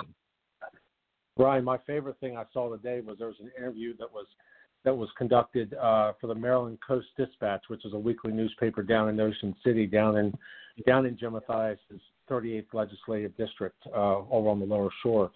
Ryan, 1.37 1.65
my 1.65 1.77
favorite 1.85 2.19
thing 2.19 2.37
I 2.37 2.43
saw 2.53 2.69
today 2.69 3.01
was 3.01 3.17
there 3.17 3.27
was 3.27 3.39
an 3.41 3.51
interview 3.57 3.95
that 3.97 4.11
was 4.11 4.25
that 4.85 4.95
was 4.95 5.09
conducted 5.17 5.73
uh, 5.73 6.13
for 6.21 6.27
the 6.27 6.35
Maryland 6.35 6.77
Coast 6.87 7.07
Dispatch, 7.17 7.63
which 7.69 7.83
is 7.85 7.93
a 7.93 7.97
weekly 7.97 8.31
newspaper 8.31 8.83
down 8.83 9.09
in 9.09 9.19
Ocean 9.19 9.55
City, 9.63 9.85
down 9.85 10.17
in 10.17 10.33
down 10.85 11.05
in 11.05 11.17
Jim 11.17 11.33
Mathias's 11.33 12.01
38th 12.29 12.73
legislative 12.73 13.35
district 13.37 13.77
uh, 13.93 14.17
over 14.29 14.49
on 14.49 14.59
the 14.59 14.65
Lower 14.65 14.89
Shore. 15.01 15.31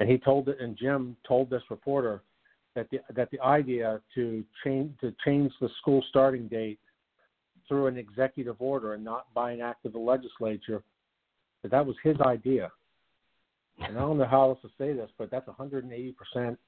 And 0.00 0.08
he 0.08 0.18
told 0.18 0.48
it, 0.48 0.58
and 0.60 0.76
Jim 0.76 1.16
told 1.26 1.50
this 1.50 1.62
reporter 1.70 2.22
that 2.74 2.88
the 2.90 3.00
that 3.14 3.30
the 3.30 3.40
idea 3.40 4.00
to 4.14 4.44
change 4.64 4.92
to 5.00 5.14
change 5.24 5.52
the 5.60 5.68
school 5.80 6.02
starting 6.08 6.48
date 6.48 6.78
through 7.72 7.86
an 7.86 7.96
executive 7.96 8.56
order 8.58 8.92
and 8.92 9.02
not 9.02 9.32
by 9.32 9.50
an 9.50 9.62
act 9.62 9.86
of 9.86 9.94
the 9.94 9.98
legislature 9.98 10.82
that 11.62 11.70
that 11.70 11.86
was 11.86 11.96
his 12.04 12.20
idea. 12.20 12.70
And 13.80 13.96
I 13.96 14.00
don't 14.02 14.18
know 14.18 14.26
how 14.26 14.50
else 14.50 14.58
to 14.60 14.68
say 14.76 14.92
this, 14.92 15.08
but 15.16 15.30
that's 15.30 15.46
180 15.46 16.12
percent 16.12 16.58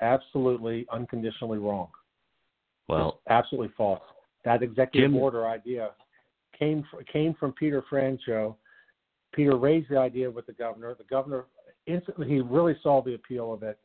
absolutely 0.00 0.86
unconditionally 0.90 1.58
wrong. 1.58 1.88
Well, 2.88 3.20
absolutely 3.28 3.74
false. 3.76 4.00
That 4.46 4.62
executive 4.62 5.10
Jim, 5.10 5.20
order 5.20 5.46
idea 5.46 5.90
came 6.58 6.82
came 7.12 7.34
from 7.34 7.52
Peter 7.52 7.84
Franchot. 7.92 8.54
Peter 9.34 9.58
raised 9.58 9.90
the 9.90 9.98
idea 9.98 10.30
with 10.30 10.46
the 10.46 10.54
governor. 10.54 10.94
The 10.96 11.04
governor 11.04 11.44
instantly 11.86 12.28
he 12.28 12.40
really 12.40 12.76
saw 12.82 13.02
the 13.02 13.12
appeal 13.12 13.52
of 13.52 13.62
it, 13.62 13.78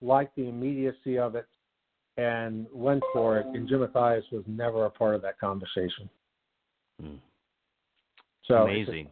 liked 0.00 0.34
the 0.34 0.48
immediacy 0.48 1.18
of 1.18 1.34
it, 1.34 1.46
and 2.16 2.66
went 2.72 3.02
for 3.12 3.38
it. 3.38 3.46
And 3.46 3.68
Jim 3.68 3.80
Mathias 3.80 4.24
was 4.32 4.42
never 4.46 4.86
a 4.86 4.90
part 4.90 5.14
of 5.14 5.22
that 5.22 5.38
conversation. 5.38 6.08
Hmm. 7.00 7.16
So 8.46 8.54
amazing. 8.54 9.08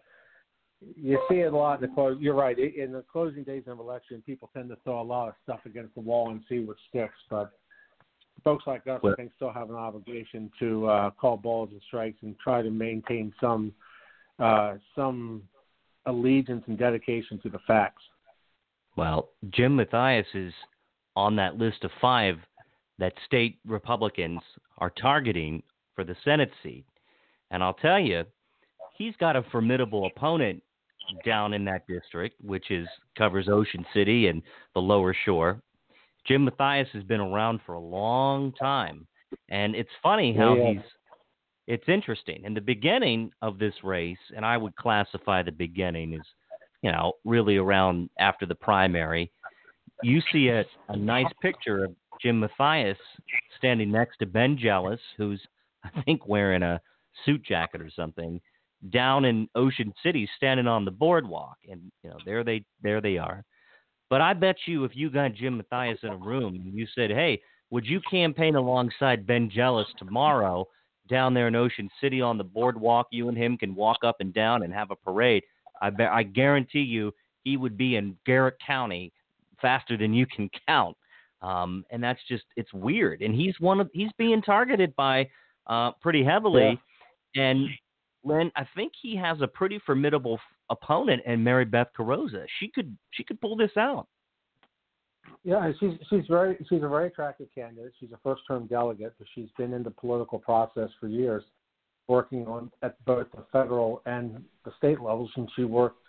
You 0.97 1.19
see 1.31 1.37
it 1.37 1.53
a 1.53 1.57
lot 1.57 1.83
in 1.83 1.89
the 1.89 1.95
close. 1.95 2.17
You're 2.21 2.35
right. 2.35 2.59
In 2.59 2.93
the 2.93 3.03
closing 3.11 3.43
days 3.43 3.65
of 3.67 3.79
election, 3.79 4.23
people 4.25 4.51
tend 4.55 4.69
to 4.69 4.77
throw 4.85 5.01
a 5.01 5.03
lot 5.03 5.29
of 5.29 5.35
stuff 5.43 5.61
against 5.65 5.95
the 5.95 6.01
wall 6.01 6.31
and 6.31 6.43
see 6.49 6.61
what 6.61 6.77
sticks. 6.89 7.15
But 7.31 7.53
folks 8.43 8.65
like 8.67 8.87
us, 8.87 9.01
I 9.03 9.15
think, 9.17 9.33
still 9.37 9.53
have 9.53 9.71
an 9.71 9.77
obligation 9.77 10.51
to 10.61 10.87
uh, 10.87 11.11
call 11.11 11.37
balls 11.37 11.71
and 11.73 11.81
strikes 11.87 12.19
and 12.23 12.37
try 12.39 12.61
to 12.63 12.71
maintain 12.71 13.33
some 13.41 13.73
uh, 14.39 14.75
some 14.95 15.43
allegiance 16.07 16.65
and 16.67 16.79
dedication 16.79 17.41
to 17.43 17.49
the 17.49 17.61
facts. 17.67 18.03
Well, 18.97 19.31
Jim 19.51 19.77
Mathias 19.77 20.27
is 20.35 20.53
on 21.17 21.37
that 21.37 21.57
list 21.57 21.85
of 21.85 21.91
five 22.01 22.37
that 22.99 23.15
state 23.27 23.59
Republicans 23.67 24.41
are 24.79 24.91
targeting 24.91 25.63
for 25.95 26.05
the 26.05 26.17
Senate 26.25 26.51
seat. 26.63 26.85
And 27.51 27.63
I'll 27.63 27.75
tell 27.75 27.99
you, 27.99 28.25
he's 28.97 29.15
got 29.17 29.37
a 29.37 29.43
formidable 29.51 30.07
opponent 30.07 30.63
down 31.25 31.53
in 31.53 31.65
that 31.65 31.87
district, 31.87 32.37
which 32.41 32.71
is 32.71 32.87
covers 33.17 33.49
Ocean 33.49 33.85
City 33.93 34.29
and 34.29 34.43
the 34.75 34.81
Lower 34.81 35.15
Shore. 35.25 35.61
Jim 36.27 36.45
Mathias 36.45 36.89
has 36.95 37.03
been 37.05 37.21
around 37.21 37.61
for 37.67 37.75
a 37.75 37.81
long 37.81 38.53
time, 38.53 39.07
and 39.51 39.75
it's 39.75 39.91
funny 40.03 40.35
how 40.35 40.55
yeah. 40.55 40.73
he's. 40.73 40.83
It's 41.67 41.89
interesting. 41.89 42.43
In 42.45 42.53
the 42.53 42.61
beginning 42.61 43.31
of 43.41 43.59
this 43.59 43.75
race, 43.83 44.19
and 44.37 44.45
I 44.45 44.57
would 44.57 44.77
classify 44.77 45.43
the 45.43 45.53
beginning 45.53 46.15
as, 46.15 46.21
you 46.83 46.93
know, 46.93 47.15
really 47.25 47.57
around 47.57 48.11
after 48.19 48.45
the 48.45 48.55
primary. 48.55 49.31
You 50.03 50.21
see 50.31 50.49
a, 50.49 50.65
a 50.89 50.97
nice 50.97 51.33
picture 51.41 51.85
of 51.85 51.95
Jim 52.21 52.41
Mathias 52.41 52.99
standing 53.57 53.91
next 53.91 54.19
to 54.19 54.27
Ben 54.27 54.57
Jealous, 54.57 55.01
who's 55.17 55.41
I 55.85 56.03
think 56.03 56.27
wearing 56.27 56.63
a 56.63 56.81
suit 57.25 57.45
jacket 57.45 57.81
or 57.81 57.91
something, 57.95 58.41
down 58.91 59.25
in 59.25 59.49
Ocean 59.55 59.93
City, 60.03 60.29
standing 60.37 60.67
on 60.67 60.85
the 60.85 60.91
boardwalk, 60.91 61.57
and 61.71 61.81
you 62.03 62.11
know 62.11 62.17
there 62.25 62.45
they 62.45 62.65
there 62.83 63.01
they 63.01 63.19
are. 63.19 63.45
But 64.11 64.21
I 64.21 64.35
bet 64.35 64.57
you, 64.67 64.85
if 64.85 64.93
you 64.95 65.11
got 65.11 65.35
Jim 65.35 65.57
Mathias 65.57 65.99
in 66.03 66.11
a 66.11 66.17
room 66.17 66.55
and 66.55 66.75
you 66.75 66.87
said, 66.95 67.11
"Hey, 67.11 67.41
would 67.71 67.87
you 67.87 68.01
campaign 68.11 68.55
alongside 68.55 69.27
Ben 69.27 69.51
Jealous 69.51 69.89
tomorrow 69.99 70.67
down 71.09 71.35
there 71.35 71.49
in 71.49 71.57
Ocean 71.57 71.91
City 72.01 72.21
on 72.21 72.39
the 72.39 72.45
boardwalk? 72.45 73.09
You 73.11 73.29
and 73.29 73.37
him 73.37 73.57
can 73.57 73.75
walk 73.75 73.99
up 74.05 74.17
and 74.21 74.33
down 74.33 74.63
and 74.63 74.73
have 74.73 74.91
a 74.91 74.97
parade." 74.97 75.43
I 75.83 75.91
bet 75.91 76.13
I 76.13 76.23
guarantee 76.23 76.83
you 76.83 77.13
he 77.43 77.57
would 77.57 77.77
be 77.77 77.97
in 77.97 78.17
Garrett 78.25 78.57
County 78.65 79.13
faster 79.61 79.97
than 79.97 80.15
you 80.15 80.27
can 80.27 80.51
count. 80.69 80.97
Um, 81.45 81.85
and 81.91 82.03
that's 82.03 82.21
just 82.27 82.45
it's 82.57 82.73
weird. 82.73 83.21
And 83.21 83.35
he's 83.35 83.55
one 83.61 83.81
of 83.81 83.91
he's 83.93 84.11
being 84.17 84.41
targeted 84.41 84.97
by 84.97 85.29
uh, 85.67 85.93
pretty 86.01 86.25
heavily. 86.25 86.81
Yeah. 87.35 87.43
And 87.43 87.69
Len, 88.25 88.51
I 88.57 88.67
think 88.75 88.93
he 89.01 89.15
has 89.17 89.43
a 89.43 89.47
pretty 89.47 89.79
formidable 89.85 90.35
f- 90.35 90.41
opponent 90.71 91.23
in 91.27 91.45
Mary 91.45 91.67
Beth 91.67 91.89
Carrozza. 91.97 92.47
She 92.59 92.69
could 92.69 92.97
she 93.11 93.25
could 93.25 93.41
pull 93.41 93.57
this 93.57 93.73
out. 93.77 94.07
Yeah, 95.43 95.71
she's 95.79 95.93
she's 96.09 96.25
very 96.29 96.57
she's 96.71 96.83
a 96.83 96.89
very 96.89 97.09
attractive 97.09 97.49
candidate. 97.55 97.93
She's 98.01 98.13
a 98.13 98.19
first 98.23 98.43
term 98.49 98.67
delegate, 98.67 99.15
but 99.19 99.27
she's 99.35 99.51
been 99.59 99.75
in 99.75 99.83
the 99.83 99.91
political 99.91 100.39
process 100.39 100.89
for 100.99 101.09
years, 101.09 101.45
working 102.09 102.47
on 102.47 102.71
at 102.83 103.03
both 103.05 103.27
the 103.33 103.45
federal 103.53 104.01
and 104.07 104.43
the 104.65 104.73
state 104.79 105.01
levels, 105.01 105.31
and 105.37 105.51
she 105.55 105.65
worked 105.65 106.04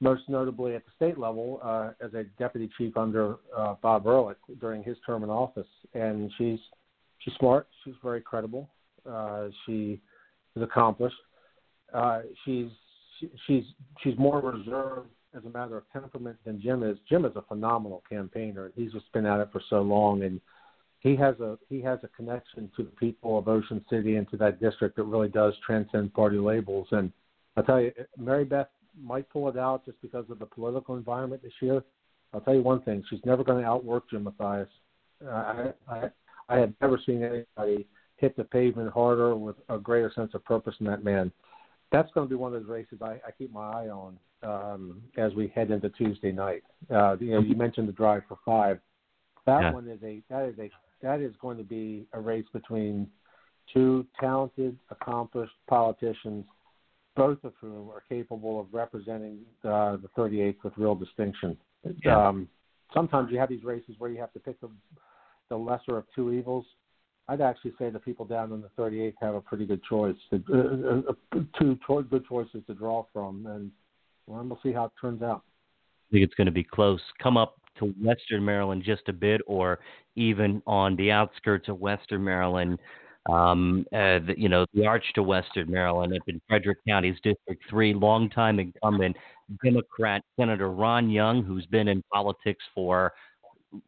most 0.00 0.22
notably 0.28 0.74
at 0.74 0.84
the 0.84 0.92
state 0.96 1.18
level 1.18 1.60
uh, 1.62 1.90
as 2.04 2.14
a 2.14 2.24
deputy 2.38 2.70
chief 2.78 2.96
under 2.96 3.36
uh, 3.56 3.74
Bob 3.82 4.06
Ehrlich 4.06 4.36
during 4.60 4.82
his 4.82 4.96
term 5.04 5.24
in 5.24 5.30
office. 5.30 5.66
And 5.94 6.30
she's 6.38 6.58
she's 7.18 7.34
smart. 7.38 7.68
She's 7.84 7.94
very 8.02 8.20
credible. 8.20 8.68
Uh, 9.08 9.48
she 9.66 10.00
is 10.56 10.62
accomplished. 10.62 11.16
Uh, 11.92 12.20
she's 12.44 12.68
she, 13.18 13.30
she's 13.46 13.64
she's 14.02 14.18
more 14.18 14.40
reserved 14.40 15.08
as 15.36 15.44
a 15.44 15.50
matter 15.50 15.76
of 15.76 15.84
temperament 15.92 16.36
than 16.44 16.60
Jim 16.60 16.82
is. 16.82 16.96
Jim 17.08 17.24
is 17.24 17.32
a 17.36 17.42
phenomenal 17.42 18.02
campaigner. 18.08 18.72
He's 18.74 18.92
just 18.92 19.10
been 19.12 19.26
at 19.26 19.40
it 19.40 19.48
for 19.52 19.60
so 19.68 19.82
long, 19.82 20.22
and 20.22 20.40
he 21.00 21.16
has 21.16 21.38
a 21.40 21.58
he 21.68 21.80
has 21.82 21.98
a 22.02 22.08
connection 22.08 22.70
to 22.76 22.82
the 22.84 22.90
people 22.90 23.38
of 23.38 23.48
Ocean 23.48 23.84
City 23.90 24.16
and 24.16 24.28
to 24.30 24.36
that 24.38 24.60
district 24.60 24.96
that 24.96 25.04
really 25.04 25.28
does 25.28 25.54
transcend 25.66 26.14
party 26.14 26.38
labels. 26.38 26.88
And 26.92 27.12
I'll 27.56 27.64
tell 27.64 27.80
you, 27.80 27.92
Mary 28.16 28.44
Beth 28.44 28.68
might 29.02 29.28
pull 29.30 29.48
it 29.48 29.56
out 29.56 29.84
just 29.84 30.00
because 30.02 30.24
of 30.30 30.38
the 30.38 30.46
political 30.46 30.96
environment 30.96 31.42
this 31.42 31.52
year. 31.60 31.82
I'll 32.32 32.40
tell 32.40 32.54
you 32.54 32.62
one 32.62 32.82
thing: 32.82 33.02
she's 33.08 33.24
never 33.24 33.44
going 33.44 33.62
to 33.62 33.68
outwork 33.68 34.10
Jim 34.10 34.24
Mathias. 34.24 34.68
Uh, 35.24 35.30
I, 35.30 35.72
I 35.88 36.10
I 36.48 36.56
have 36.58 36.72
never 36.80 36.98
seen 37.04 37.22
anybody 37.22 37.86
hit 38.16 38.36
the 38.36 38.44
pavement 38.44 38.92
harder 38.92 39.34
with 39.34 39.56
a 39.68 39.78
greater 39.78 40.10
sense 40.14 40.32
of 40.34 40.44
purpose 40.44 40.74
than 40.78 40.88
that 40.88 41.04
man. 41.04 41.30
That's 41.92 42.10
going 42.12 42.26
to 42.26 42.28
be 42.28 42.36
one 42.36 42.54
of 42.54 42.60
those 42.60 42.70
races 42.70 42.98
I, 43.00 43.12
I 43.26 43.30
keep 43.36 43.52
my 43.52 43.70
eye 43.70 43.88
on 43.88 44.18
um, 44.42 45.02
as 45.16 45.32
we 45.34 45.48
head 45.48 45.70
into 45.70 45.88
Tuesday 45.90 46.32
night. 46.32 46.62
Uh, 46.90 47.16
you 47.18 47.30
know, 47.30 47.40
you 47.40 47.54
mentioned 47.54 47.88
the 47.88 47.92
drive 47.92 48.22
for 48.28 48.38
five. 48.44 48.78
That 49.46 49.60
yeah. 49.60 49.72
one 49.72 49.88
is 49.88 50.02
a 50.02 50.22
that 50.28 50.48
is 50.48 50.58
a 50.58 50.70
that 51.02 51.20
is 51.20 51.34
going 51.40 51.56
to 51.58 51.64
be 51.64 52.06
a 52.12 52.20
race 52.20 52.44
between 52.52 53.08
two 53.72 54.06
talented, 54.20 54.76
accomplished 54.90 55.52
politicians 55.68 56.44
both 57.18 57.42
of 57.44 57.52
whom 57.60 57.90
are 57.90 58.02
capable 58.08 58.60
of 58.60 58.66
representing 58.72 59.38
uh, 59.64 59.96
the 59.96 60.08
38th 60.16 60.56
with 60.62 60.72
real 60.76 60.94
distinction. 60.94 61.56
Yeah. 62.04 62.28
Um, 62.28 62.48
sometimes 62.94 63.30
you 63.30 63.38
have 63.38 63.48
these 63.48 63.64
races 63.64 63.96
where 63.98 64.10
you 64.10 64.18
have 64.20 64.32
to 64.32 64.40
pick 64.40 64.60
the, 64.60 64.70
the 65.48 65.56
lesser 65.56 65.98
of 65.98 66.04
two 66.14 66.32
evils. 66.32 66.64
I'd 67.28 67.40
actually 67.40 67.74
say 67.78 67.90
the 67.90 67.98
people 67.98 68.24
down 68.24 68.52
in 68.52 68.62
the 68.62 68.70
38th 68.78 69.14
have 69.20 69.34
a 69.34 69.40
pretty 69.40 69.66
good 69.66 69.82
choice, 69.82 70.16
to, 70.30 70.42
uh, 70.52 71.10
uh, 71.10 71.40
two 71.58 71.78
cho- 71.86 72.02
good 72.02 72.24
choices 72.26 72.62
to 72.66 72.74
draw 72.74 73.04
from, 73.12 73.46
and 73.46 73.70
well, 74.26 74.42
we'll 74.44 74.60
see 74.62 74.72
how 74.72 74.86
it 74.86 74.92
turns 75.00 75.22
out. 75.22 75.42
I 76.08 76.12
think 76.12 76.24
it's 76.24 76.34
going 76.34 76.46
to 76.46 76.52
be 76.52 76.64
close. 76.64 77.00
Come 77.22 77.36
up 77.36 77.56
to 77.80 77.86
Western 78.02 78.44
Maryland 78.44 78.82
just 78.84 79.08
a 79.08 79.12
bit, 79.12 79.42
or 79.46 79.78
even 80.16 80.62
on 80.66 80.96
the 80.96 81.10
outskirts 81.10 81.68
of 81.68 81.80
Western 81.80 82.24
Maryland 82.24 82.78
um, 83.26 83.84
uh, 83.92 84.20
the, 84.20 84.34
you 84.36 84.48
know, 84.48 84.64
the 84.74 84.86
arch 84.86 85.04
to 85.14 85.22
Western 85.22 85.70
Maryland 85.70 86.14
up 86.14 86.22
in 86.26 86.40
Frederick 86.48 86.78
County's 86.86 87.18
District 87.22 87.62
3, 87.68 87.94
longtime 87.94 88.58
incumbent 88.58 89.16
Democrat 89.62 90.22
Senator 90.38 90.70
Ron 90.70 91.10
Young, 91.10 91.42
who's 91.42 91.66
been 91.66 91.88
in 91.88 92.02
politics 92.12 92.64
for 92.74 93.12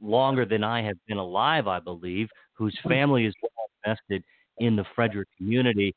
longer 0.01 0.45
than 0.45 0.63
I 0.63 0.83
have 0.83 0.97
been 1.09 1.17
alive, 1.17 1.67
I 1.67 1.81
believe, 1.81 2.29
whose 2.53 2.77
family 2.87 3.25
is 3.25 3.35
well 3.43 3.71
invested 3.83 4.23
in 4.59 4.77
the 4.77 4.85
Frederick 4.95 5.29
community. 5.39 5.95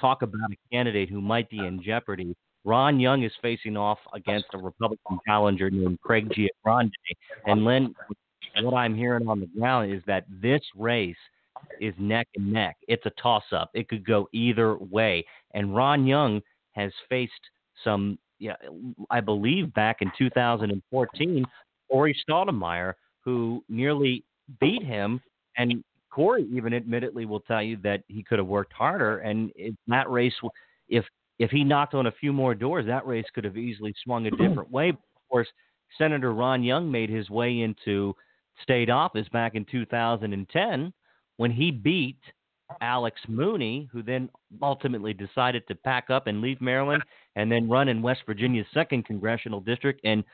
Talk 0.00 0.22
about 0.22 0.50
a 0.50 0.74
candidate 0.74 1.10
who 1.10 1.20
might 1.20 1.50
be 1.50 1.58
in 1.58 1.82
jeopardy. 1.82 2.34
Ron 2.64 2.98
Young 2.98 3.22
is 3.22 3.32
facing 3.42 3.76
off 3.76 3.98
against 4.14 4.46
a 4.54 4.58
Republican 4.58 5.18
challenger 5.26 5.70
named 5.70 6.00
Craig 6.00 6.30
Giangrande. 6.30 6.90
And 7.44 7.64
Len, 7.64 7.94
what 8.62 8.74
I'm 8.74 8.94
hearing 8.94 9.28
on 9.28 9.40
the 9.40 9.46
ground 9.46 9.92
is 9.92 10.02
that 10.06 10.24
this 10.30 10.62
race– 10.74 11.16
is 11.80 11.94
neck 11.98 12.28
and 12.36 12.52
neck. 12.52 12.76
It's 12.88 13.06
a 13.06 13.12
toss 13.20 13.44
up. 13.52 13.70
It 13.74 13.88
could 13.88 14.04
go 14.06 14.28
either 14.32 14.76
way. 14.76 15.24
And 15.54 15.74
Ron 15.74 16.06
Young 16.06 16.40
has 16.72 16.92
faced 17.08 17.32
some, 17.84 18.18
yeah, 18.38 18.56
I 19.10 19.20
believe 19.20 19.72
back 19.74 19.98
in 20.00 20.10
2014, 20.18 21.44
Corey 21.90 22.16
Stottlemyer, 22.28 22.94
who 23.20 23.64
nearly 23.68 24.24
beat 24.60 24.82
him. 24.82 25.20
And 25.56 25.82
Corey 26.10 26.46
even 26.52 26.74
admittedly 26.74 27.26
will 27.26 27.40
tell 27.40 27.62
you 27.62 27.76
that 27.82 28.02
he 28.08 28.22
could 28.22 28.38
have 28.38 28.48
worked 28.48 28.72
harder. 28.72 29.18
And 29.18 29.52
that 29.88 30.10
race, 30.10 30.34
if 30.88 31.04
if 31.38 31.50
he 31.50 31.64
knocked 31.64 31.94
on 31.94 32.06
a 32.06 32.12
few 32.12 32.32
more 32.32 32.54
doors, 32.54 32.86
that 32.86 33.06
race 33.06 33.26
could 33.34 33.44
have 33.44 33.56
easily 33.56 33.94
swung 34.02 34.26
a 34.26 34.30
different 34.30 34.70
way. 34.70 34.90
Of 34.90 34.96
course, 35.28 35.48
Senator 35.98 36.32
Ron 36.32 36.62
Young 36.62 36.90
made 36.90 37.10
his 37.10 37.28
way 37.30 37.60
into 37.60 38.14
state 38.62 38.88
office 38.88 39.28
back 39.32 39.54
in 39.54 39.64
2010 39.66 40.92
when 41.36 41.50
he 41.50 41.70
beat 41.70 42.18
Alex 42.80 43.20
Mooney, 43.28 43.88
who 43.92 44.02
then 44.02 44.28
ultimately 44.62 45.12
decided 45.12 45.66
to 45.68 45.74
pack 45.74 46.10
up 46.10 46.26
and 46.26 46.40
leave 46.40 46.60
Maryland 46.60 47.02
and 47.36 47.50
then 47.50 47.68
run 47.68 47.88
in 47.88 48.02
West 48.02 48.22
Virginia's 48.26 48.66
second 48.74 49.04
congressional 49.04 49.60
district. 49.60 50.00
And 50.04 50.24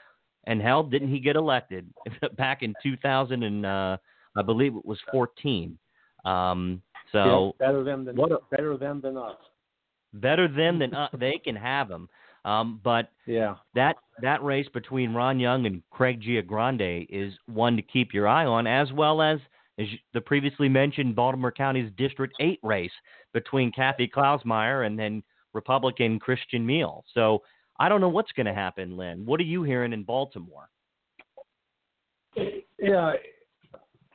and 0.47 0.61
hell, 0.61 0.83
didn't 0.83 1.09
he 1.09 1.21
get 1.21 1.37
elected 1.37 1.89
back 2.37 2.63
in 2.63 2.75
2000 2.83 3.43
and 3.43 3.67
uh, 3.67 3.97
I 4.37 4.43
believe 4.43 4.75
it 4.75 4.85
was 4.85 4.99
14. 5.13 5.79
Um, 6.25 6.83
so 7.13 7.55
yeah, 7.61 7.67
better 7.67 7.85
them 7.85 8.05
than 8.05 8.17
what 8.17 8.33
a, 8.33 8.39
better 8.51 8.77
them 8.77 9.01
than 9.01 9.17
us. 9.17 9.37
Better 10.15 10.49
them 10.49 10.79
than 10.79 10.95
us. 10.95 11.11
They 11.19 11.41
can 11.43 11.57
have 11.57 11.91
him. 11.91 12.09
Um, 12.45 12.81
but 12.83 13.11
yeah, 13.27 13.57
that 13.75 13.97
that 14.21 14.43
race 14.43 14.67
between 14.73 15.15
Ron 15.15 15.39
Young 15.39 15.67
and 15.67 15.83
Craig 15.91 16.21
Giangrande 16.21 17.07
is 17.09 17.33
one 17.47 17.77
to 17.77 17.83
keep 17.83 18.13
your 18.13 18.27
eye 18.27 18.47
on, 18.47 18.67
as 18.67 18.93
well 18.93 19.23
as 19.23 19.39
as 19.79 19.87
the 20.13 20.21
previously 20.21 20.69
mentioned 20.69 21.17
Baltimore 21.17 21.53
County's 21.53 21.91
District 21.97 22.35
8 22.41 22.59
race 22.63 22.93
between 23.33 23.73
Kathy 23.73 24.09
Klausmeier 24.09 24.87
and 24.87 24.99
then 24.99 25.23
Republican 25.53 26.19
Christian 26.19 26.65
Miele. 26.65 27.05
So 27.15 27.43
I 27.79 27.89
don't 27.89 28.01
know 28.01 28.09
what's 28.09 28.33
going 28.33 28.47
to 28.47 28.55
happen, 28.55 28.97
Len. 28.97 29.25
What 29.25 29.41
are 29.41 29.45
you 29.45 29.63
hearing 29.63 29.93
in 29.93 30.03
Baltimore? 30.03 30.69
Yeah, 32.79 33.13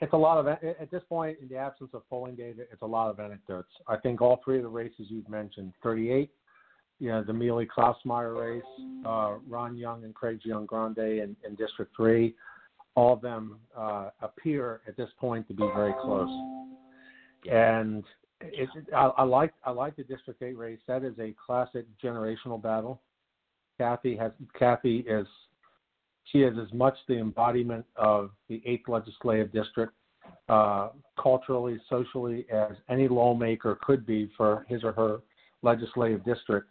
it's 0.02 0.13
a 0.13 0.17
lot 0.17 0.38
of 0.38 0.48
at 0.48 0.91
this 0.91 1.04
point 1.10 1.38
in 1.41 1.48
the 1.48 1.58
absence 1.58 1.91
of 1.93 2.08
polling 2.10 2.36
data, 2.36 2.63
it's 2.72 2.82
a 2.82 2.88
lot 2.88 3.10
of 3.10 3.20
anecdotes. 3.20 3.70
I 3.88 3.98
think 3.98 4.22
all 4.22 4.41
three 4.43 4.58
of 4.58 4.63
the 4.63 4.70
races 4.70 5.08
you've 5.10 5.30
mentioned, 5.30 5.74
38, 5.84 6.30
you 7.00 7.10
know, 7.10 7.24
the 7.24 7.34
Miele 7.34 7.65
Klausmeier 7.65 8.39
race, 8.39 8.63
uh, 9.06 9.36
Ron 9.48 9.78
Young 9.78 10.04
and 10.04 10.13
Craig 10.13 10.39
Giangrande 10.46 11.24
in, 11.24 11.36
in 11.46 11.56
District 11.56 11.91
3, 11.96 12.34
all 12.97 13.13
of 13.13 13.21
them 13.21 13.60
uh, 13.77 14.10
appear 14.21 14.81
at 14.88 14.97
this 14.97 15.10
point 15.19 15.47
to 15.47 15.53
be 15.53 15.63
very 15.75 15.93
close. 16.01 16.29
And 17.49 18.03
it, 18.41 18.67
I, 18.93 19.12
I 19.17 19.23
like 19.23 19.53
I 19.63 19.69
like 19.69 19.95
the 19.95 20.03
District 20.03 20.41
8 20.41 20.57
race. 20.57 20.79
That 20.88 21.03
is 21.03 21.13
a 21.19 21.33
classic 21.45 21.86
generational 22.03 22.62
battle. 22.62 22.99
Kathy 23.77 24.17
has 24.17 24.31
Kathy 24.57 25.05
is 25.07 25.27
she 26.31 26.39
is 26.39 26.57
as 26.60 26.73
much 26.73 26.95
the 27.07 27.19
embodiment 27.19 27.86
of 27.95 28.31
the 28.49 28.63
eighth 28.65 28.89
legislative 28.89 29.53
district, 29.53 29.93
uh, 30.49 30.89
culturally, 31.21 31.79
socially, 31.89 32.47
as 32.51 32.71
any 32.89 33.07
lawmaker 33.07 33.77
could 33.86 34.07
be 34.07 34.29
for 34.36 34.65
his 34.67 34.83
or 34.83 34.91
her 34.93 35.19
legislative 35.62 36.25
district. 36.25 36.67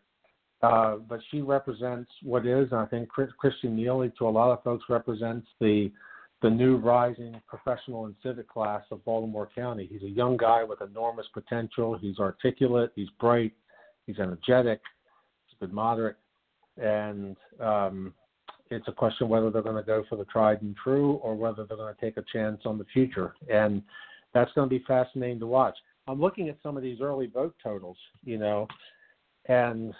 Uh, 0.63 0.97
but 1.09 1.21
she 1.31 1.41
represents 1.41 2.11
what 2.23 2.45
is, 2.45 2.69
and 2.73 2.81
I 2.81 2.87
think 2.87 3.09
Christian 3.09 3.77
Miele, 3.77 4.11
to 4.19 4.27
a 4.27 4.29
lot 4.29 4.51
of 4.51 4.63
folks, 4.65 4.85
represents 4.89 5.47
the 5.61 5.93
the 6.47 6.51
new 6.51 6.77
rising 6.77 7.41
professional 7.49 8.07
and 8.07 8.15
civic 8.23 8.49
class 8.49 8.85
of 8.93 9.05
Baltimore 9.05 9.49
County. 9.53 9.89
He's 9.91 10.05
a 10.05 10.09
young 10.09 10.37
guy 10.37 10.63
with 10.63 10.81
enormous 10.81 11.27
potential. 11.35 11.99
He's 12.01 12.21
articulate. 12.21 12.93
He's 12.95 13.09
bright. 13.19 13.53
He's 14.07 14.21
energetic. 14.21 14.81
He's 15.47 15.59
been 15.59 15.75
moderate, 15.75 16.15
and 16.81 17.37
um, 17.59 18.15
it's 18.71 18.87
a 18.87 18.93
question 18.93 19.29
whether 19.29 19.51
they're 19.51 19.61
going 19.61 19.75
to 19.75 19.83
go 19.83 20.05
for 20.09 20.15
the 20.15 20.25
tried 20.27 20.63
and 20.63 20.77
true 20.77 21.15
or 21.15 21.35
whether 21.35 21.65
they're 21.65 21.77
going 21.77 21.93
to 21.93 22.01
take 22.01 22.17
a 22.17 22.25
chance 22.33 22.61
on 22.65 22.79
the 22.79 22.87
future. 22.93 23.35
And 23.53 23.83
that's 24.33 24.53
going 24.53 24.69
to 24.69 24.79
be 24.79 24.85
fascinating 24.87 25.41
to 25.41 25.49
watch. 25.49 25.75
I'm 26.07 26.21
looking 26.21 26.49
at 26.49 26.59
some 26.63 26.77
of 26.77 26.85
these 26.85 27.01
early 27.01 27.27
vote 27.27 27.57
totals, 27.61 27.97
you 28.25 28.39
know, 28.39 28.69
and 29.47 29.93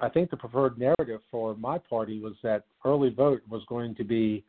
I 0.00 0.08
think 0.08 0.30
the 0.30 0.38
preferred 0.38 0.78
narrative 0.78 1.20
for 1.30 1.54
my 1.56 1.76
party 1.76 2.20
was 2.20 2.36
that 2.42 2.64
early 2.86 3.10
vote 3.10 3.42
was 3.50 3.60
going 3.68 3.94
to 3.96 4.04
be 4.04 4.44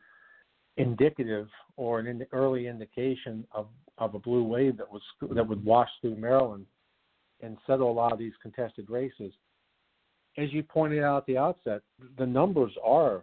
indicative 0.76 1.48
or 1.76 2.00
an 2.00 2.26
early 2.32 2.66
indication 2.66 3.46
of, 3.52 3.66
of 3.98 4.14
a 4.14 4.18
blue 4.18 4.42
wave 4.42 4.76
that 4.78 4.90
was 4.90 5.02
that 5.34 5.46
would 5.46 5.64
wash 5.64 5.90
through 6.00 6.16
Maryland 6.16 6.66
and 7.40 7.56
settle 7.66 7.90
a 7.90 7.92
lot 7.92 8.12
of 8.12 8.18
these 8.18 8.32
contested 8.40 8.88
races. 8.88 9.32
As 10.38 10.52
you 10.52 10.62
pointed 10.62 11.02
out 11.02 11.18
at 11.18 11.26
the 11.26 11.36
outset, 11.36 11.82
the 12.18 12.26
numbers 12.26 12.72
are 12.82 13.22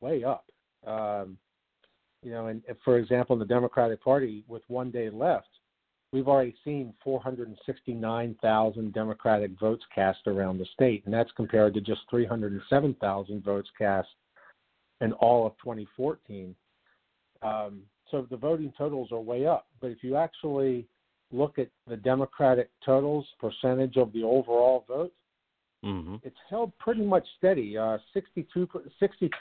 way 0.00 0.24
up. 0.24 0.46
Um, 0.86 1.38
you 2.22 2.32
know, 2.32 2.46
and 2.46 2.62
for 2.84 2.98
example, 2.98 3.34
in 3.34 3.40
the 3.40 3.46
Democratic 3.46 4.02
Party, 4.02 4.42
with 4.48 4.62
one 4.66 4.90
day 4.90 5.08
left, 5.08 5.46
we've 6.12 6.26
already 6.26 6.56
seen 6.64 6.92
469,000 7.04 8.92
Democratic 8.92 9.52
votes 9.60 9.84
cast 9.94 10.26
around 10.26 10.58
the 10.58 10.66
state, 10.74 11.04
and 11.04 11.14
that's 11.14 11.30
compared 11.36 11.74
to 11.74 11.80
just 11.80 12.00
307,000 12.10 13.44
votes 13.44 13.68
cast 13.78 14.08
in 15.00 15.12
all 15.12 15.46
of 15.46 15.52
2014. 15.58 16.56
Um, 17.42 17.82
so 18.10 18.26
the 18.30 18.36
voting 18.36 18.72
totals 18.76 19.12
are 19.12 19.20
way 19.20 19.46
up. 19.46 19.66
But 19.80 19.90
if 19.90 20.02
you 20.02 20.16
actually 20.16 20.86
look 21.30 21.58
at 21.58 21.68
the 21.86 21.96
Democratic 21.96 22.70
totals, 22.84 23.26
percentage 23.38 23.96
of 23.96 24.12
the 24.12 24.24
overall 24.24 24.84
vote, 24.88 25.12
Mm-hmm. 25.84 26.16
It's 26.24 26.36
held 26.50 26.76
pretty 26.78 27.02
much 27.02 27.26
steady. 27.38 27.78
Uh, 27.78 27.98
62 28.12 28.66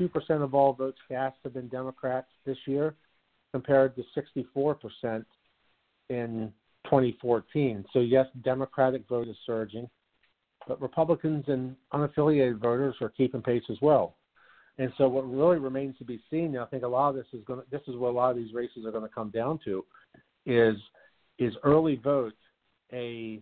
percent 0.09 0.43
of 0.43 0.53
all 0.53 0.73
votes 0.73 0.99
cast 1.07 1.37
have 1.43 1.53
been 1.53 1.67
Democrats 1.67 2.27
this 2.45 2.57
year, 2.65 2.93
compared 3.51 3.95
to 3.95 4.03
64 4.13 4.75
percent 4.75 5.25
in 6.09 6.51
2014. 6.85 7.85
So 7.91 7.99
yes, 7.99 8.27
Democratic 8.43 9.07
vote 9.07 9.27
is 9.27 9.35
surging, 9.45 9.89
but 10.67 10.79
Republicans 10.81 11.45
and 11.47 11.75
unaffiliated 11.93 12.59
voters 12.59 12.95
are 13.01 13.09
keeping 13.09 13.41
pace 13.41 13.63
as 13.71 13.77
well. 13.81 14.15
And 14.79 14.91
so 14.97 15.07
what 15.07 15.29
really 15.29 15.57
remains 15.57 15.97
to 15.97 16.05
be 16.05 16.19
seen, 16.29 16.45
and 16.55 16.59
I 16.59 16.65
think 16.65 16.83
a 16.83 16.87
lot 16.87 17.09
of 17.09 17.15
this 17.15 17.25
is 17.33 17.43
going 17.45 17.59
to, 17.59 17.65
this 17.71 17.81
is 17.87 17.95
what 17.95 18.09
a 18.09 18.15
lot 18.15 18.29
of 18.31 18.37
these 18.37 18.53
races 18.53 18.85
are 18.85 18.91
going 18.91 19.03
to 19.03 19.13
come 19.13 19.31
down 19.31 19.59
to, 19.65 19.83
is 20.45 20.75
is 21.39 21.53
early 21.63 21.99
vote 22.03 22.33
a 22.93 23.41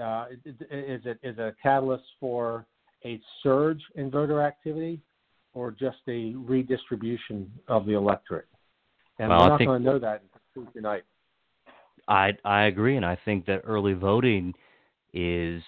uh, 0.00 0.26
is 0.44 1.00
it 1.04 1.18
is 1.22 1.38
a 1.38 1.52
catalyst 1.62 2.04
for 2.20 2.64
a 3.04 3.20
surge 3.42 3.80
in 3.96 4.10
voter 4.10 4.40
activity 4.42 5.00
or 5.54 5.72
just 5.72 5.98
a 6.08 6.34
redistribution 6.36 7.50
of 7.66 7.84
the 7.86 7.94
electorate? 7.94 8.46
And 9.18 9.30
well, 9.30 9.40
we're 9.40 9.48
not 9.48 9.58
going 9.58 9.82
to 9.82 9.84
know 9.84 9.98
that 9.98 10.22
tonight. 10.72 11.02
I 12.06 12.32
I 12.44 12.64
agree, 12.64 12.96
and 12.96 13.04
I 13.04 13.18
think 13.24 13.46
that 13.46 13.62
early 13.64 13.94
voting 13.94 14.54
is 15.12 15.62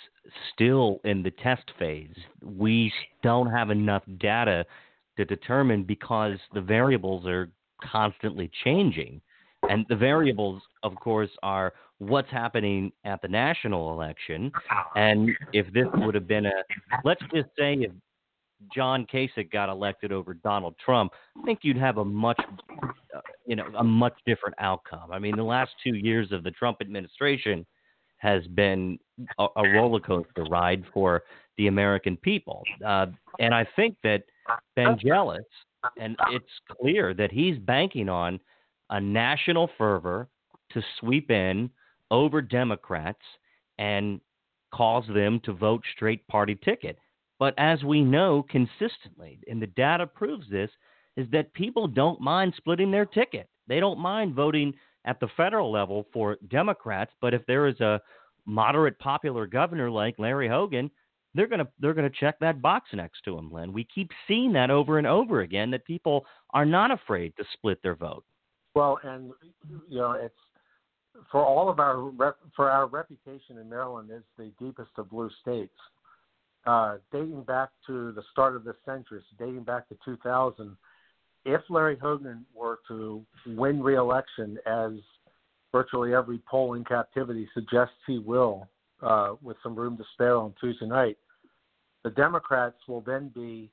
still 0.55 1.01
in 1.05 1.23
the 1.23 1.31
test 1.31 1.65
phase. 1.79 2.15
We 2.43 2.93
don't 3.23 3.51
have 3.51 3.71
enough 3.71 4.03
data 4.19 4.65
to 5.21 5.37
determine 5.37 5.85
because 5.85 6.39
the 6.55 6.61
variables 6.63 7.27
are 7.27 7.51
constantly 7.83 8.51
changing. 8.65 9.21
And 9.69 9.85
the 9.91 9.97
variables, 9.97 10.63
of 10.83 10.95
course, 10.97 11.31
are 11.43 11.75
what's 11.99 12.31
happening 12.31 12.91
at 13.05 13.21
the 13.21 13.29
national 13.29 13.93
election. 13.93 14.51
And 14.97 15.31
if 15.53 15.71
this 15.75 15.87
would 15.95 16.15
have 16.15 16.27
been 16.27 16.47
a, 16.47 16.53
let's 17.05 17.21
just 17.35 17.49
say 17.59 17.75
if 17.75 17.93
John 18.75 19.07
Kasich 19.13 19.53
got 19.53 19.69
elected 19.69 20.11
over 20.11 20.33
Donald 20.33 20.75
Trump, 20.83 21.13
I 21.39 21.45
think 21.45 21.59
you'd 21.63 21.77
have 21.77 21.99
a 21.99 22.05
much, 22.05 22.41
uh, 23.15 23.21
you 23.47 23.57
know, 23.57 23.67
a 23.77 23.85
much 23.85 24.15
different 24.25 24.55
outcome. 24.59 25.13
I 25.13 25.19
mean, 25.19 25.37
the 25.37 25.43
last 25.43 25.73
two 25.85 25.95
years 25.95 26.33
of 26.33 26.43
the 26.43 26.51
Trump 26.53 26.79
administration 26.81 27.67
has 28.17 28.47
been 28.49 28.99
a, 29.39 29.47
a 29.57 29.69
roller 29.69 30.01
coaster 30.01 30.45
ride 30.45 30.85
for 30.95 31.23
the 31.61 31.67
American 31.67 32.17
people, 32.17 32.63
uh, 32.87 33.05
and 33.39 33.55
I 33.55 33.67
think 33.77 33.95
that 34.03 34.23
Ben 34.77 34.99
Jealous, 34.99 35.45
and 35.99 36.17
it's 36.31 36.79
clear 36.81 37.13
that 37.13 37.31
he's 37.31 37.59
banking 37.59 38.09
on 38.09 38.41
a 38.89 38.99
national 38.99 39.69
fervor 39.77 40.27
to 40.73 40.83
sweep 40.99 41.31
in 41.31 41.69
over 42.11 42.41
Democrats 42.41 43.21
and 43.79 44.23
cause 44.73 45.05
them 45.15 45.39
to 45.45 45.53
vote 45.53 45.83
straight 45.95 46.27
party 46.29 46.59
ticket. 46.65 46.97
But 47.39 47.53
as 47.59 47.85
we 47.85 48.01
know 48.01 48.43
consistently, 48.49 49.39
and 49.47 49.61
the 49.61 49.67
data 49.67 50.07
proves 50.07 50.49
this, 50.51 50.71
is 51.19 51.27
that 51.31 51.53
people 51.53 51.87
don't 51.87 52.23
mind 52.23 52.55
splitting 52.57 52.91
their 52.91 53.05
ticket. 53.05 53.51
They 53.69 53.81
don't 53.81 53.99
mind 53.99 54.35
voting 54.35 54.73
at 55.05 55.21
the 55.21 55.29
federal 55.37 55.71
level 55.71 56.07
for 56.11 56.39
Democrats, 56.49 57.13
but 57.21 57.35
if 57.35 57.45
there 57.45 57.67
is 57.67 57.79
a 57.81 58.01
moderate 58.47 58.99
popular 58.99 59.47
governor 59.47 59.91
like 59.91 60.19
Larry 60.19 60.49
Hogan, 60.49 60.91
they're 61.35 61.47
gonna 61.47 61.69
they're 61.81 61.95
gonna 61.95 62.11
check 62.11 62.39
that 62.41 62.61
box 62.61 62.91
next 62.93 63.23
to 63.25 63.37
him, 63.37 63.51
Len. 63.53 63.73
We 63.73 63.85
keep 63.85 64.11
seeing 64.27 64.53
that 64.55 64.71
over 64.71 64.99
and 64.99 65.07
over 65.07 65.41
again 65.41 65.71
that 65.71 65.85
people 65.85 66.27
are 66.51 66.67
not 66.67 66.91
afraid 66.91 67.35
to 67.37 67.45
split 67.53 67.83
their 67.83 67.95
vote. 67.95 68.25
Well, 68.75 68.99
and 69.03 69.33
you 69.89 69.99
know, 69.99 70.13
it's 70.13 70.35
for 71.31 71.45
all 71.45 71.69
of 71.69 71.81
our 71.81 72.01
rep, 72.01 72.37
for 72.55 72.71
our 72.71 72.87
reputation 72.87 73.59
in 73.59 73.69
Maryland 73.69 74.11
is 74.13 74.23
the 74.39 74.53
deepest 74.59 74.91
of 74.97 75.11
blue 75.11 75.31
states. 75.41 75.75
Uh, 76.67 76.97
dating 77.11 77.43
back 77.45 77.71
to 77.87 78.13
the 78.13 78.23
start 78.33 78.55
of 78.55 78.65
this 78.65 78.77
century, 78.85 79.21
dating 79.39 79.63
back 79.63 79.89
to 79.89 79.97
2000, 80.05 80.77
if 81.47 81.63
Larry 81.71 81.97
Hogan 81.97 82.45
were 82.55 82.81
to 82.89 83.25
win 83.47 83.83
re-election, 83.83 84.59
as 84.67 84.93
virtually 85.73 86.15
every 86.15 86.39
poll 86.51 86.75
in 86.75 86.85
captivity 86.85 87.49
suggests 87.55 87.95
he 88.07 88.19
will, 88.19 88.69
uh, 89.03 89.35
with 89.43 89.57
some 89.63 89.75
room 89.75 89.97
to 89.97 90.05
spare 90.15 90.37
on 90.37 90.55
Tuesday 90.61 90.87
night, 90.87 91.17
the 92.05 92.11
Democrats 92.11 92.77
will 92.89 93.01
then 93.01 93.31
be 93.35 93.71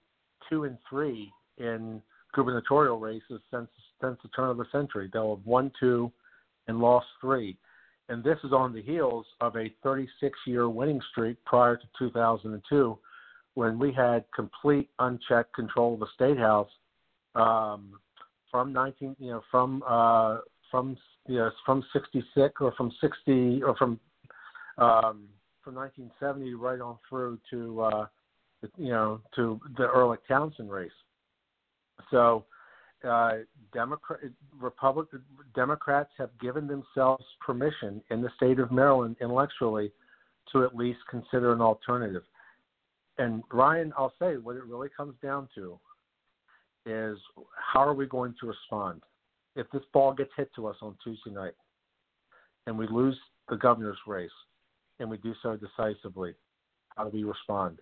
two 0.50 0.66
and 0.66 0.78
three 0.90 1.32
in 1.58 2.02
gubernatorial 2.34 3.00
races 3.00 3.42
since 3.52 3.70
since 4.02 4.18
the 4.22 4.30
turn 4.30 4.50
of 4.50 4.58
the 4.58 4.66
century. 4.72 5.10
They'll 5.12 5.36
have 5.36 5.46
won 5.46 5.72
two 5.80 6.12
and 6.68 6.80
lost 6.80 7.08
three. 7.20 7.58
And 8.10 8.24
this 8.24 8.38
is 8.44 8.54
on 8.54 8.74
the 8.74 8.82
heels 8.82 9.26
of 9.42 9.56
a 9.58 9.74
36 9.84 10.38
year 10.46 10.70
winning 10.70 11.02
streak 11.12 11.44
prior 11.46 11.76
to 11.76 11.84
2002 12.00 12.98
when 13.56 13.80
we 13.80 13.92
had 13.92 14.24
complete 14.36 14.90
unchecked 15.00 15.54
control 15.56 15.96
of 15.96 16.00
the 16.02 16.08
state 16.14 16.38
house 16.38 16.70
um, 17.36 17.94
from 18.52 18.72
19, 18.72 19.16
you 19.20 19.32
know, 19.32 19.42
from 19.50 19.84
uh, 19.88 20.38
from 20.70 20.96
yes, 21.28 21.52
from 21.66 21.84
66 21.92 22.54
or 22.62 22.72
from 22.74 22.92
60 23.02 23.64
or 23.64 23.76
from 23.76 24.00
um, 24.78 25.28
from 25.64 25.76
1970 25.76 26.54
right 26.54 26.80
on 26.80 26.98
through 27.10 27.40
to 27.50 27.82
uh, 27.82 28.06
you 28.78 28.90
know 28.90 29.22
to 29.36 29.60
the 29.78 29.84
Ehrlich 29.84 30.22
Townsend 30.28 30.72
race. 30.72 30.92
So, 32.12 32.46
uh, 33.08 33.40
Democrat, 33.74 34.20
Republic, 34.60 35.08
Democrats 35.56 36.12
have 36.18 36.30
given 36.40 36.68
themselves 36.68 37.26
permission 37.46 38.02
in 38.12 38.22
the 38.22 38.30
state 38.36 38.60
of 38.60 38.72
Maryland 38.72 39.16
intellectually 39.20 39.92
to 40.52 40.64
at 40.64 40.76
least 40.76 41.00
consider 41.10 41.52
an 41.52 41.62
alternative 41.62 42.24
and 43.18 43.44
Ryan, 43.52 43.94
I'll 43.98 44.14
say 44.20 44.38
what 44.38 44.56
it 44.56 44.66
really 44.66 44.90
comes 44.96 45.16
down 45.24 45.50
to 45.56 45.80
is 46.86 47.18
how 47.56 47.82
are 47.82 47.94
we 47.94 48.06
going 48.06 48.34
to 48.40 48.48
respond 48.48 49.02
if 49.56 49.68
this 49.72 49.82
ball 49.92 50.14
gets 50.14 50.30
hit 50.38 50.50
to 50.56 50.68
us 50.68 50.78
on 50.82 50.96
Tuesday 51.04 51.32
night 51.32 51.54
and 52.66 52.78
we 52.78 52.88
lose 52.88 53.18
the 53.50 53.58
governor's 53.58 53.98
race 54.06 54.30
and 55.00 55.10
we 55.10 55.18
do 55.18 55.34
so 55.42 55.58
decisively? 55.58 56.34
How 56.96 57.06
do 57.06 57.10
we 57.10 57.24
respond? 57.24 57.80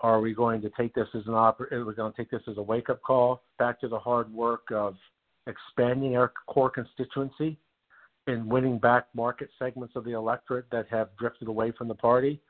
Are 0.00 0.20
we 0.20 0.34
going 0.34 0.62
to 0.62 0.70
take 0.76 0.94
this 0.94 1.08
as 1.14 1.26
an 1.26 1.34
oper- 1.34 1.70
are 1.72 1.84
we 1.84 1.94
going 1.94 2.12
to 2.12 2.16
take 2.16 2.30
this 2.30 2.42
as 2.48 2.56
a 2.56 2.62
wake 2.62 2.88
up 2.90 3.02
call 3.02 3.42
back 3.58 3.80
to 3.80 3.88
the 3.88 3.98
hard 3.98 4.32
work 4.32 4.70
of 4.72 4.96
expanding 5.46 6.16
our 6.16 6.32
core 6.46 6.70
constituency 6.70 7.58
and 8.26 8.46
winning 8.46 8.78
back 8.78 9.06
market 9.14 9.50
segments 9.58 9.94
of 9.96 10.04
the 10.04 10.12
electorate 10.12 10.66
that 10.70 10.86
have 10.88 11.08
drifted 11.18 11.48
away 11.48 11.72
from 11.76 11.88
the 11.88 11.94
party? 11.94 12.40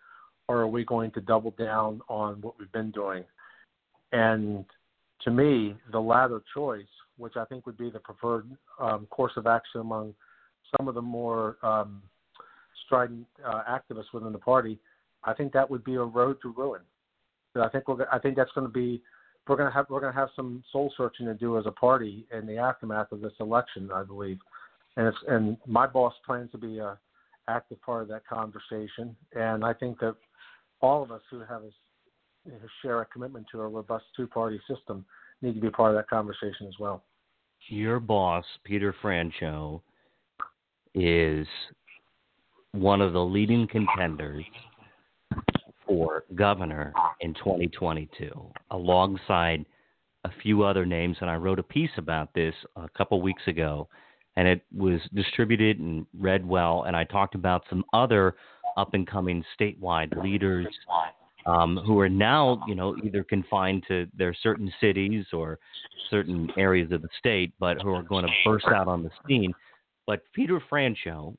or 0.51 0.63
are 0.63 0.67
we 0.67 0.85
going 0.85 1.13
to 1.13 1.21
double 1.21 1.53
down 1.53 2.01
on 2.09 2.41
what 2.41 2.59
we've 2.59 2.73
been 2.73 2.91
doing? 2.91 3.23
And 4.11 4.65
to 5.23 5.31
me, 5.31 5.77
the 5.93 6.01
latter 6.01 6.43
choice, 6.53 6.91
which 7.19 7.37
I 7.37 7.45
think 7.45 7.67
would 7.67 7.79
be 7.79 7.89
the 7.89 8.01
preferred 8.01 8.51
um, 8.81 9.07
course 9.11 9.31
of 9.37 9.47
action 9.47 9.81
among 9.81 10.13
some 10.77 10.89
of 10.89 10.97
the 10.97 11.03
more 11.03 11.57
um, 11.63 12.03
strident 12.91 13.25
uh, 13.47 13.63
activists 13.71 14.13
within 14.13 14.33
the 14.33 14.39
party, 14.39 14.81
I 15.23 15.33
think 15.33 15.53
that 15.53 15.71
would 15.71 15.85
be 15.85 15.95
a 15.95 16.03
road 16.03 16.39
to 16.43 16.53
ruin. 16.57 16.81
I 17.55 17.69
think 17.69 17.87
we're, 17.87 18.07
I 18.13 18.19
think 18.19 18.37
that's 18.37 18.51
going 18.55 18.67
to 18.67 18.73
be 18.73 19.01
we're 19.49 19.57
going 19.57 19.69
to 19.69 19.75
have 19.75 19.87
we're 19.89 20.01
going 20.01 20.13
to 20.13 20.19
have 20.19 20.29
some 20.37 20.63
soul 20.73 20.93
searching 20.97 21.27
to 21.27 21.35
do 21.35 21.59
as 21.59 21.67
a 21.67 21.73
party 21.73 22.27
in 22.33 22.47
the 22.47 22.59
aftermath 22.59 23.13
of 23.13 23.21
this 23.21 23.33
election, 23.41 23.91
I 23.93 24.03
believe. 24.03 24.39
And 24.97 25.07
it's 25.07 25.17
and 25.29 25.57
my 25.67 25.87
boss 25.87 26.15
plans 26.25 26.51
to 26.53 26.59
be 26.59 26.79
a 26.79 26.99
active 27.49 27.81
part 27.83 28.03
of 28.03 28.09
that 28.09 28.27
conversation, 28.27 29.17
and 29.35 29.65
I 29.65 29.73
think 29.73 29.99
that 30.01 30.15
all 30.81 31.03
of 31.03 31.11
us 31.11 31.23
who 31.31 31.41
have 31.41 31.63
a, 31.63 31.71
who 32.45 32.69
share 32.83 33.01
a 33.01 33.07
commitment 33.07 33.47
to 33.53 33.61
a 33.61 33.69
robust 33.69 34.05
two-party 34.17 34.61
system 34.69 35.05
need 35.43 35.55
to 35.55 35.61
be 35.61 35.71
part 35.71 35.91
of 35.91 35.97
that 35.97 36.09
conversation 36.09 36.67
as 36.69 36.75
well. 36.79 37.03
Your 37.69 37.99
boss, 37.99 38.45
Peter 38.65 38.95
Franchot, 39.03 39.81
is 40.95 41.47
one 42.73 43.01
of 43.01 43.13
the 43.13 43.25
leading 43.25 43.67
contenders 43.67 44.45
for 45.87 46.25
governor 46.35 46.93
in 47.21 47.35
2022, 47.35 48.31
alongside 48.71 49.65
a 50.25 50.31
few 50.43 50.63
other 50.63 50.87
names. 50.87 51.17
And 51.21 51.31
I 51.31 51.37
wrote 51.37 51.59
a 51.59 51.65
piece 51.65 51.91
about 51.97 52.33
this 52.35 52.55
a 52.77 52.89
couple 52.97 53.21
weeks 53.21 53.43
ago, 53.47 53.89
and 54.37 54.47
it 54.47 54.63
was 54.75 55.01
distributed 55.15 55.81
and 55.81 56.07
read 56.19 56.47
well. 56.47 56.85
And 56.87 56.97
I 56.97 57.05
talked 57.05 57.35
about 57.35 57.65
some 57.69 57.85
other 57.93 58.37
up 58.77 58.95
and 58.95 59.07
coming 59.07 59.45
statewide 59.59 60.23
leaders 60.23 60.67
um, 61.47 61.81
who 61.85 61.99
are 61.99 62.09
now, 62.09 62.63
you 62.69 62.75
know, 62.75 62.97
either 63.05 63.25
confined 63.25 63.85
to 63.89 64.07
their 64.17 64.35
certain 64.43 64.73
cities 64.81 65.25
or 65.33 65.59
certain 66.09 66.49
areas 66.57 66.93
of 66.93 67.03
the 67.03 67.09
state, 67.19 67.53
but 67.59 67.81
who 67.83 67.93
are 67.93 68.03
going 68.03 68.25
to 68.25 68.33
burst 68.45 68.67
out 68.67 68.87
on 68.87 69.03
the 69.03 69.11
scene. 69.27 69.53
But 70.07 70.23
Peter 70.35 70.63
Franchot 70.71 71.35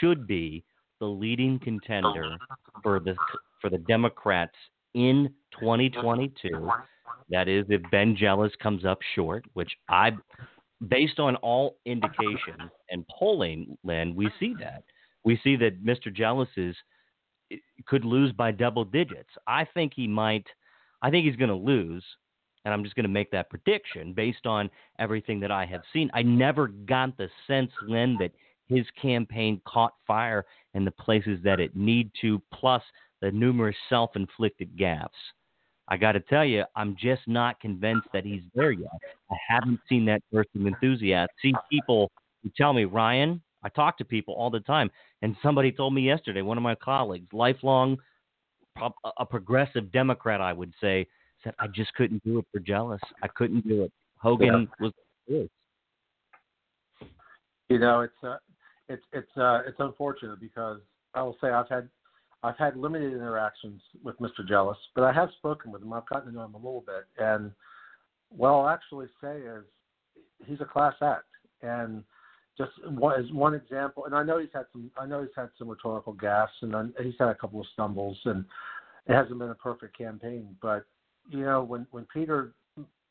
should 0.00 0.26
be 0.26 0.64
the 1.00 1.06
leading 1.06 1.58
contender 1.58 2.36
for 2.82 3.00
the 3.00 3.14
for 3.60 3.70
the 3.70 3.78
Democrats 3.78 4.54
in 4.94 5.32
2022. 5.58 6.70
That 7.30 7.48
is, 7.48 7.64
if 7.68 7.82
Ben 7.90 8.16
Jealous 8.16 8.52
comes 8.62 8.84
up 8.84 8.98
short, 9.14 9.44
which 9.54 9.70
I, 9.88 10.12
based 10.88 11.18
on 11.18 11.36
all 11.36 11.76
indications 11.84 12.70
and 12.90 13.04
polling, 13.08 13.76
Len, 13.84 14.14
we 14.14 14.30
see 14.38 14.54
that 14.60 14.84
we 15.24 15.38
see 15.42 15.56
that 15.56 15.84
Mr. 15.84 16.14
Jealous 16.14 16.48
is 16.56 16.74
could 17.86 18.04
lose 18.04 18.32
by 18.32 18.52
double 18.52 18.84
digits. 18.84 19.30
I 19.46 19.66
think 19.74 19.92
he 19.94 20.06
might. 20.06 20.46
I 21.02 21.10
think 21.10 21.26
he's 21.26 21.36
going 21.36 21.50
to 21.50 21.54
lose, 21.54 22.02
and 22.64 22.72
I'm 22.72 22.82
just 22.82 22.96
going 22.96 23.04
to 23.04 23.10
make 23.10 23.30
that 23.32 23.50
prediction 23.50 24.12
based 24.12 24.46
on 24.46 24.70
everything 24.98 25.40
that 25.40 25.50
I 25.50 25.66
have 25.66 25.82
seen. 25.92 26.10
I 26.14 26.22
never 26.22 26.68
got 26.68 27.16
the 27.16 27.28
sense, 27.46 27.70
Len, 27.86 28.16
that 28.20 28.32
his 28.68 28.86
campaign 29.00 29.60
caught 29.66 29.94
fire 30.06 30.44
in 30.74 30.84
the 30.84 30.90
places 30.90 31.38
that 31.44 31.60
it 31.60 31.76
need 31.76 32.10
to, 32.20 32.42
plus 32.52 32.82
the 33.20 33.30
numerous 33.30 33.76
self-inflicted 33.88 34.76
gaffes. 34.76 35.08
I 35.88 35.96
got 35.96 36.12
to 36.12 36.20
tell 36.20 36.44
you, 36.44 36.64
I'm 36.74 36.96
just 37.00 37.22
not 37.26 37.60
convinced 37.60 38.08
that 38.12 38.24
he's 38.24 38.42
there 38.54 38.72
yet. 38.72 38.90
I 39.30 39.36
haven't 39.48 39.80
seen 39.88 40.04
that 40.06 40.20
burst 40.32 40.50
of 40.56 40.66
enthusiasm. 40.66 41.28
See 41.40 41.52
people 41.70 42.10
who 42.42 42.50
tell 42.56 42.72
me, 42.72 42.84
Ryan, 42.84 43.40
I 43.62 43.68
talk 43.68 43.96
to 43.98 44.04
people 44.04 44.34
all 44.34 44.50
the 44.50 44.60
time, 44.60 44.90
and 45.22 45.36
somebody 45.42 45.70
told 45.70 45.94
me 45.94 46.02
yesterday, 46.02 46.42
one 46.42 46.56
of 46.56 46.62
my 46.62 46.74
colleagues, 46.74 47.32
lifelong, 47.32 47.98
a 49.18 49.24
progressive 49.24 49.90
Democrat, 49.92 50.40
I 50.40 50.52
would 50.52 50.72
say, 50.80 51.06
said 51.42 51.54
I 51.58 51.66
just 51.68 51.94
couldn't 51.94 52.22
do 52.24 52.38
it 52.38 52.44
for 52.52 52.58
Jealous. 52.58 53.00
I 53.22 53.28
couldn't 53.28 53.66
do 53.66 53.84
it. 53.84 53.92
Hogan 54.18 54.68
yeah. 54.80 54.88
was. 55.28 55.48
You 57.68 57.78
know, 57.78 58.00
it's 58.02 58.14
uh, 58.22 58.36
it's 58.88 59.02
it's 59.12 59.36
uh, 59.36 59.62
it's 59.66 59.78
unfortunate 59.78 60.40
because 60.40 60.80
I 61.14 61.22
will 61.22 61.36
say 61.40 61.48
I've 61.48 61.68
had 61.68 61.88
I've 62.42 62.56
had 62.58 62.76
limited 62.76 63.12
interactions 63.12 63.80
with 64.02 64.18
Mr. 64.18 64.46
Jealous, 64.46 64.78
but 64.94 65.04
I 65.04 65.12
have 65.12 65.30
spoken 65.38 65.72
with 65.72 65.82
him. 65.82 65.92
I've 65.92 66.06
gotten 66.06 66.32
to 66.32 66.38
know 66.38 66.44
him 66.44 66.54
a 66.54 66.58
little 66.58 66.84
bit, 66.86 67.06
and 67.18 67.50
what 68.30 68.50
I'll 68.50 68.68
actually 68.68 69.06
say 69.20 69.38
is 69.38 69.64
he's 70.46 70.60
a 70.60 70.64
class 70.64 70.94
act, 71.02 71.26
and 71.62 72.04
just 72.56 72.72
one, 72.88 73.20
as 73.20 73.30
one 73.32 73.54
example, 73.54 74.06
and 74.06 74.14
I 74.14 74.22
know 74.22 74.38
he's 74.38 74.50
had 74.54 74.66
some. 74.72 74.90
I 74.98 75.06
know 75.06 75.20
he's 75.22 75.30
had 75.36 75.50
some 75.58 75.68
rhetorical 75.68 76.14
gaffes, 76.14 76.48
and 76.62 76.94
he's 77.02 77.14
had 77.18 77.28
a 77.28 77.34
couple 77.34 77.60
of 77.60 77.66
stumbles, 77.72 78.18
and 78.24 78.44
it 79.06 79.14
hasn't 79.14 79.38
been 79.38 79.50
a 79.50 79.54
perfect 79.54 79.96
campaign. 79.96 80.56
But 80.62 80.86
you 81.28 81.44
know, 81.44 81.62
when 81.62 81.86
when 81.90 82.06
Peter 82.12 82.52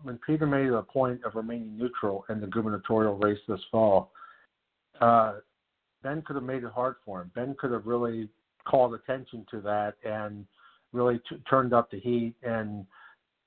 when 0.03 0.19
Peter 0.25 0.45
made 0.45 0.69
a 0.69 0.81
point 0.81 1.23
of 1.23 1.35
remaining 1.35 1.77
neutral 1.77 2.25
in 2.29 2.41
the 2.41 2.47
gubernatorial 2.47 3.17
race 3.17 3.39
this 3.47 3.59
fall, 3.71 4.11
uh, 5.01 5.35
Ben 6.05 6.21
could 6.21 6.35
have 6.35 6.45
made 6.45 6.63
it 6.63 6.71
hard 6.71 6.97
for 7.03 7.19
him. 7.19 7.31
Ben 7.33 7.55
could 7.59 7.71
have 7.71 7.87
really 7.87 8.29
called 8.63 8.93
attention 8.93 9.43
to 9.49 9.59
that 9.61 9.95
and 10.03 10.45
really 10.93 11.19
t- 11.27 11.41
turned 11.49 11.73
up 11.73 11.89
the 11.89 11.99
heat 11.99 12.35
and 12.43 12.85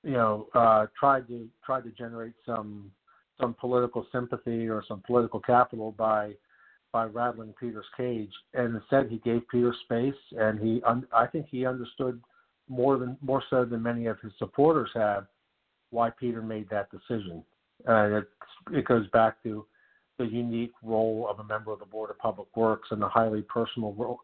you 0.03 0.11
know 0.11 0.47
uh, 0.53 0.85
tried 0.99 1.25
to 1.29 1.47
tried 1.65 1.85
to 1.85 1.91
generate 1.91 2.33
some 2.45 2.91
some 3.39 3.55
political 3.57 4.05
sympathy 4.11 4.67
or 4.67 4.83
some 4.89 5.01
political 5.07 5.39
capital 5.39 5.93
by 5.93 6.33
by 6.91 7.05
rattling 7.05 7.53
Peter's 7.57 7.85
cage, 7.95 8.31
and 8.53 8.75
instead 8.75 9.07
he 9.09 9.19
gave 9.19 9.47
Peter 9.47 9.73
space, 9.85 10.21
and 10.31 10.59
he 10.59 10.81
un- 10.85 11.07
I 11.13 11.27
think 11.27 11.45
he 11.49 11.65
understood 11.65 12.21
more 12.67 12.97
than 12.97 13.15
more 13.21 13.41
so 13.49 13.63
than 13.63 13.81
many 13.81 14.07
of 14.07 14.19
his 14.19 14.33
supporters 14.37 14.89
have 14.95 15.27
why 15.91 16.09
Peter 16.09 16.41
made 16.41 16.69
that 16.69 16.89
decision, 16.91 17.41
and 17.85 18.15
it 18.15 18.29
it 18.73 18.85
goes 18.85 19.07
back 19.11 19.41
to 19.43 19.65
the 20.19 20.25
unique 20.25 20.73
role 20.83 21.27
of 21.27 21.39
a 21.39 21.43
member 21.43 21.71
of 21.71 21.79
the 21.79 21.85
board 21.85 22.11
of 22.11 22.19
public 22.19 22.55
works 22.55 22.89
and 22.91 23.01
the 23.01 23.07
highly 23.07 23.41
personal 23.41 24.19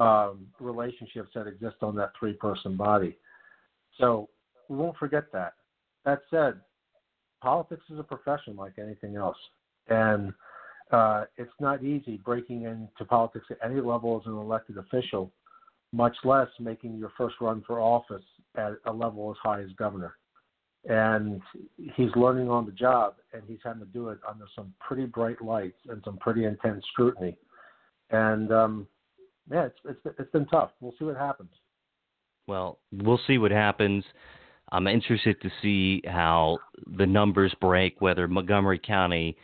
um, 0.00 0.46
relationships 0.58 1.30
that 1.34 1.46
exist 1.46 1.76
on 1.82 1.94
that 1.94 2.10
three 2.18 2.32
person 2.32 2.76
body. 2.76 3.16
So 4.00 4.28
we 4.68 4.76
won't 4.76 4.96
forget 4.96 5.24
that. 5.32 5.52
That 6.04 6.22
said, 6.30 6.60
politics 7.40 7.84
is 7.90 7.98
a 7.98 8.02
profession 8.02 8.56
like 8.56 8.72
anything 8.78 9.16
else, 9.16 9.36
and 9.88 10.32
uh, 10.90 11.24
it's 11.36 11.52
not 11.60 11.84
easy 11.84 12.20
breaking 12.24 12.62
into 12.64 13.04
politics 13.08 13.46
at 13.50 13.58
any 13.64 13.80
level 13.80 14.20
as 14.20 14.26
an 14.26 14.36
elected 14.36 14.78
official, 14.78 15.30
much 15.92 16.16
less 16.24 16.48
making 16.58 16.96
your 16.96 17.12
first 17.16 17.36
run 17.40 17.62
for 17.66 17.80
office 17.80 18.24
at 18.56 18.72
a 18.86 18.92
level 18.92 19.30
as 19.30 19.36
high 19.42 19.60
as 19.60 19.70
governor. 19.78 20.14
And 20.86 21.40
he's 21.96 22.10
learning 22.14 22.50
on 22.50 22.66
the 22.66 22.72
job, 22.72 23.14
and 23.32 23.42
he's 23.46 23.58
having 23.64 23.80
to 23.80 23.86
do 23.86 24.10
it 24.10 24.18
under 24.28 24.44
some 24.54 24.74
pretty 24.80 25.06
bright 25.06 25.40
lights 25.40 25.78
and 25.88 26.02
some 26.04 26.18
pretty 26.18 26.44
intense 26.44 26.84
scrutiny. 26.92 27.36
And 28.10 28.52
um, 28.52 28.86
yeah, 29.50 29.66
it's, 29.66 29.78
it's 30.04 30.16
it's 30.18 30.30
been 30.30 30.46
tough. 30.46 30.70
We'll 30.80 30.94
see 30.98 31.06
what 31.06 31.16
happens. 31.16 31.50
Well, 32.46 32.78
we'll 32.92 33.20
see 33.26 33.38
what 33.38 33.50
happens. 33.50 34.04
I'm 34.72 34.86
interested 34.86 35.40
to 35.40 35.50
see 35.62 36.02
how 36.06 36.58
the 36.98 37.06
numbers 37.06 37.54
break, 37.60 38.00
whether 38.00 38.28
Montgomery 38.28 38.80
County 38.84 39.36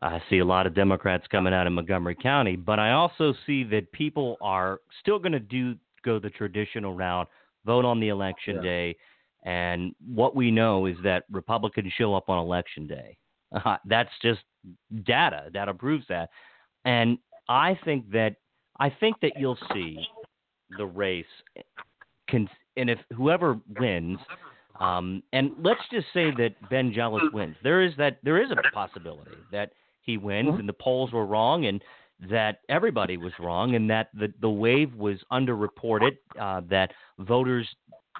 I 0.00 0.22
see 0.30 0.38
a 0.38 0.44
lot 0.44 0.66
of 0.66 0.74
Democrats 0.74 1.26
coming 1.30 1.52
out 1.52 1.66
of 1.66 1.72
Montgomery 1.72 2.14
County, 2.14 2.56
but 2.56 2.78
I 2.78 2.92
also 2.92 3.34
see 3.46 3.64
that 3.64 3.90
people 3.92 4.36
are 4.40 4.80
still 5.00 5.18
going 5.18 5.32
to 5.32 5.40
do 5.40 5.74
go 6.04 6.20
the 6.20 6.30
traditional 6.30 6.94
route, 6.94 7.28
vote 7.66 7.84
on 7.84 7.98
the 7.98 8.08
election 8.08 8.56
yeah. 8.56 8.62
day, 8.62 8.96
and 9.44 9.94
what 10.06 10.34
we 10.34 10.50
know 10.50 10.86
is 10.86 10.96
that 11.04 11.24
Republicans 11.30 11.92
show 11.96 12.14
up 12.14 12.28
on 12.28 12.38
election 12.38 12.86
day. 12.86 13.16
Uh, 13.50 13.76
that's 13.86 14.10
just 14.20 14.40
data. 15.04 15.48
Data 15.54 15.72
proves 15.72 16.04
that, 16.10 16.28
and 16.84 17.16
I 17.48 17.78
think 17.82 18.10
that 18.10 18.36
I 18.78 18.90
think 19.00 19.16
that 19.22 19.32
you'll 19.38 19.58
see 19.72 20.06
the 20.76 20.84
race, 20.84 21.24
can, 22.28 22.46
and 22.76 22.90
if 22.90 22.98
whoever 23.16 23.58
wins, 23.80 24.18
um, 24.80 25.22
and 25.32 25.52
let's 25.62 25.80
just 25.90 26.06
say 26.12 26.30
that 26.32 26.54
Ben 26.70 26.92
Jealous 26.92 27.22
wins. 27.32 27.56
There 27.62 27.82
is 27.82 27.92
that 27.98 28.18
there 28.22 28.40
is 28.40 28.50
a 28.50 28.56
possibility 28.72 29.36
that 29.50 29.72
he 30.02 30.16
wins 30.16 30.50
mm-hmm. 30.50 30.60
and 30.60 30.68
the 30.68 30.74
polls 30.74 31.12
were 31.12 31.26
wrong 31.26 31.66
and 31.66 31.82
that 32.30 32.60
everybody 32.68 33.16
was 33.16 33.32
wrong 33.38 33.74
and 33.74 33.88
that 33.90 34.08
the 34.14 34.32
the 34.40 34.50
wave 34.50 34.94
was 34.94 35.18
underreported. 35.32 36.16
Uh, 36.38 36.60
that 36.68 36.92
voters 37.18 37.66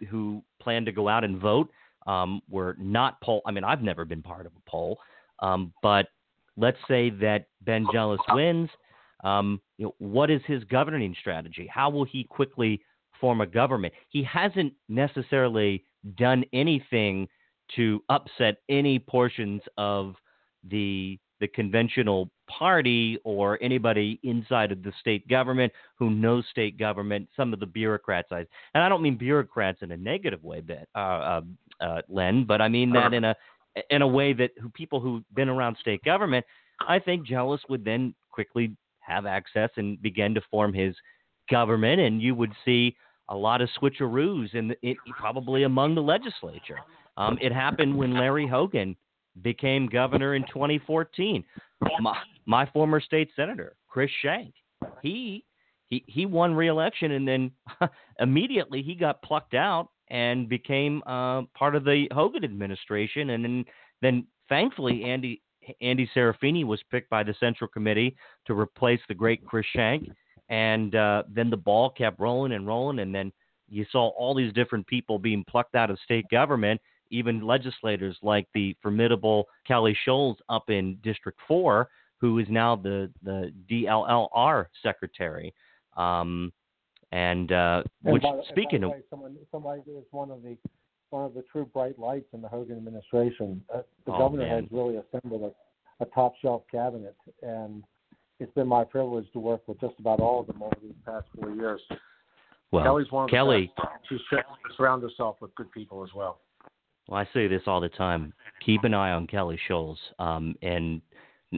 who 0.08 0.42
plan 0.60 0.84
to 0.84 0.92
go 0.92 1.08
out 1.08 1.24
and 1.24 1.40
vote 1.40 1.70
um, 2.06 2.40
were 2.48 2.76
not 2.78 3.20
poll. 3.20 3.42
I 3.46 3.50
mean, 3.50 3.64
I've 3.64 3.82
never 3.82 4.04
been 4.04 4.22
part 4.22 4.46
of 4.46 4.52
a 4.52 4.70
poll, 4.70 4.98
um, 5.40 5.72
but 5.82 6.08
let's 6.56 6.78
say 6.88 7.10
that 7.10 7.46
Ben 7.62 7.86
Jealous 7.92 8.20
wins. 8.30 8.70
Um, 9.24 9.60
you 9.78 9.86
know, 9.86 9.94
what 9.98 10.30
is 10.30 10.40
his 10.46 10.62
governing 10.64 11.14
strategy? 11.20 11.68
How 11.72 11.90
will 11.90 12.04
he 12.04 12.24
quickly 12.24 12.80
form 13.20 13.40
a 13.40 13.46
government? 13.46 13.92
He 14.10 14.22
hasn't 14.22 14.72
necessarily 14.88 15.84
done 16.16 16.44
anything 16.52 17.28
to 17.76 18.02
upset 18.08 18.58
any 18.68 18.98
portions 18.98 19.60
of 19.76 20.14
the 20.64 21.18
the 21.40 21.48
conventional 21.48 22.30
party 22.48 23.18
or 23.24 23.58
anybody 23.62 24.18
inside 24.22 24.72
of 24.72 24.82
the 24.82 24.92
state 25.00 25.26
government 25.28 25.72
who 25.98 26.10
knows 26.10 26.44
state 26.50 26.78
government, 26.78 27.28
some 27.36 27.52
of 27.52 27.60
the 27.60 27.66
bureaucrats. 27.66 28.28
I, 28.32 28.46
and 28.74 28.82
I 28.82 28.88
don't 28.88 29.02
mean 29.02 29.16
bureaucrats 29.16 29.82
in 29.82 29.92
a 29.92 29.96
negative 29.96 30.42
way, 30.42 30.60
but, 30.60 30.88
uh, 30.94 30.98
uh, 30.98 31.40
uh, 31.80 32.02
Len, 32.08 32.44
but 32.44 32.60
I 32.60 32.68
mean 32.68 32.92
that 32.92 33.12
in 33.14 33.24
a 33.24 33.34
in 33.90 34.02
a 34.02 34.08
way 34.08 34.32
that 34.32 34.50
who, 34.60 34.68
people 34.70 35.00
who've 35.00 35.22
been 35.34 35.48
around 35.48 35.76
state 35.80 36.02
government, 36.02 36.44
I 36.88 36.98
think 36.98 37.26
Jealous 37.26 37.60
would 37.68 37.84
then 37.84 38.14
quickly 38.30 38.76
have 39.00 39.26
access 39.26 39.70
and 39.76 40.00
begin 40.02 40.34
to 40.34 40.40
form 40.50 40.72
his 40.72 40.94
government, 41.50 42.00
and 42.00 42.20
you 42.20 42.34
would 42.34 42.52
see 42.64 42.96
a 43.28 43.36
lot 43.36 43.60
of 43.60 43.68
switcheroos 43.80 44.54
in 44.54 44.74
probably 45.18 45.64
among 45.64 45.94
the 45.94 46.02
legislature. 46.02 46.78
Um, 47.16 47.38
it 47.40 47.52
happened 47.52 47.96
when 47.96 48.14
Larry 48.14 48.46
Hogan 48.46 48.96
became 49.42 49.86
governor 49.86 50.34
in 50.34 50.42
2014. 50.44 51.44
My, 52.00 52.18
my 52.46 52.66
former 52.66 53.00
state 53.00 53.30
senator, 53.36 53.76
Chris 53.88 54.10
Shank, 54.22 54.54
he 55.02 55.44
he 55.86 56.04
he 56.06 56.26
won 56.26 56.54
re-election 56.54 57.12
and 57.12 57.26
then 57.26 57.50
immediately 58.20 58.82
he 58.82 58.94
got 58.94 59.22
plucked 59.22 59.54
out 59.54 59.88
and 60.08 60.48
became 60.48 61.02
uh, 61.06 61.42
part 61.56 61.74
of 61.74 61.84
the 61.84 62.08
Hogan 62.12 62.44
administration. 62.44 63.30
And 63.30 63.44
then 63.44 63.64
then 64.02 64.26
thankfully 64.48 65.04
Andy 65.04 65.42
Andy 65.80 66.10
Serafini 66.14 66.64
was 66.64 66.80
picked 66.90 67.10
by 67.10 67.22
the 67.22 67.34
Central 67.40 67.68
Committee 67.68 68.16
to 68.46 68.58
replace 68.58 69.00
the 69.08 69.14
great 69.14 69.44
Chris 69.44 69.66
Shank 69.74 70.08
and 70.48 70.94
uh, 70.94 71.24
then 71.28 71.50
the 71.50 71.56
ball 71.56 71.90
kept 71.90 72.18
rolling 72.18 72.52
and 72.52 72.66
rolling, 72.66 73.00
and 73.00 73.14
then 73.14 73.32
you 73.68 73.84
saw 73.90 74.08
all 74.08 74.34
these 74.34 74.52
different 74.52 74.86
people 74.86 75.18
being 75.18 75.44
plucked 75.48 75.74
out 75.74 75.90
of 75.90 75.98
state 76.04 76.24
government, 76.30 76.80
even 77.10 77.46
legislators 77.46 78.16
like 78.22 78.46
the 78.54 78.76
formidable 78.82 79.46
Kelly 79.66 79.96
Schulz 80.04 80.38
up 80.48 80.70
in 80.70 80.98
District 81.02 81.38
4, 81.46 81.88
who 82.18 82.38
is 82.38 82.46
now 82.50 82.76
the, 82.76 83.10
the 83.22 83.52
DLLR 83.70 84.66
secretary. 84.82 85.54
Um, 85.96 86.52
and, 87.12 87.52
uh, 87.52 87.82
and 88.04 88.14
which, 88.14 88.22
by, 88.22 88.40
speaking 88.50 88.84
of. 88.84 88.92
Someone, 89.10 89.36
somebody 89.50 89.80
is 89.80 90.04
one 90.10 90.30
of 90.30 90.42
the 90.42 90.56
one 91.10 91.24
of 91.24 91.32
the 91.32 91.42
true 91.50 91.64
bright 91.64 91.98
lights 91.98 92.26
in 92.34 92.42
the 92.42 92.48
Hogan 92.48 92.76
administration. 92.76 93.62
Uh, 93.74 93.80
the 94.04 94.12
oh, 94.12 94.18
governor 94.18 94.46
man. 94.46 94.62
has 94.62 94.64
really 94.70 94.96
assembled 94.96 95.54
a, 96.00 96.04
a 96.04 96.06
top 96.08 96.34
shelf 96.42 96.62
cabinet, 96.70 97.16
and 97.42 97.82
it's 98.40 98.52
been 98.52 98.68
my 98.68 98.84
privilege 98.84 99.26
to 99.32 99.38
work 99.38 99.66
with 99.66 99.80
just 99.80 99.94
about 99.98 100.20
all 100.20 100.40
of 100.40 100.46
them 100.46 100.62
over 100.62 100.76
these 100.82 100.92
past 101.04 101.26
four 101.40 101.50
years. 101.50 101.80
Well, 102.70 102.84
Kelly's 102.84 103.10
one 103.10 103.24
of 103.24 103.30
Kelly, 103.30 103.72
the 103.76 103.82
best. 103.82 103.94
She's 104.08 104.38
surround 104.76 105.02
herself 105.02 105.36
with 105.40 105.54
good 105.54 105.72
people 105.72 106.04
as 106.04 106.10
well. 106.14 106.40
Well, 107.08 107.20
I 107.20 107.28
say 107.32 107.48
this 107.48 107.62
all 107.66 107.80
the 107.80 107.88
time. 107.88 108.34
Keep 108.64 108.84
an 108.84 108.94
eye 108.94 109.12
on 109.12 109.26
Kelly 109.26 109.58
Schulz 109.66 109.98
um, 110.18 110.54
in 110.62 111.00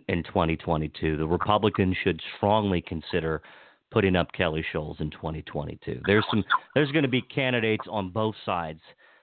in 0.09 0.23
2022. 0.23 1.17
The 1.17 1.27
Republicans 1.27 1.97
should 2.05 2.21
strongly 2.37 2.81
consider 2.81 3.43
putting 3.91 4.15
up 4.15 4.31
Kelly 4.33 4.65
Schulz 4.73 5.01
in 5.01 5.11
2022. 5.11 6.01
There's 6.07 6.25
some 6.31 6.45
there's 6.75 6.93
going 6.93 7.03
to 7.03 7.09
be 7.09 7.23
candidates 7.23 7.85
on 7.91 8.11
both 8.11 8.37
sides 8.47 8.81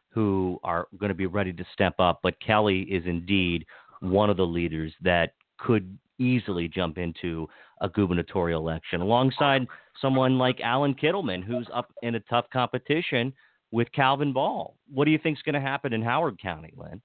who 0.10 0.60
are 0.64 0.88
going 1.00 1.10
to 1.10 1.16
be 1.16 1.28
ready 1.28 1.54
to 1.54 1.66
step 1.74 1.96
up, 2.00 2.20
but 2.24 2.40
Kelly 2.42 2.82
is 2.82 3.04
indeed 3.06 3.66
one 4.02 4.30
of 4.30 4.38
the 4.38 4.46
leaders 4.46 4.94
that 5.02 5.34
could 5.58 5.98
easily 6.20 6.68
jump 6.68 6.98
into 6.98 7.48
a 7.82 7.90
gubernatorial 7.90 8.60
election 8.60 9.02
alongside 9.02 9.68
someone 10.02 10.38
like 10.38 10.60
Alan 10.62 10.96
Kittleman, 10.96 11.44
who's 11.44 11.68
up 11.74 11.94
in 12.02 12.16
a 12.16 12.20
tough 12.22 12.46
competition 12.52 13.32
with 13.72 13.92
Calvin 13.92 14.34
Ball. 14.34 14.76
What 14.92 15.06
do 15.06 15.12
you 15.12 15.18
think 15.18 15.38
is 15.38 15.44
going 15.44 15.56
to 15.56 15.62
happen 15.62 15.94
in 15.94 16.02
Howard 16.02 16.40
County, 16.42 16.74
Len? 16.76 17.02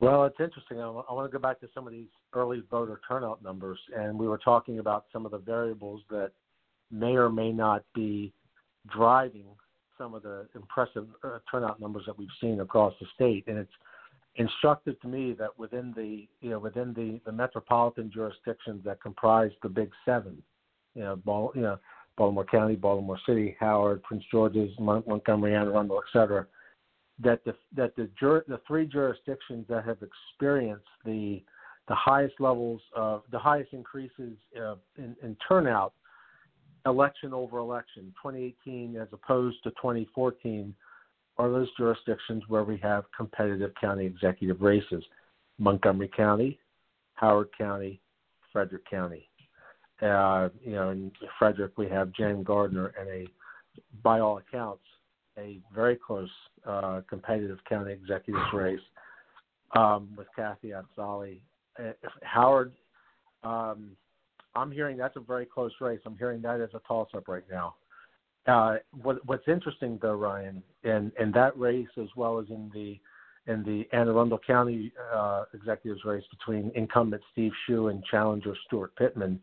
Well, 0.00 0.24
it's 0.24 0.38
interesting. 0.38 0.80
I 0.80 0.86
want 0.88 1.30
to 1.30 1.36
go 1.36 1.42
back 1.42 1.58
to 1.60 1.68
some 1.74 1.86
of 1.86 1.92
these 1.92 2.06
early 2.32 2.62
voter 2.70 3.00
turnout 3.08 3.42
numbers, 3.42 3.78
and 3.96 4.16
we 4.16 4.28
were 4.28 4.38
talking 4.38 4.78
about 4.78 5.06
some 5.12 5.26
of 5.26 5.32
the 5.32 5.38
variables 5.38 6.02
that 6.10 6.30
may 6.92 7.16
or 7.16 7.28
may 7.28 7.52
not 7.52 7.84
be 7.94 8.32
driving 8.92 9.46
some 9.98 10.14
of 10.14 10.22
the 10.22 10.46
impressive 10.54 11.08
uh, 11.24 11.38
turnout 11.50 11.80
numbers 11.80 12.04
that 12.06 12.16
we've 12.16 12.28
seen 12.40 12.60
across 12.60 12.94
the 13.00 13.06
state. 13.14 13.44
And 13.48 13.58
it's 13.58 13.72
instructive 14.36 15.00
to 15.00 15.08
me 15.08 15.32
that 15.32 15.58
within 15.58 15.92
the 15.96 16.28
you 16.40 16.50
know 16.50 16.60
within 16.60 16.94
the, 16.94 17.20
the 17.26 17.32
metropolitan 17.32 18.10
jurisdictions 18.12 18.84
that 18.84 19.02
comprise 19.02 19.50
the 19.62 19.68
Big 19.68 19.90
Seven, 20.04 20.40
you 20.94 21.02
know, 21.02 21.16
Bal- 21.16 21.52
you 21.56 21.62
know 21.62 21.78
Baltimore 22.18 22.44
County, 22.44 22.74
Baltimore 22.74 23.18
City, 23.24 23.56
Howard, 23.58 24.02
Prince 24.02 24.24
George's, 24.30 24.70
Mon- 24.78 25.04
Montgomery, 25.06 25.54
Anne 25.54 25.68
Arundel, 25.68 26.02
et 26.04 26.12
cetera, 26.12 26.46
that 27.22 27.42
the 27.44 27.54
that 27.74 27.96
the 27.96 28.10
jur- 28.20 28.44
the 28.48 28.60
three 28.66 28.84
jurisdictions 28.84 29.64
that 29.68 29.84
have 29.86 29.98
experienced 30.02 30.84
the 31.04 31.42
the 31.86 31.94
highest 31.94 32.34
levels 32.38 32.82
of 32.94 33.22
the 33.32 33.38
highest 33.38 33.72
increases 33.72 34.36
uh, 34.60 34.74
in, 34.98 35.16
in 35.22 35.36
turnout 35.48 35.94
election 36.84 37.32
over 37.32 37.58
election 37.58 38.12
2018 38.22 38.96
as 38.96 39.08
opposed 39.12 39.62
to 39.62 39.70
2014 39.70 40.74
are 41.38 41.50
those 41.50 41.68
jurisdictions 41.76 42.42
where 42.48 42.64
we 42.64 42.76
have 42.78 43.04
competitive 43.16 43.72
county 43.80 44.04
executive 44.04 44.60
races 44.60 45.02
Montgomery 45.58 46.10
County, 46.16 46.58
Howard 47.14 47.48
County, 47.56 48.00
Frederick 48.52 48.88
County. 48.88 49.28
Uh, 50.02 50.48
you 50.64 50.72
know, 50.72 50.90
in 50.90 51.10
Frederick, 51.38 51.72
we 51.76 51.88
have 51.88 52.12
Jan 52.12 52.42
Gardner 52.42 52.92
and 52.98 53.08
a, 53.08 53.26
by 54.02 54.20
all 54.20 54.38
accounts, 54.38 54.84
a 55.36 55.58
very 55.74 55.96
close 55.96 56.30
uh, 56.66 57.00
competitive 57.08 57.58
county 57.68 57.92
executive 57.92 58.40
race 58.52 58.80
um, 59.76 60.08
with 60.16 60.28
Kathy 60.36 60.72
Afzali. 60.72 61.40
Uh, 61.78 61.92
Howard, 62.22 62.72
um, 63.42 63.90
I'm 64.54 64.70
hearing 64.70 64.96
that's 64.96 65.16
a 65.16 65.20
very 65.20 65.46
close 65.46 65.72
race. 65.80 66.00
I'm 66.04 66.16
hearing 66.16 66.42
that 66.42 66.60
as 66.60 66.70
a 66.74 66.80
toss 66.86 67.08
up 67.14 67.28
right 67.28 67.44
now. 67.50 67.74
Uh, 68.46 68.76
what, 69.02 69.24
what's 69.26 69.46
interesting, 69.46 69.98
though, 70.00 70.14
Ryan, 70.14 70.62
in, 70.82 71.12
in 71.20 71.30
that 71.32 71.56
race 71.58 71.88
as 72.00 72.08
well 72.16 72.38
as 72.38 72.46
in 72.48 72.70
the 72.72 72.98
in 73.48 73.62
the 73.62 73.88
Anne 73.96 74.08
Arundel 74.08 74.38
County 74.46 74.92
uh, 75.14 75.44
executives 75.54 76.04
race 76.04 76.24
between 76.30 76.70
incumbent 76.74 77.22
Steve 77.32 77.52
Schuh 77.66 77.90
and 77.90 78.04
challenger 78.04 78.54
Steuart 78.70 78.90
Pittman, 78.96 79.40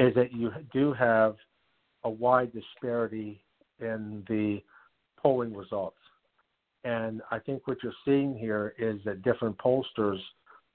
is 0.00 0.14
that 0.14 0.32
you 0.32 0.50
do 0.72 0.92
have 0.94 1.36
a 2.04 2.10
wide 2.10 2.50
disparity 2.52 3.40
in 3.80 4.24
the 4.28 4.60
polling 5.18 5.54
results. 5.54 5.98
And 6.84 7.20
I 7.30 7.38
think 7.38 7.68
what 7.68 7.76
you're 7.82 7.92
seeing 8.06 8.36
here 8.36 8.74
is 8.78 8.98
that 9.04 9.22
different 9.22 9.58
pollsters 9.58 10.18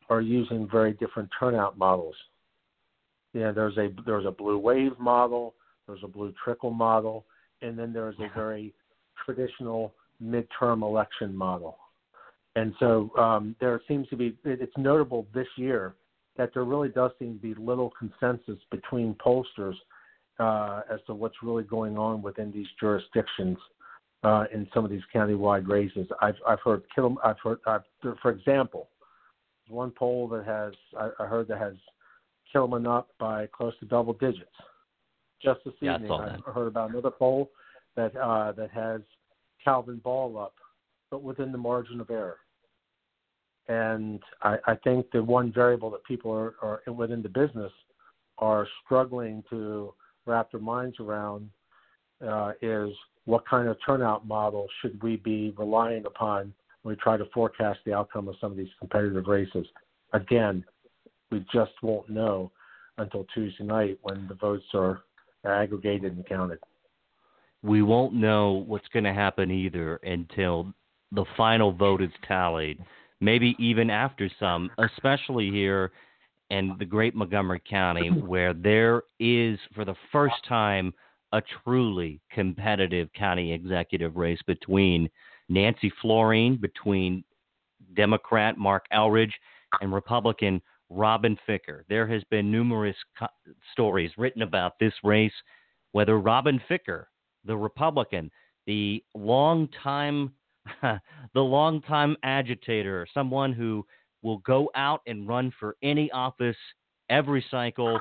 are 0.09 0.21
using 0.21 0.69
very 0.71 0.93
different 0.93 1.29
turnout 1.39 1.77
models. 1.77 2.15
You 3.33 3.41
know, 3.41 3.53
there's 3.53 3.77
a 3.77 3.89
there's 4.05 4.27
a 4.27 4.31
blue 4.31 4.59
wave 4.59 4.97
model, 4.99 5.55
there's 5.87 6.03
a 6.03 6.07
blue 6.07 6.31
trickle 6.43 6.69
model, 6.69 7.25
and 7.63 7.77
then 7.77 7.91
there's 7.91 8.15
a 8.19 8.29
very 8.35 8.73
traditional 9.25 9.93
midterm 10.23 10.83
election 10.83 11.35
model. 11.35 11.77
And 12.55 12.73
so 12.79 13.09
um, 13.17 13.55
there 13.59 13.81
seems 13.87 14.07
to 14.09 14.15
be, 14.15 14.37
it's 14.45 14.71
notable 14.77 15.27
this 15.33 15.47
year 15.57 15.95
that 16.37 16.51
there 16.53 16.63
really 16.63 16.89
does 16.89 17.11
seem 17.19 17.35
to 17.35 17.41
be 17.41 17.53
little 17.61 17.91
consensus 17.97 18.59
between 18.71 19.15
pollsters 19.15 19.75
uh, 20.39 20.81
as 20.91 20.99
to 21.07 21.13
what's 21.13 21.35
really 21.41 21.63
going 21.63 21.97
on 21.97 22.21
within 22.21 22.51
these 22.51 22.67
jurisdictions 22.79 23.57
uh, 24.23 24.45
in 24.53 24.67
some 24.73 24.83
of 24.83 24.91
these 24.91 25.01
countywide 25.13 25.67
races. 25.67 26.07
I've, 26.21 26.35
I've 26.47 26.59
heard, 26.61 26.83
I've 27.23 27.39
heard, 27.41 27.59
I've, 27.65 27.81
for 28.21 28.31
example, 28.31 28.89
one 29.67 29.91
poll 29.91 30.27
that 30.29 30.45
has, 30.45 30.73
I, 30.97 31.23
I 31.23 31.27
heard 31.27 31.47
that 31.47 31.59
has 31.59 31.75
Kittleman 32.53 32.87
up 32.87 33.09
by 33.19 33.47
close 33.47 33.73
to 33.79 33.85
double 33.85 34.13
digits. 34.13 34.45
Just 35.43 35.59
this 35.65 35.73
yeah, 35.81 35.95
evening, 35.95 36.11
I, 36.11 36.37
I 36.47 36.51
heard 36.51 36.67
about 36.67 36.89
another 36.89 37.11
poll 37.11 37.51
that 37.95 38.15
uh, 38.15 38.51
that 38.53 38.71
has 38.71 39.01
Calvin 39.63 39.97
Ball 40.03 40.37
up, 40.37 40.53
but 41.11 41.23
within 41.23 41.51
the 41.51 41.57
margin 41.57 41.99
of 41.99 42.09
error. 42.09 42.37
And 43.67 44.21
I, 44.43 44.57
I 44.67 44.75
think 44.83 45.07
the 45.11 45.23
one 45.23 45.51
variable 45.51 45.89
that 45.91 46.03
people 46.03 46.31
are, 46.31 46.55
are 46.61 46.93
within 46.93 47.21
the 47.21 47.29
business 47.29 47.71
are 48.37 48.67
struggling 48.83 49.43
to 49.49 49.93
wrap 50.25 50.51
their 50.51 50.59
minds 50.59 50.97
around 50.99 51.49
uh, 52.25 52.51
is 52.61 52.89
what 53.25 53.47
kind 53.47 53.67
of 53.67 53.77
turnout 53.85 54.27
model 54.27 54.67
should 54.81 55.01
we 55.01 55.17
be 55.17 55.53
relying 55.57 56.05
upon 56.05 56.53
when 56.83 56.95
we 56.95 57.01
try 57.01 57.17
to 57.17 57.25
forecast 57.33 57.79
the 57.85 57.93
outcome 57.93 58.27
of 58.27 58.35
some 58.39 58.51
of 58.51 58.57
these 58.57 58.69
competitive 58.79 59.25
races. 59.27 59.65
Again, 60.13 60.63
we 61.31 61.43
just 61.51 61.71
won't 61.81 62.09
know 62.09 62.51
until 62.97 63.25
Tuesday 63.33 63.63
night 63.63 63.97
when 64.03 64.27
the 64.27 64.35
votes 64.35 64.65
are 64.73 65.01
aggregated 65.45 66.15
and 66.15 66.25
counted. 66.27 66.59
We 67.63 67.81
won't 67.81 68.13
know 68.13 68.63
what's 68.67 68.87
going 68.89 69.05
to 69.05 69.13
happen 69.13 69.49
either 69.49 69.97
until 69.97 70.73
the 71.11 71.25
final 71.35 71.71
vote 71.71 72.01
is 72.01 72.11
tallied, 72.27 72.79
maybe 73.25 73.55
even 73.59 73.89
after 73.89 74.29
some, 74.39 74.69
especially 74.77 75.49
here 75.49 75.91
in 76.51 76.75
the 76.77 76.85
great 76.85 77.15
Montgomery 77.15 77.61
County, 77.67 78.09
mm-hmm. 78.09 78.27
where 78.27 78.53
there 78.53 79.03
is, 79.19 79.59
for 79.73 79.83
the 79.83 79.95
first 80.11 80.35
time, 80.47 80.93
a 81.33 81.41
truly 81.63 82.21
competitive 82.31 83.09
county 83.13 83.51
executive 83.51 84.15
race 84.15 84.39
between 84.45 85.09
Nancy 85.49 85.91
Floreen, 86.01 86.61
between 86.61 87.23
Democrat 87.95 88.57
Marc 88.57 88.85
Elrich, 88.93 89.33
and 89.81 89.91
Republican 89.91 90.61
Robin 90.89 91.37
Ficker. 91.49 91.81
There 91.89 92.07
has 92.07 92.23
been 92.29 92.51
numerous 92.51 92.95
co- 93.17 93.27
stories 93.73 94.11
written 94.17 94.43
about 94.43 94.73
this 94.79 94.93
race, 95.03 95.33
whether 95.91 96.19
Robin 96.19 96.61
Ficker, 96.69 97.05
the 97.43 97.57
Republican, 97.57 98.31
the 98.67 99.03
long-time 99.15 100.31
the 101.33 101.41
long-time 101.41 102.15
agitator, 102.23 103.07
someone 103.13 103.53
who 103.53 103.85
will 104.21 104.37
go 104.39 104.69
out 104.75 105.01
and 105.07 105.27
run 105.27 105.53
for 105.59 105.75
any 105.83 106.11
office 106.11 106.57
every 107.09 107.45
cycle 107.51 107.99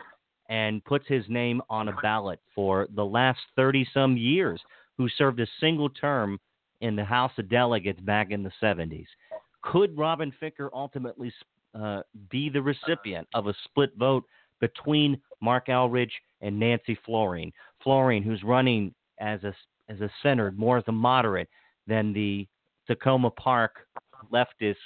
and 0.48 0.84
puts 0.84 1.06
his 1.08 1.24
name 1.28 1.62
on 1.70 1.88
a 1.88 1.96
ballot 2.02 2.40
for 2.54 2.88
the 2.94 3.04
last 3.04 3.40
30 3.56 3.86
some 3.92 4.16
years, 4.16 4.60
who 4.96 5.08
served 5.08 5.40
a 5.40 5.46
single 5.60 5.90
term 5.90 6.38
in 6.80 6.96
the 6.96 7.04
House 7.04 7.32
of 7.38 7.48
Delegates 7.48 8.00
back 8.00 8.30
in 8.30 8.42
the 8.42 8.52
70s. 8.62 9.06
Could 9.62 9.96
Robin 9.96 10.32
Ficker 10.42 10.68
ultimately 10.72 11.32
uh, 11.74 12.02
be 12.30 12.48
the 12.50 12.60
recipient 12.60 13.26
of 13.34 13.46
a 13.46 13.54
split 13.64 13.90
vote 13.98 14.24
between 14.60 15.20
Marc 15.40 15.68
Elrich 15.68 16.10
and 16.42 16.58
Nancy 16.58 16.98
Floreen? 17.06 17.52
Floreen, 17.84 18.22
who's 18.22 18.42
running 18.42 18.94
as 19.20 19.42
a 19.44 19.54
as 19.88 20.00
a 20.00 20.10
centered, 20.22 20.58
more 20.58 20.78
as 20.78 20.84
a 20.86 20.92
moderate 20.92 21.48
than 21.86 22.12
the 22.12 22.46
Takoma 22.88 23.34
Park 23.34 23.86
leftist 24.32 24.76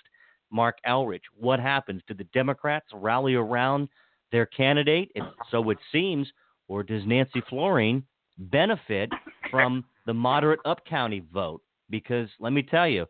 Marc 0.51 0.77
Elrich. 0.87 1.23
What 1.35 1.61
happens? 1.61 2.03
Do 2.07 2.15
the 2.15 2.25
Democrats 2.25 2.87
rally 2.93 3.35
around 3.35 3.89
their 4.33 4.47
candidate, 4.47 5.11
so 5.51 5.71
it 5.71 5.79
seems, 5.91 6.31
or 6.69 6.83
does 6.83 7.03
Nancy 7.07 7.43
Floreen 7.51 8.03
benefit 8.39 9.11
from 9.51 9.85
the 10.07 10.15
moderate 10.15 10.61
up 10.65 10.85
county 10.85 11.23
vote? 11.33 11.63
Because 11.91 12.29
let 12.39 12.53
me 12.53 12.63
tell 12.63 12.87
you, 12.87 13.07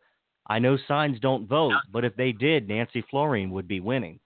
I 0.47 0.59
know 0.59 0.79
signs 0.89 1.19
don't 1.21 1.47
vote, 1.47 1.75
but 1.93 2.05
if 2.05 2.15
they 2.17 2.33
did, 2.33 2.69
Nancy 2.69 3.05
Floreen 3.13 3.51
would 3.51 3.69
be 3.69 3.81
winning. 3.81 4.21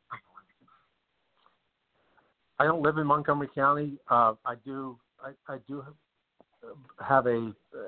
I 2.59 2.65
don't 2.65 2.83
live 2.83 2.99
in 2.99 3.07
Montgomery 3.07 3.49
County. 3.55 3.99
Uh, 4.09 4.35
I 4.47 4.55
do. 4.65 4.99
I, 5.21 5.53
I 5.53 5.59
do 5.67 5.85
have 7.01 7.27
a, 7.27 7.37
uh, 7.37 7.81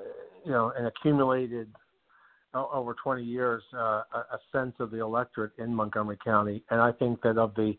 you 0.43 0.51
know, 0.51 0.73
an 0.77 0.87
accumulated 0.87 1.69
over 2.55 2.95
20 3.01 3.23
years 3.23 3.61
uh, 3.73 4.03
a, 4.13 4.39
sense 4.51 4.73
of 4.79 4.91
the 4.91 4.99
electorate 4.99 5.51
in 5.57 5.73
Montgomery 5.73 6.17
County, 6.23 6.63
and 6.69 6.79
I 6.81 6.91
think 6.91 7.21
that 7.21 7.37
of 7.37 7.53
the 7.55 7.73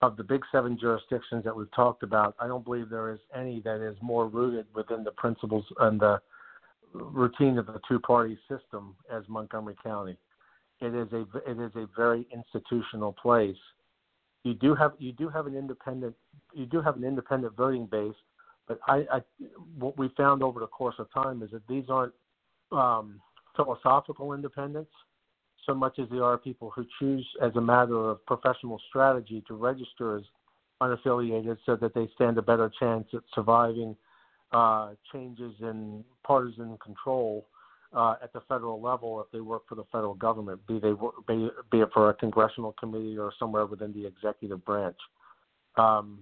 of 0.00 0.16
the 0.16 0.24
big 0.24 0.42
seven 0.50 0.76
jurisdictions 0.80 1.44
that 1.44 1.56
we've 1.56 1.70
talked 1.70 2.02
about, 2.02 2.34
I 2.40 2.48
don't 2.48 2.64
believe 2.64 2.90
there 2.90 3.12
is 3.12 3.20
any 3.36 3.60
that 3.60 3.80
is 3.80 3.96
more 4.02 4.26
rooted 4.26 4.66
within 4.74 5.04
the 5.04 5.12
principles 5.12 5.64
and 5.78 6.00
the 6.00 6.20
routine 6.92 7.56
of 7.56 7.66
the 7.66 7.80
two-party 7.88 8.36
system 8.48 8.96
as 9.12 9.22
Montgomery 9.28 9.76
County. 9.82 10.16
It 10.80 10.94
is 10.94 11.12
a 11.12 11.20
it 11.48 11.60
is 11.60 11.70
a 11.76 11.86
very 11.96 12.26
institutional 12.32 13.12
place. 13.12 13.56
You 14.42 14.54
do 14.54 14.74
have 14.74 14.92
you 14.98 15.12
do 15.12 15.28
have 15.28 15.46
an 15.46 15.56
independent 15.56 16.14
you 16.52 16.66
do 16.66 16.80
have 16.80 16.96
an 16.96 17.04
independent 17.04 17.56
voting 17.56 17.86
base, 17.86 18.14
but 18.66 18.80
I, 18.88 19.04
I 19.12 19.20
what 19.78 19.96
we 19.96 20.10
found 20.16 20.42
over 20.42 20.58
the 20.58 20.66
course 20.66 20.96
of 20.98 21.06
time 21.12 21.42
is 21.42 21.50
that 21.52 21.66
these 21.68 21.84
aren't 21.88 22.12
um, 22.72 23.20
philosophical 23.56 24.32
independence 24.32 24.88
so 25.66 25.74
much 25.74 25.98
as 25.98 26.08
they 26.10 26.18
are 26.18 26.36
people 26.38 26.72
who 26.74 26.84
choose 26.98 27.26
as 27.40 27.54
a 27.56 27.60
matter 27.60 28.10
of 28.10 28.24
professional 28.26 28.80
strategy 28.88 29.44
to 29.46 29.54
register 29.54 30.16
as 30.16 30.22
unaffiliated 30.82 31.56
so 31.64 31.76
that 31.76 31.94
they 31.94 32.08
stand 32.14 32.36
a 32.36 32.42
better 32.42 32.70
chance 32.80 33.06
at 33.14 33.20
surviving 33.34 33.96
uh, 34.52 34.90
changes 35.12 35.54
in 35.60 36.04
partisan 36.24 36.76
control 36.82 37.46
uh, 37.94 38.14
at 38.22 38.32
the 38.32 38.40
federal 38.48 38.80
level 38.80 39.20
if 39.20 39.30
they 39.32 39.40
work 39.40 39.62
for 39.68 39.74
the 39.74 39.84
federal 39.92 40.14
government, 40.14 40.60
be 40.66 40.78
they 40.78 40.92
be, 41.28 41.48
be 41.70 41.80
it 41.80 41.88
for 41.92 42.10
a 42.10 42.14
congressional 42.14 42.72
committee 42.72 43.16
or 43.18 43.32
somewhere 43.38 43.66
within 43.66 43.92
the 43.92 44.06
executive 44.06 44.64
branch. 44.64 44.96
Um, 45.76 46.20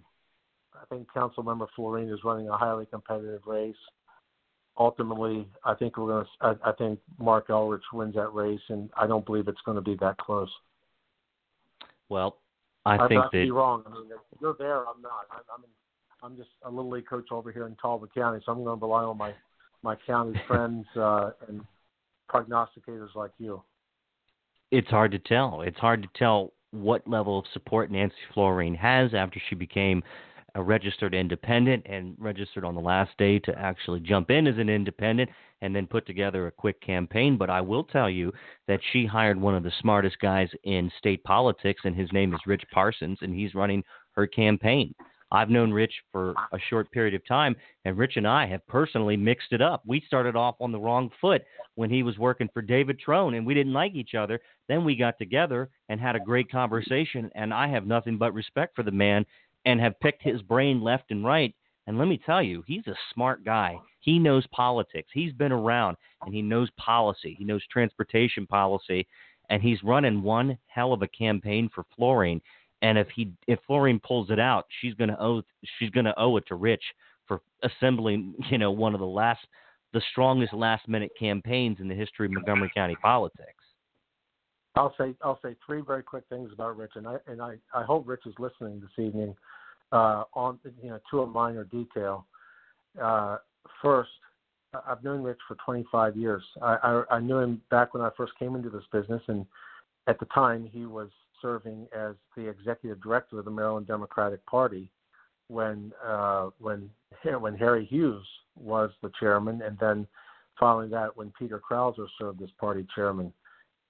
I 0.74 0.84
think 0.88 1.08
Councilmember 1.14 1.68
Floreen 1.76 2.12
is 2.12 2.20
running 2.24 2.48
a 2.48 2.56
highly 2.56 2.86
competitive 2.86 3.42
race 3.46 3.74
ultimately, 4.78 5.46
I 5.64 5.74
think 5.74 5.96
we're 5.96 6.06
going 6.06 6.24
to. 6.24 6.30
I, 6.64 6.70
I 6.70 6.72
think 6.72 6.98
Marc 7.18 7.48
Elrich 7.48 7.80
wins 7.92 8.14
that 8.14 8.34
race, 8.34 8.60
and 8.68 8.90
I 8.96 9.06
don't 9.06 9.24
believe 9.24 9.48
it's 9.48 9.60
going 9.64 9.76
to 9.76 9.82
be 9.82 9.96
that 10.00 10.18
close. 10.18 10.50
Well, 12.08 12.38
I, 12.84 12.96
I 12.96 13.08
think 13.08 13.22
that 13.22 13.32
be 13.32 13.50
wrong. 13.50 13.84
I 13.86 13.90
mean, 13.90 14.10
you're 14.40 14.56
there. 14.58 14.80
I'm 14.80 15.02
not. 15.02 15.26
I, 15.30 15.36
I'm. 15.54 15.64
In, 15.64 15.70
I'm 16.22 16.36
just 16.36 16.50
a 16.64 16.70
little 16.70 16.90
league 16.90 17.06
coach 17.06 17.28
over 17.30 17.50
here 17.50 17.66
in 17.66 17.76
Talbot 17.76 18.14
County, 18.14 18.40
so 18.44 18.52
I'm 18.52 18.62
going 18.62 18.78
to 18.78 18.86
rely 18.86 19.04
on 19.04 19.16
my 19.16 19.32
my 19.82 19.96
county 20.06 20.38
friends 20.46 20.86
uh, 20.96 21.30
and 21.48 21.62
prognosticators 22.30 23.14
like 23.14 23.32
you. 23.38 23.62
It's 24.70 24.88
hard 24.88 25.12
to 25.12 25.18
tell. 25.18 25.62
It's 25.62 25.78
hard 25.78 26.02
to 26.02 26.08
tell 26.16 26.52
what 26.72 27.06
level 27.08 27.38
of 27.38 27.44
support 27.52 27.90
Nancy 27.90 28.14
Floreen 28.34 28.76
has 28.76 29.14
after 29.14 29.40
she 29.48 29.54
became 29.54 30.02
a 30.54 30.62
registered 30.62 31.14
independent 31.14 31.84
and 31.86 32.14
registered 32.18 32.64
on 32.64 32.74
the 32.74 32.80
last 32.80 33.10
day 33.18 33.38
to 33.40 33.58
actually 33.58 34.00
jump 34.00 34.30
in 34.30 34.46
as 34.46 34.58
an 34.58 34.68
independent 34.68 35.30
and 35.62 35.74
then 35.74 35.86
put 35.86 36.06
together 36.06 36.46
a 36.46 36.52
quick 36.52 36.80
campaign. 36.80 37.36
But 37.36 37.50
I 37.50 37.60
will 37.60 37.84
tell 37.84 38.08
you 38.08 38.32
that 38.68 38.80
she 38.92 39.06
hired 39.06 39.40
one 39.40 39.54
of 39.54 39.62
the 39.62 39.72
smartest 39.80 40.18
guys 40.20 40.48
in 40.64 40.90
state 40.98 41.22
politics, 41.24 41.82
and 41.84 41.94
his 41.94 42.12
name 42.12 42.34
is 42.34 42.40
Rich 42.46 42.64
Parsons, 42.72 43.18
and 43.22 43.34
he's 43.34 43.54
running 43.54 43.82
her 44.12 44.26
campaign. 44.26 44.94
I've 45.32 45.50
known 45.50 45.72
Rich 45.72 45.92
for 46.10 46.34
a 46.52 46.58
short 46.68 46.90
period 46.90 47.14
of 47.14 47.24
time, 47.26 47.54
and 47.84 47.96
Rich 47.96 48.16
and 48.16 48.26
I 48.26 48.46
have 48.46 48.66
personally 48.66 49.16
mixed 49.16 49.52
it 49.52 49.62
up. 49.62 49.82
We 49.86 50.02
started 50.06 50.34
off 50.34 50.56
on 50.60 50.72
the 50.72 50.80
wrong 50.80 51.08
foot 51.20 51.42
when 51.76 51.88
he 51.88 52.02
was 52.02 52.18
working 52.18 52.48
for 52.52 52.62
David 52.62 52.98
Trone, 52.98 53.34
and 53.34 53.46
we 53.46 53.54
didn't 53.54 53.72
like 53.72 53.94
each 53.94 54.14
other. 54.14 54.40
Then 54.68 54.84
we 54.84 54.96
got 54.96 55.18
together 55.18 55.70
and 55.88 56.00
had 56.00 56.16
a 56.16 56.20
great 56.20 56.50
conversation, 56.50 57.30
and 57.36 57.54
I 57.54 57.68
have 57.68 57.86
nothing 57.86 58.18
but 58.18 58.34
respect 58.34 58.74
for 58.74 58.82
the 58.82 58.90
man 58.90 59.24
and 59.64 59.80
have 59.80 60.00
picked 60.00 60.22
his 60.22 60.42
brain 60.42 60.80
left 60.80 61.10
and 61.10 61.24
right. 61.24 61.54
And 61.86 61.98
let 61.98 62.08
me 62.08 62.20
tell 62.24 62.42
you, 62.42 62.62
he's 62.66 62.86
a 62.86 62.94
smart 63.14 63.44
guy. 63.44 63.76
He 64.00 64.18
knows 64.18 64.46
politics. 64.52 65.08
He's 65.12 65.32
been 65.32 65.52
around 65.52 65.96
and 66.24 66.34
he 66.34 66.42
knows 66.42 66.68
policy. 66.76 67.34
He 67.38 67.44
knows 67.44 67.62
transportation 67.70 68.46
policy, 68.46 69.06
and 69.48 69.62
he's 69.62 69.82
running 69.82 70.22
one 70.22 70.56
hell 70.66 70.92
of 70.92 71.02
a 71.02 71.08
campaign 71.08 71.70
for 71.74 71.84
Floreen. 71.98 72.40
And 72.82 72.96
if 72.96 73.08
he 73.14 73.32
if 73.46 73.58
Floreen 73.68 74.02
pulls 74.02 74.30
it 74.30 74.38
out, 74.38 74.66
she's 74.80 74.94
gonna 74.94 75.16
owe 75.20 75.42
she's 75.78 75.90
gonna 75.90 76.14
owe 76.16 76.36
it 76.36 76.44
to 76.48 76.54
Rich 76.54 76.84
for 77.26 77.40
assembling 77.62 78.34
you 78.50 78.58
know 78.58 78.70
one 78.70 78.94
of 78.94 79.00
the 79.00 79.06
last 79.06 79.40
the 79.92 80.02
strongest 80.10 80.52
last 80.52 80.88
minute 80.88 81.10
campaigns 81.18 81.78
in 81.80 81.88
the 81.88 81.94
history 81.94 82.26
of 82.26 82.32
Montgomery 82.32 82.70
County 82.74 82.96
politics. 83.02 83.59
I'll 84.76 84.94
say 84.98 85.14
I'll 85.22 85.40
say 85.42 85.56
three 85.66 85.82
very 85.82 86.02
quick 86.02 86.24
things 86.28 86.50
about 86.52 86.76
Rich, 86.76 86.92
and 86.94 87.06
I 87.06 87.16
and 87.26 87.42
I, 87.42 87.56
I 87.74 87.82
hope 87.82 88.06
Rich 88.06 88.22
is 88.26 88.34
listening 88.38 88.80
this 88.80 89.04
evening. 89.04 89.34
Uh, 89.92 90.24
on 90.34 90.58
you 90.82 90.90
know 90.90 91.00
to 91.10 91.22
a 91.22 91.26
Miner 91.26 91.64
Detail. 91.64 92.26
Uh, 93.00 93.38
first, 93.82 94.10
I've 94.86 95.02
known 95.02 95.22
Rich 95.22 95.38
for 95.48 95.56
25 95.64 96.16
years. 96.16 96.42
I, 96.62 96.76
I, 97.10 97.16
I 97.16 97.20
knew 97.20 97.38
him 97.38 97.60
back 97.70 97.94
when 97.94 98.02
I 98.02 98.10
first 98.16 98.32
came 98.38 98.54
into 98.54 98.70
this 98.70 98.84
business, 98.92 99.22
and 99.26 99.44
at 100.06 100.20
the 100.20 100.26
time 100.26 100.68
he 100.72 100.86
was 100.86 101.08
serving 101.42 101.88
as 101.96 102.14
the 102.36 102.48
executive 102.48 103.02
director 103.02 103.38
of 103.38 103.44
the 103.44 103.50
Maryland 103.50 103.88
Democratic 103.88 104.44
Party 104.46 104.88
when 105.48 105.92
uh, 106.06 106.50
when 106.60 106.88
when 107.40 107.56
Harry 107.56 107.84
Hughes 107.84 108.26
was 108.56 108.90
the 109.02 109.10
chairman, 109.18 109.62
and 109.62 109.76
then 109.80 110.06
following 110.58 110.90
that 110.90 111.16
when 111.16 111.32
Peter 111.36 111.60
Krauser 111.60 112.06
served 112.20 112.42
as 112.42 112.50
party 112.60 112.86
chairman 112.94 113.32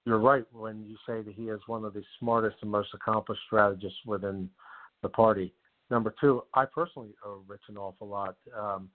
you're 0.04 0.18
right 0.18 0.44
when 0.52 0.84
you 0.84 0.96
say 1.06 1.22
that 1.22 1.34
he 1.34 1.48
is 1.48 1.60
one 1.66 1.84
of 1.84 1.94
the 1.94 2.02
smartest 2.18 2.56
and 2.62 2.70
most 2.70 2.88
accomplished 2.94 3.42
strategists 3.46 3.98
within 4.06 4.48
the 5.02 5.08
party. 5.08 5.52
Number 5.90 6.14
two, 6.20 6.42
I 6.54 6.64
personally 6.64 7.14
owe 7.24 7.42
Rich 7.46 7.62
an 7.68 7.76
awful 7.76 8.08
lot. 8.08 8.36
Um, 8.56 8.88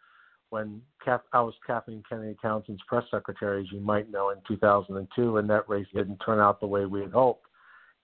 when 0.50 0.82
I 1.06 1.42
was 1.42 1.54
Kathleen 1.66 2.04
Kennedy 2.08 2.38
Townsend's 2.42 2.82
press 2.88 3.04
secretary, 3.12 3.62
as 3.62 3.72
you 3.72 3.80
might 3.80 4.10
know, 4.10 4.30
in 4.30 4.38
2002, 4.48 5.38
and 5.38 5.50
that 5.50 5.68
race 5.68 5.88
didn't 5.94 6.22
turn 6.26 6.40
out 6.40 6.60
the 6.60 6.68
way 6.68 6.86
we 6.86 7.02
had 7.02 7.12
hoped, 7.12 7.48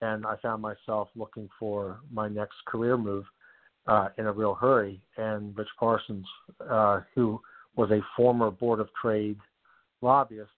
and 0.00 0.26
I 0.26 0.36
found 0.42 0.60
myself 0.60 1.08
looking 1.14 1.48
for 1.58 2.00
my 2.12 2.28
next 2.28 2.56
career 2.66 2.96
move 2.96 3.24
uh, 3.86 4.08
in 4.18 4.26
a 4.26 4.32
real 4.32 4.54
hurry. 4.54 5.00
And 5.16 5.56
Rich 5.56 5.68
Parsons, 5.78 6.26
uh, 6.68 7.00
who 7.14 7.40
was 7.76 7.90
a 7.90 8.00
former 8.16 8.50
Board 8.50 8.80
of 8.80 8.88
Trade 9.00 9.38
lobbyist, 10.02 10.50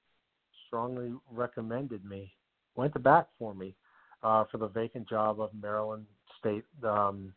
strongly 0.74 1.12
recommended 1.30 2.04
me, 2.04 2.32
went 2.74 2.92
to 2.92 2.98
bat 2.98 3.28
for 3.38 3.54
me 3.54 3.76
uh, 4.24 4.42
for 4.50 4.58
the 4.58 4.66
vacant 4.66 5.08
job 5.08 5.40
of 5.40 5.50
Maryland 5.62 6.04
State 6.40 6.64
um, 6.82 7.32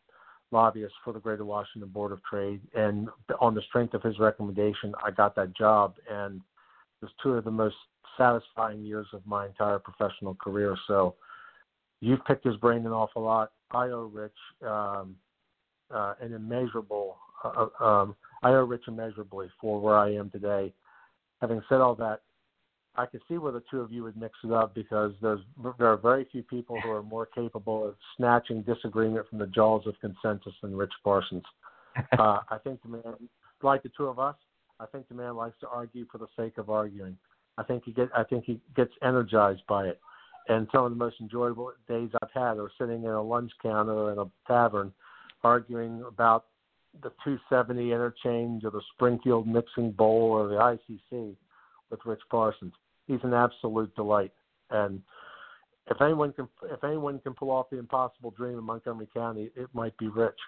lobbyist 0.50 0.92
for 1.04 1.12
the 1.12 1.20
Greater 1.20 1.44
Washington 1.44 1.88
Board 1.88 2.10
of 2.10 2.20
Trade. 2.24 2.60
And 2.74 3.08
on 3.40 3.54
the 3.54 3.62
strength 3.68 3.94
of 3.94 4.02
his 4.02 4.18
recommendation, 4.18 4.92
I 5.04 5.12
got 5.12 5.36
that 5.36 5.56
job. 5.56 5.94
And 6.10 6.40
it 7.00 7.04
was 7.04 7.12
two 7.22 7.34
of 7.34 7.44
the 7.44 7.50
most 7.52 7.76
satisfying 8.16 8.82
years 8.82 9.06
of 9.12 9.24
my 9.24 9.46
entire 9.46 9.78
professional 9.78 10.34
career. 10.34 10.76
So 10.88 11.14
you've 12.00 12.24
picked 12.24 12.44
his 12.44 12.56
brain 12.56 12.86
an 12.86 12.92
awful 12.92 13.22
lot. 13.22 13.52
I 13.70 13.84
owe 13.90 14.10
Rich 14.12 14.32
um, 14.66 15.14
uh, 15.94 16.14
an 16.20 16.32
immeasurable. 16.32 17.18
Uh, 17.44 17.66
uh, 17.80 17.84
um, 17.84 18.16
I 18.42 18.50
owe 18.50 18.64
Rich 18.64 18.88
immeasurably 18.88 19.48
for 19.60 19.80
where 19.80 19.96
I 19.96 20.12
am 20.14 20.28
today. 20.30 20.72
Having 21.40 21.62
said 21.68 21.80
all 21.80 21.94
that, 21.94 22.22
I 22.98 23.06
could 23.06 23.22
see 23.28 23.38
where 23.38 23.52
the 23.52 23.62
two 23.70 23.80
of 23.80 23.92
you 23.92 24.02
would 24.02 24.16
mix 24.16 24.34
it 24.42 24.52
up 24.52 24.74
because 24.74 25.12
there's 25.22 25.38
there 25.78 25.86
are 25.86 25.96
very 25.96 26.26
few 26.32 26.42
people 26.42 26.80
who 26.80 26.90
are 26.90 27.02
more 27.02 27.26
capable 27.26 27.86
of 27.86 27.94
snatching 28.16 28.62
disagreement 28.62 29.28
from 29.28 29.38
the 29.38 29.46
jaws 29.46 29.86
of 29.86 29.94
consensus 30.00 30.52
than 30.60 30.76
Rich 30.76 30.92
Parsons. 31.04 31.44
uh, 32.18 32.40
I 32.50 32.58
think 32.64 32.82
the 32.82 32.88
man, 32.88 33.28
like 33.62 33.84
the 33.84 33.90
two 33.96 34.06
of 34.06 34.18
us, 34.18 34.34
I 34.80 34.86
think 34.86 35.06
the 35.08 35.14
man 35.14 35.36
likes 35.36 35.54
to 35.60 35.68
argue 35.68 36.06
for 36.10 36.18
the 36.18 36.26
sake 36.36 36.58
of 36.58 36.70
arguing. 36.70 37.16
I 37.56 37.62
think 37.62 37.84
he 37.84 37.92
get 37.92 38.08
I 38.16 38.24
think 38.24 38.44
he 38.44 38.60
gets 38.74 38.92
energized 39.00 39.62
by 39.68 39.86
it. 39.86 40.00
And 40.48 40.66
some 40.72 40.84
of 40.84 40.90
the 40.90 40.96
most 40.96 41.16
enjoyable 41.20 41.70
days 41.88 42.10
I've 42.20 42.32
had 42.34 42.58
are 42.58 42.70
sitting 42.80 43.04
in 43.04 43.10
a 43.10 43.22
lunch 43.22 43.52
counter 43.62 44.10
in 44.10 44.18
a 44.18 44.24
tavern, 44.48 44.92
arguing 45.44 46.02
about 46.08 46.46
the 47.00 47.10
270 47.22 47.92
interchange 47.92 48.64
or 48.64 48.72
the 48.72 48.82
Springfield 48.94 49.46
mixing 49.46 49.92
bowl 49.92 50.32
or 50.32 50.48
the 50.48 50.56
ICC 50.56 51.36
with 51.90 52.00
Rich 52.04 52.22
Parsons 52.28 52.72
he's 53.08 53.18
an 53.24 53.34
absolute 53.34 53.92
delight. 53.96 54.32
And 54.70 55.02
if 55.90 56.00
anyone 56.00 56.32
can 56.32 56.48
if 56.70 56.84
anyone 56.84 57.18
can 57.18 57.34
pull 57.34 57.50
off 57.50 57.70
the 57.70 57.78
impossible 57.78 58.30
dream 58.30 58.56
in 58.58 58.64
Montgomery 58.64 59.08
County, 59.12 59.50
it 59.56 59.68
might 59.72 59.96
be 59.98 60.06
Rich. 60.06 60.38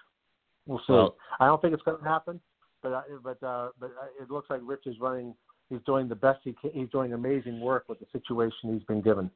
We'll 0.65 0.79
see. 0.79 0.93
Well, 0.93 1.15
I 1.39 1.47
don't 1.47 1.61
think 1.61 1.73
it's 1.73 1.83
going 1.83 1.97
to 1.97 2.07
happen, 2.07 2.39
but 2.81 2.93
I, 2.93 3.01
but 3.23 3.43
uh, 3.43 3.69
but 3.79 3.91
it 4.21 4.29
looks 4.29 4.49
like 4.49 4.61
Rich 4.63 4.83
is 4.85 4.95
running. 5.01 5.35
He's 5.69 5.79
doing 5.85 6.07
the 6.07 6.15
best 6.15 6.39
he 6.43 6.53
can. 6.53 6.71
He's 6.71 6.89
doing 6.89 7.13
amazing 7.13 7.59
work 7.59 7.85
with 7.89 7.99
the 7.99 8.05
situation 8.13 8.73
he's 8.73 8.83
been 8.83 9.01
given. 9.01 9.29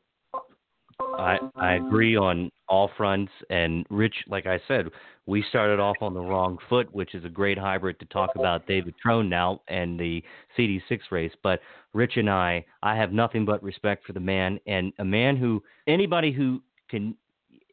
I 0.99 1.37
I 1.55 1.73
agree 1.75 2.15
on 2.15 2.51
all 2.67 2.89
fronts. 2.97 3.31
And 3.49 3.85
Rich, 3.89 4.15
like 4.27 4.45
I 4.45 4.59
said, 4.67 4.87
we 5.25 5.43
started 5.49 5.79
off 5.79 5.97
on 6.01 6.13
the 6.13 6.21
wrong 6.21 6.57
foot, 6.69 6.93
which 6.93 7.15
is 7.15 7.25
a 7.25 7.29
great 7.29 7.57
hybrid 7.57 7.99
to 7.99 8.05
talk 8.05 8.31
about 8.35 8.67
David 8.67 8.93
Trone 9.01 9.29
now 9.29 9.61
and 9.67 9.99
the 9.99 10.23
CD6 10.57 10.99
race. 11.11 11.33
But 11.43 11.59
Rich 11.93 12.17
and 12.17 12.29
I, 12.29 12.65
I 12.83 12.95
have 12.95 13.11
nothing 13.11 13.45
but 13.45 13.61
respect 13.63 14.05
for 14.05 14.13
the 14.13 14.19
man 14.19 14.59
and 14.67 14.93
a 14.99 15.05
man 15.05 15.35
who 15.37 15.63
anybody 15.87 16.31
who 16.31 16.61
can, 16.89 17.15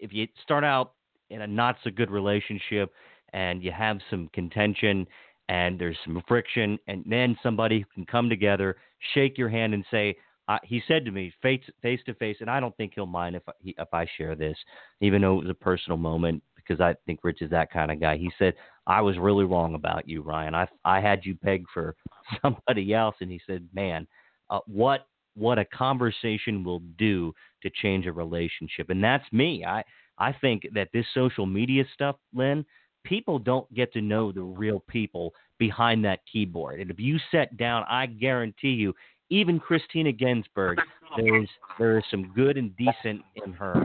if 0.00 0.12
you 0.12 0.26
start 0.42 0.64
out 0.64 0.92
in 1.30 1.42
a 1.42 1.46
not 1.46 1.76
so 1.84 1.90
good 1.90 2.10
relationship 2.10 2.92
and 3.32 3.62
you 3.62 3.72
have 3.72 3.98
some 4.10 4.28
contention 4.32 5.06
and 5.48 5.78
there's 5.78 5.98
some 6.04 6.22
friction, 6.26 6.78
and 6.86 7.04
then 7.06 7.36
somebody 7.42 7.80
who 7.80 7.86
can 7.92 8.06
come 8.06 8.30
together, 8.30 8.76
shake 9.12 9.36
your 9.36 9.48
hand, 9.48 9.74
and 9.74 9.84
say, 9.90 10.16
uh, 10.52 10.58
he 10.64 10.82
said 10.86 11.04
to 11.04 11.10
me 11.10 11.32
face 11.40 11.62
face 11.80 12.00
to 12.06 12.14
face, 12.14 12.36
and 12.40 12.50
I 12.50 12.60
don't 12.60 12.76
think 12.76 12.92
he'll 12.94 13.06
mind 13.06 13.36
if 13.36 13.42
I, 13.48 13.52
if 13.64 13.88
I 13.92 14.06
share 14.16 14.34
this, 14.34 14.56
even 15.00 15.22
though 15.22 15.38
it 15.38 15.44
was 15.44 15.50
a 15.50 15.54
personal 15.54 15.96
moment 15.96 16.42
because 16.56 16.80
I 16.80 16.94
think 17.06 17.20
Rich 17.22 17.42
is 17.42 17.50
that 17.50 17.72
kind 17.72 17.90
of 17.90 18.00
guy. 18.00 18.16
He 18.16 18.30
said 18.38 18.54
I 18.86 19.00
was 19.00 19.18
really 19.18 19.44
wrong 19.44 19.74
about 19.74 20.08
you, 20.08 20.22
Ryan. 20.22 20.54
I 20.54 20.68
I 20.84 21.00
had 21.00 21.24
you 21.24 21.34
pegged 21.36 21.68
for 21.72 21.94
somebody 22.42 22.92
else, 22.92 23.16
and 23.20 23.30
he 23.30 23.40
said, 23.46 23.66
man, 23.72 24.06
uh, 24.50 24.60
what 24.66 25.06
what 25.34 25.58
a 25.58 25.64
conversation 25.64 26.62
will 26.62 26.80
do 26.98 27.32
to 27.62 27.70
change 27.70 28.06
a 28.06 28.12
relationship, 28.12 28.90
and 28.90 29.02
that's 29.02 29.24
me. 29.32 29.64
I 29.64 29.82
I 30.18 30.32
think 30.32 30.66
that 30.74 30.88
this 30.92 31.06
social 31.14 31.46
media 31.46 31.84
stuff, 31.94 32.16
Len, 32.34 32.64
people 33.04 33.38
don't 33.38 33.72
get 33.74 33.92
to 33.94 34.02
know 34.02 34.32
the 34.32 34.42
real 34.42 34.84
people 34.88 35.32
behind 35.58 36.04
that 36.04 36.20
keyboard. 36.30 36.80
And 36.80 36.90
if 36.90 37.00
you 37.00 37.18
sit 37.30 37.56
down, 37.56 37.84
I 37.88 38.06
guarantee 38.06 38.72
you, 38.72 38.94
even 39.32 39.58
Christina 39.58 40.12
Ginsburg, 40.12 40.78
there's 41.16 41.48
there 41.78 41.98
is 41.98 42.04
some 42.10 42.32
good 42.34 42.58
and 42.58 42.76
decent 42.76 43.22
in 43.44 43.52
her. 43.54 43.82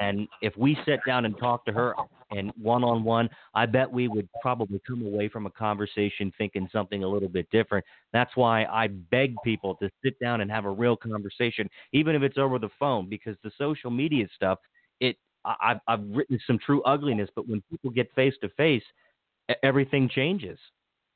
And 0.00 0.28
if 0.40 0.56
we 0.56 0.78
sat 0.86 1.00
down 1.04 1.24
and 1.24 1.36
talked 1.36 1.66
to 1.66 1.72
her 1.72 1.94
and 2.30 2.52
one 2.60 2.84
on 2.84 3.02
one, 3.02 3.28
I 3.54 3.66
bet 3.66 3.90
we 3.90 4.06
would 4.06 4.28
probably 4.40 4.80
come 4.86 5.04
away 5.04 5.28
from 5.28 5.46
a 5.46 5.50
conversation 5.50 6.32
thinking 6.38 6.68
something 6.72 7.02
a 7.02 7.08
little 7.08 7.28
bit 7.28 7.50
different. 7.50 7.84
That's 8.12 8.30
why 8.36 8.64
I 8.66 8.86
beg 8.86 9.34
people 9.44 9.74
to 9.76 9.90
sit 10.04 10.18
down 10.20 10.40
and 10.40 10.50
have 10.50 10.64
a 10.64 10.70
real 10.70 10.96
conversation, 10.96 11.68
even 11.92 12.14
if 12.14 12.22
it's 12.22 12.38
over 12.38 12.60
the 12.60 12.70
phone, 12.78 13.08
because 13.08 13.36
the 13.42 13.50
social 13.58 13.90
media 13.90 14.26
stuff, 14.36 14.60
it 15.00 15.16
I've 15.44 15.80
I've 15.88 16.04
written 16.08 16.38
some 16.46 16.58
true 16.64 16.82
ugliness, 16.82 17.30
but 17.34 17.48
when 17.48 17.62
people 17.68 17.90
get 17.90 18.14
face 18.14 18.34
to 18.42 18.48
face, 18.50 18.84
everything 19.64 20.08
changes. 20.08 20.58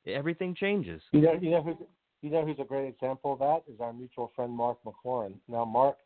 Everything 0.05 0.53
changes. 0.53 1.01
You 1.13 1.21
know, 1.21 1.33
you 1.41 1.51
know 1.51 1.87
you 2.21 2.29
know 2.29 2.45
who's 2.45 2.59
a 2.59 2.65
great 2.65 2.87
example 2.87 3.33
of 3.33 3.39
that 3.39 3.71
is 3.71 3.79
our 3.79 3.93
mutual 3.93 4.31
friend 4.35 4.51
Mark 4.51 4.77
McLaurin. 4.85 5.35
Now, 5.47 5.65
Mark, 5.65 5.97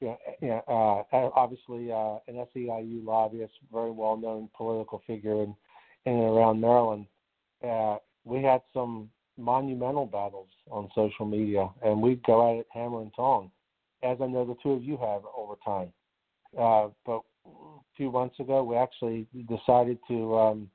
you 0.00 0.16
know, 0.40 0.62
know, 0.70 1.04
uh, 1.12 1.30
obviously 1.34 1.92
uh, 1.92 2.18
an 2.26 2.46
SEIU 2.54 3.04
lobbyist, 3.04 3.52
very 3.72 3.90
well 3.90 4.16
known 4.16 4.48
political 4.56 5.02
figure 5.06 5.42
in, 5.42 5.54
in 6.06 6.14
and 6.14 6.22
around 6.22 6.60
Maryland. 6.60 7.06
Uh, 7.66 7.96
we 8.24 8.42
had 8.42 8.62
some 8.72 9.10
monumental 9.36 10.06
battles 10.06 10.48
on 10.70 10.88
social 10.94 11.26
media, 11.26 11.68
and 11.84 12.00
we'd 12.00 12.22
go 12.24 12.50
at 12.50 12.60
it 12.60 12.66
hammer 12.72 13.02
and 13.02 13.12
tong, 13.14 13.50
as 14.02 14.18
I 14.22 14.26
know 14.26 14.44
the 14.44 14.56
two 14.62 14.72
of 14.72 14.82
you 14.82 14.96
have 14.96 15.22
over 15.36 15.54
time. 15.64 15.92
Uh, 16.58 16.88
but 17.04 17.20
a 17.46 17.80
few 17.96 18.10
months 18.10 18.40
ago, 18.40 18.62
we 18.62 18.76
actually 18.76 19.26
decided 19.48 19.98
to 20.08 20.36
um, 20.38 20.70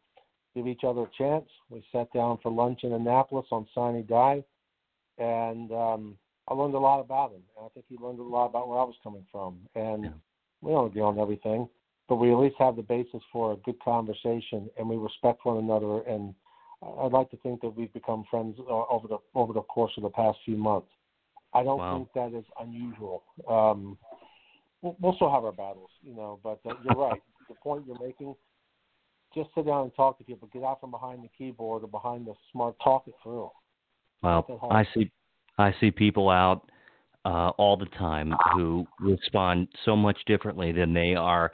give 0.55 0.67
each 0.67 0.83
other 0.83 1.01
a 1.01 1.09
chance. 1.17 1.47
We 1.69 1.83
sat 1.91 2.11
down 2.13 2.39
for 2.43 2.51
lunch 2.51 2.81
in 2.83 2.93
Annapolis 2.93 3.47
on 3.51 3.67
Sine 3.73 4.05
Die 4.07 4.43
and 5.17 5.71
um, 5.71 6.17
I 6.47 6.53
learned 6.53 6.75
a 6.75 6.79
lot 6.79 6.99
about 6.99 7.31
him. 7.31 7.41
And 7.57 7.65
I 7.65 7.69
think 7.69 7.85
he 7.89 7.97
learned 7.97 8.19
a 8.19 8.23
lot 8.23 8.45
about 8.45 8.67
where 8.67 8.79
I 8.79 8.83
was 8.83 8.95
coming 9.03 9.25
from. 9.31 9.59
And 9.75 10.03
yeah. 10.03 10.09
we 10.61 10.71
don't 10.71 10.87
agree 10.87 11.01
on 11.01 11.19
everything, 11.19 11.67
but 12.09 12.15
we 12.15 12.31
at 12.31 12.37
least 12.37 12.55
have 12.59 12.75
the 12.75 12.81
basis 12.81 13.21
for 13.31 13.53
a 13.53 13.57
good 13.57 13.79
conversation, 13.83 14.69
and 14.77 14.89
we 14.89 14.97
respect 14.97 15.45
one 15.45 15.57
another. 15.57 16.01
And 16.01 16.33
I'd 17.01 17.11
like 17.11 17.29
to 17.31 17.37
think 17.37 17.61
that 17.61 17.75
we've 17.75 17.93
become 17.93 18.25
friends 18.29 18.57
uh, 18.59 18.85
over 18.89 19.07
the 19.07 19.17
over 19.35 19.53
the 19.53 19.61
course 19.61 19.93
of 19.97 20.03
the 20.03 20.09
past 20.09 20.37
few 20.45 20.57
months. 20.57 20.89
I 21.53 21.63
don't 21.63 21.79
wow. 21.79 21.95
think 21.95 22.09
that 22.15 22.37
is 22.37 22.45
unusual. 22.59 23.23
Um, 23.47 23.97
we'll, 24.81 24.97
we'll 24.99 25.15
still 25.15 25.31
have 25.31 25.45
our 25.45 25.51
battles, 25.51 25.91
you 26.01 26.15
know, 26.15 26.39
but 26.43 26.59
uh, 26.65 26.73
you're 26.83 26.95
right. 26.95 27.21
the 27.47 27.55
point 27.55 27.85
you're 27.85 27.99
making, 28.01 28.35
just 29.35 29.49
sit 29.55 29.65
down 29.65 29.83
and 29.83 29.95
talk 29.95 30.17
to 30.17 30.23
people. 30.23 30.49
Get 30.51 30.63
out 30.63 30.81
from 30.81 30.91
behind 30.91 31.23
the 31.23 31.29
keyboard 31.37 31.83
or 31.83 31.87
behind 31.87 32.25
the 32.25 32.33
smart. 32.51 32.75
Talk 32.83 33.07
it 33.07 33.13
through. 33.21 33.49
Well, 34.23 34.67
I 34.71 34.85
see 34.93 35.11
I 35.57 35.73
see 35.79 35.91
people 35.91 36.29
out 36.29 36.69
uh, 37.25 37.49
all 37.57 37.77
the 37.77 37.85
time 37.97 38.33
who 38.53 38.87
respond 38.99 39.67
so 39.85 39.95
much 39.95 40.17
differently 40.25 40.71
than 40.71 40.93
they 40.93 41.13
are, 41.15 41.51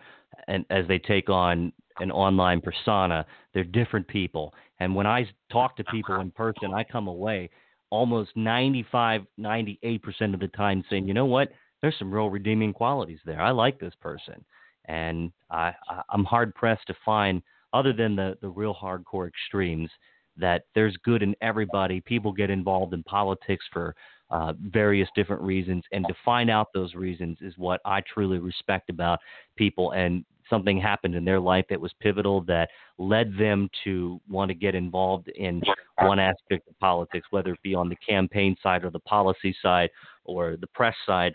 and 0.47 0.65
as 0.69 0.87
they 0.87 0.99
take 0.99 1.29
on 1.29 1.73
an 1.99 2.11
online 2.11 2.61
persona, 2.61 3.25
they're 3.53 3.63
different 3.63 4.07
people. 4.07 4.53
And 4.79 4.95
when 4.95 5.05
I 5.05 5.27
talk 5.51 5.75
to 5.77 5.83
people 5.85 6.19
in 6.21 6.31
person, 6.31 6.73
I 6.73 6.83
come 6.83 7.07
away 7.07 7.49
almost 7.89 8.31
95, 8.35 9.23
98% 9.39 10.33
of 10.33 10.39
the 10.39 10.47
time 10.49 10.83
saying, 10.89 11.07
you 11.07 11.13
know 11.13 11.25
what, 11.25 11.49
there's 11.81 11.95
some 11.97 12.13
real 12.13 12.29
redeeming 12.29 12.71
qualities 12.71 13.19
there. 13.25 13.41
I 13.41 13.51
like 13.51 13.79
this 13.79 13.93
person, 13.99 14.45
and 14.85 15.31
I, 15.49 15.73
I 15.89 16.01
I'm 16.09 16.23
hard 16.23 16.53
pressed 16.55 16.87
to 16.87 16.95
find 17.05 17.41
other 17.73 17.93
than 17.93 18.15
the 18.15 18.37
the 18.41 18.49
real 18.49 18.75
hardcore 18.75 19.27
extremes 19.27 19.89
that 20.37 20.63
there's 20.75 20.95
good 21.03 21.21
in 21.23 21.35
everybody. 21.41 22.01
People 22.01 22.31
get 22.31 22.49
involved 22.49 22.93
in 22.93 23.03
politics 23.03 23.65
for 23.71 23.95
uh, 24.29 24.53
various 24.61 25.09
different 25.15 25.41
reasons, 25.41 25.83
and 25.91 26.05
to 26.07 26.13
find 26.23 26.49
out 26.49 26.67
those 26.73 26.93
reasons 26.93 27.37
is 27.41 27.53
what 27.57 27.81
I 27.85 28.01
truly 28.01 28.37
respect 28.37 28.89
about 28.89 29.19
people. 29.57 29.91
And 29.91 30.23
something 30.49 30.79
happened 30.79 31.15
in 31.15 31.25
their 31.25 31.39
life 31.39 31.65
that 31.69 31.79
was 31.79 31.91
pivotal 31.99 32.41
that 32.41 32.69
led 32.97 33.37
them 33.37 33.69
to 33.83 34.19
want 34.29 34.49
to 34.49 34.55
get 34.55 34.75
involved 34.75 35.29
in 35.29 35.61
one 36.01 36.19
aspect 36.19 36.67
of 36.67 36.77
politics, 36.79 37.27
whether 37.31 37.53
it 37.53 37.61
be 37.61 37.75
on 37.75 37.89
the 37.89 37.95
campaign 37.97 38.55
side 38.61 38.83
or 38.83 38.89
the 38.89 38.99
policy 38.99 39.55
side 39.61 39.89
or 40.25 40.57
the 40.59 40.67
press 40.67 40.95
side. 41.05 41.33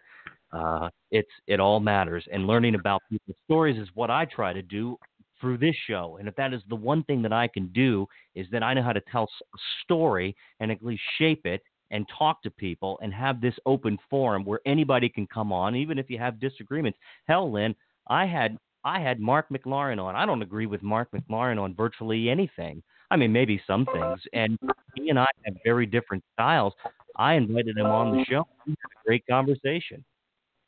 Uh, 0.53 0.89
it's 1.11 1.31
it 1.49 1.59
all 1.59 1.81
matters, 1.81 2.25
and 2.33 2.47
learning 2.47 2.77
about 2.77 3.03
people's 3.11 3.37
stories 3.45 3.77
is 3.77 3.89
what 3.95 4.09
I 4.09 4.25
try 4.25 4.53
to 4.53 4.63
do 4.63 4.97
through 5.45 5.59
this 5.59 5.77
show. 5.87 6.17
And 6.19 6.27
if 6.27 6.35
that 6.37 6.55
is 6.55 6.63
the 6.71 6.75
one 6.75 7.03
thing 7.05 7.21
that 7.21 7.33
I 7.35 7.49
can 7.49 7.67
do, 7.69 8.07
is 8.35 8.47
that 8.51 8.63
I 8.63 8.73
know 8.73 8.83
how 8.83 8.95
to 8.95 9.03
tell 9.13 9.25
a 9.25 9.59
story 9.83 10.35
and 10.59 10.73
at 10.73 10.83
least 10.83 11.03
shape 11.19 11.45
it 11.45 11.61
and 11.91 12.07
talk 12.19 12.43
to 12.45 12.51
people 12.51 12.99
and 13.03 13.13
have 13.13 13.43
this 13.43 13.55
open 13.67 13.99
forum 14.09 14.43
where 14.47 14.61
anybody 14.65 15.11
can 15.11 15.27
come 15.27 15.53
on, 15.53 15.77
even 15.77 15.99
if 15.99 16.09
you 16.09 16.19
have 16.19 16.41
disagreements. 16.41 16.99
Hell, 17.29 17.53
Len, 17.53 17.75
I 18.09 18.25
had 18.25 18.57
I 18.85 19.01
had 19.01 19.21
Mark 19.21 19.51
McLaurin 19.51 20.03
on. 20.03 20.17
I 20.17 20.25
don't 20.25 20.41
agree 20.41 20.65
with 20.65 20.83
Mark 20.83 21.09
McLaurin 21.15 21.61
on 21.61 21.75
virtually 21.75 22.31
anything. 22.31 22.83
I 23.11 23.17
mean, 23.17 23.33
maybe 23.33 23.61
some 23.67 23.85
things. 23.85 24.21
And 24.33 24.59
he 24.95 25.11
and 25.11 25.19
I 25.19 25.27
have 25.45 25.57
very 25.63 25.85
different 25.85 26.25
styles. 26.33 26.73
I 27.17 27.35
invited 27.35 27.77
him 27.77 27.87
on 27.87 28.17
the 28.17 28.25
show. 28.25 28.47
We 28.67 28.73
had 28.73 28.91
a 29.03 29.07
great 29.07 29.25
conversation. 29.29 30.03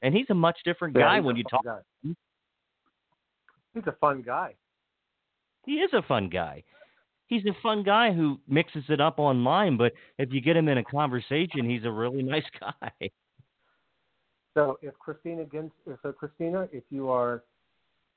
And 0.02 0.14
he's 0.14 0.26
a 0.28 0.34
much 0.34 0.58
different 0.66 0.94
guy 0.94 1.16
Yeah, 1.16 1.20
when 1.22 1.36
you 1.36 1.44
talk. 1.44 1.64
guy. 1.64 1.80
He's 2.02 3.86
a 3.86 3.92
fun 4.00 4.22
guy. 4.22 4.54
He 5.66 5.74
is 5.74 5.90
a 5.92 6.02
fun 6.02 6.28
guy. 6.28 6.62
He's 7.26 7.44
a 7.44 7.56
fun 7.60 7.82
guy 7.82 8.12
who 8.12 8.38
mixes 8.48 8.84
it 8.88 9.00
up 9.00 9.18
online, 9.18 9.76
but 9.76 9.92
if 10.18 10.32
you 10.32 10.40
get 10.40 10.56
him 10.56 10.68
in 10.68 10.78
a 10.78 10.84
conversation, 10.84 11.68
he's 11.68 11.84
a 11.84 11.90
really 11.90 12.22
nice 12.22 12.44
guy. 12.60 13.10
So 14.54 14.78
if 14.80 14.98
Christina 14.98 15.44
so 16.02 16.12
Christina, 16.12 16.68
if 16.72 16.84
you 16.88 17.10
are 17.10 17.42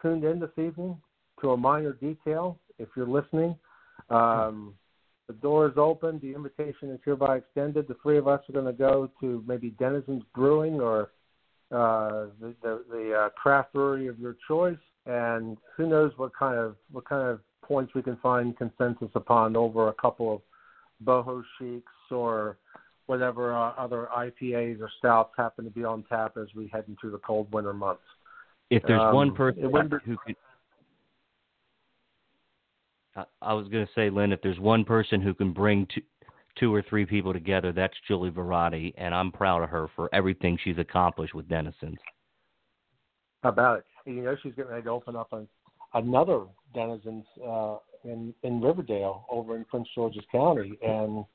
tuned 0.01 0.23
in 0.23 0.39
this 0.39 0.51
evening 0.57 0.95
to 1.41 1.51
a 1.51 1.57
Miner 1.57 1.93
Detail, 1.93 2.57
if 2.77 2.87
you're 2.95 3.07
listening, 3.07 3.57
um, 4.09 4.73
the 5.27 5.33
door 5.33 5.67
is 5.67 5.73
open. 5.75 6.19
The 6.21 6.33
invitation 6.33 6.91
is 6.91 6.99
hereby 7.03 7.37
extended. 7.37 7.87
The 7.87 7.97
three 8.01 8.17
of 8.17 8.27
us 8.27 8.41
are 8.47 8.53
going 8.53 8.65
to 8.65 8.73
go 8.73 9.09
to 9.21 9.43
maybe 9.45 9.71
Denizens 9.71 10.23
Brewing 10.33 10.79
or 10.79 11.11
uh, 11.71 12.27
the 12.39 12.55
the, 12.61 12.83
the 12.89 13.13
uh, 13.13 13.29
craft 13.29 13.73
brewery 13.73 14.07
of 14.07 14.17
your 14.17 14.37
choice, 14.47 14.77
and 15.05 15.57
who 15.75 15.87
knows 15.87 16.11
what 16.17 16.31
kind 16.37 16.57
of 16.57 16.75
what 16.91 17.07
kind 17.07 17.27
of 17.27 17.39
points 17.61 17.93
we 17.93 18.01
can 18.01 18.17
find 18.17 18.57
consensus 18.57 19.09
upon 19.15 19.55
over 19.55 19.89
a 19.89 19.93
couple 19.93 20.33
of 20.33 20.41
boho 21.03 21.43
sheiks 21.57 21.91
or 22.11 22.57
whatever 23.05 23.55
uh, 23.55 23.71
other 23.71 24.07
IPAs 24.15 24.79
or 24.81 24.89
stouts 24.99 25.33
happen 25.37 25.65
to 25.65 25.71
be 25.71 25.83
on 25.83 26.03
tap 26.09 26.37
as 26.37 26.47
we 26.55 26.67
head 26.67 26.85
into 26.87 27.09
the 27.09 27.17
cold 27.19 27.51
winter 27.51 27.73
months. 27.73 28.03
If 28.69 28.83
there's 28.83 29.01
Um, 29.01 29.15
one 29.15 29.35
person 29.35 29.63
be- 29.63 29.97
who 30.05 30.17
could, 30.17 30.35
I, 33.15 33.25
I 33.41 33.53
was 33.53 33.67
going 33.69 33.85
to 33.85 33.93
say, 33.93 34.11
Len, 34.11 34.31
if 34.31 34.41
there's 34.43 34.59
one 34.59 34.85
person 34.85 35.21
who 35.21 35.33
can 35.33 35.53
bring 35.53 35.87
two, 35.87 36.01
two 36.55 36.73
or 36.73 36.83
three 36.83 37.05
people 37.05 37.33
together, 37.33 37.71
that's 37.71 37.95
Julie 38.07 38.29
Verratti, 38.29 38.93
and 38.95 39.15
I'm 39.15 39.31
proud 39.31 39.63
of 39.63 39.69
her 39.69 39.87
for 39.95 40.09
everything 40.13 40.59
she's 40.63 40.77
accomplished 40.77 41.33
with 41.33 41.47
Denizens. 41.47 41.97
How 43.41 43.49
about 43.49 43.79
it? 43.79 43.85
You 44.05 44.21
know, 44.21 44.35
she's 44.41 44.53
getting 44.55 44.71
ready 44.71 44.83
to 44.83 44.89
open 44.89 45.15
up 45.15 45.33
an, 45.33 45.47
another 45.93 46.45
Denizens 46.73 47.25
uh, 47.45 47.77
in 48.03 48.33
in 48.43 48.61
Riverdale 48.61 49.25
over 49.31 49.55
in 49.55 49.65
Prince 49.65 49.87
George's 49.93 50.23
County, 50.31 50.77
and 50.81 51.25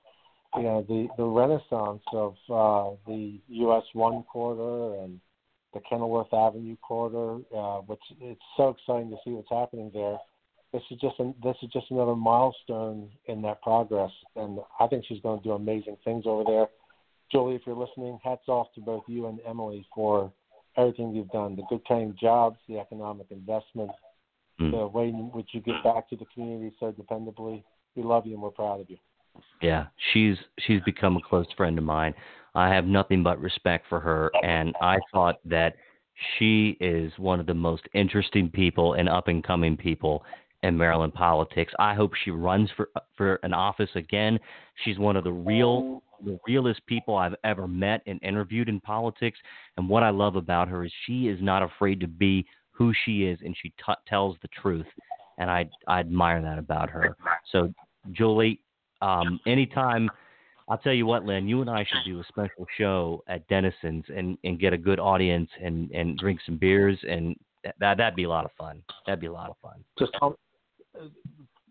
you 0.56 0.62
know 0.62 0.84
the 0.88 1.08
the 1.16 1.24
renaissance 1.24 2.02
of 2.12 2.34
uh, 2.50 2.96
the 3.06 3.40
US 3.48 3.84
One 3.92 4.22
Quarter 4.24 5.02
and 5.02 5.20
the 5.72 5.80
Kenilworth 5.88 6.32
Avenue 6.32 6.76
Quarter, 6.82 7.40
uh, 7.54 7.78
which 7.80 8.00
it's 8.20 8.40
so 8.56 8.68
exciting 8.68 9.10
to 9.10 9.16
see 9.24 9.32
what's 9.32 9.50
happening 9.50 9.90
there. 9.92 10.18
This 10.72 10.82
is 10.90 10.98
just 11.00 11.18
an, 11.18 11.34
this 11.42 11.56
is 11.62 11.70
just 11.72 11.90
another 11.90 12.16
milestone 12.16 13.10
in 13.26 13.42
that 13.42 13.62
progress, 13.62 14.10
and 14.36 14.58
I 14.80 14.86
think 14.86 15.04
she's 15.06 15.20
going 15.20 15.40
to 15.40 15.44
do 15.44 15.52
amazing 15.52 15.96
things 16.04 16.24
over 16.26 16.44
there. 16.44 16.66
Julie, 17.30 17.56
if 17.56 17.62
you're 17.66 17.76
listening, 17.76 18.18
hats 18.22 18.48
off 18.48 18.68
to 18.74 18.80
both 18.80 19.02
you 19.08 19.26
and 19.26 19.40
Emily 19.46 19.86
for 19.94 20.32
everything 20.76 21.14
you've 21.14 21.30
done, 21.30 21.56
the 21.56 21.62
good 21.68 21.84
paying 21.84 22.16
jobs, 22.20 22.58
the 22.68 22.78
economic 22.78 23.26
investment, 23.30 23.90
Mm. 24.60 24.70
the 24.70 24.86
way 24.86 25.08
in 25.08 25.32
which 25.32 25.48
you 25.52 25.60
give 25.60 25.82
back 25.82 26.08
to 26.08 26.16
the 26.16 26.24
community 26.26 26.74
so 26.78 26.92
dependably. 26.92 27.64
We 27.96 28.02
love 28.04 28.26
you 28.26 28.34
and 28.34 28.42
we're 28.42 28.50
proud 28.50 28.80
of 28.80 28.88
you. 28.88 28.98
Yeah, 29.60 29.86
she's 30.12 30.36
she's 30.60 30.80
become 30.82 31.16
a 31.16 31.20
close 31.20 31.50
friend 31.56 31.76
of 31.76 31.84
mine. 31.84 32.14
I 32.54 32.68
have 32.72 32.86
nothing 32.86 33.24
but 33.24 33.40
respect 33.40 33.86
for 33.88 33.98
her, 33.98 34.30
and 34.44 34.74
I 34.80 34.98
thought 35.12 35.40
that 35.44 35.74
she 36.38 36.76
is 36.80 37.12
one 37.18 37.40
of 37.40 37.46
the 37.46 37.54
most 37.54 37.82
interesting 37.94 38.48
people 38.48 38.94
and 38.94 39.08
up 39.08 39.26
and 39.26 39.42
coming 39.42 39.76
people 39.76 40.24
in 40.64 40.78
Maryland 40.78 41.12
politics. 41.12 41.72
I 41.78 41.94
hope 41.94 42.12
she 42.24 42.30
runs 42.30 42.70
for 42.76 42.88
for 43.16 43.38
an 43.42 43.52
office 43.52 43.90
again. 43.94 44.38
She's 44.84 44.98
one 44.98 45.16
of 45.16 45.22
the 45.22 45.32
real 45.32 46.02
the 46.24 46.40
realest 46.46 46.84
people 46.86 47.16
I've 47.16 47.34
ever 47.44 47.68
met 47.68 48.00
and 48.06 48.18
interviewed 48.22 48.68
in 48.70 48.80
politics. 48.80 49.38
And 49.76 49.88
what 49.88 50.02
I 50.02 50.08
love 50.08 50.36
about 50.36 50.68
her 50.68 50.84
is 50.84 50.92
she 51.06 51.28
is 51.28 51.38
not 51.42 51.62
afraid 51.62 52.00
to 52.00 52.08
be 52.08 52.46
who 52.70 52.92
she 53.04 53.24
is, 53.24 53.38
and 53.44 53.54
she 53.60 53.68
t- 53.70 53.92
tells 54.08 54.36
the 54.40 54.48
truth. 54.48 54.86
And 55.38 55.50
I 55.50 55.68
I 55.86 56.00
admire 56.00 56.40
that 56.40 56.58
about 56.58 56.88
her. 56.90 57.14
So 57.52 57.72
Julie, 58.12 58.60
um, 59.00 59.38
anytime. 59.46 60.10
I'll 60.66 60.78
tell 60.78 60.94
you 60.94 61.04
what, 61.04 61.26
Len, 61.26 61.46
you 61.46 61.60
and 61.60 61.68
I 61.68 61.84
should 61.84 62.06
do 62.06 62.20
a 62.20 62.24
special 62.24 62.66
show 62.78 63.22
at 63.28 63.46
Denizens 63.48 64.02
and, 64.08 64.38
and 64.44 64.58
get 64.58 64.72
a 64.72 64.78
good 64.78 64.98
audience 64.98 65.50
and, 65.62 65.90
and 65.90 66.16
drink 66.16 66.40
some 66.46 66.56
beers 66.56 66.98
and 67.06 67.36
that 67.80 67.98
that'd 67.98 68.16
be 68.16 68.24
a 68.24 68.28
lot 68.28 68.46
of 68.46 68.50
fun. 68.56 68.82
That'd 69.06 69.20
be 69.20 69.26
a 69.26 69.32
lot 69.32 69.50
of 69.50 69.56
fun. 69.62 69.84
Just 69.98 70.12
tell, 70.18 70.38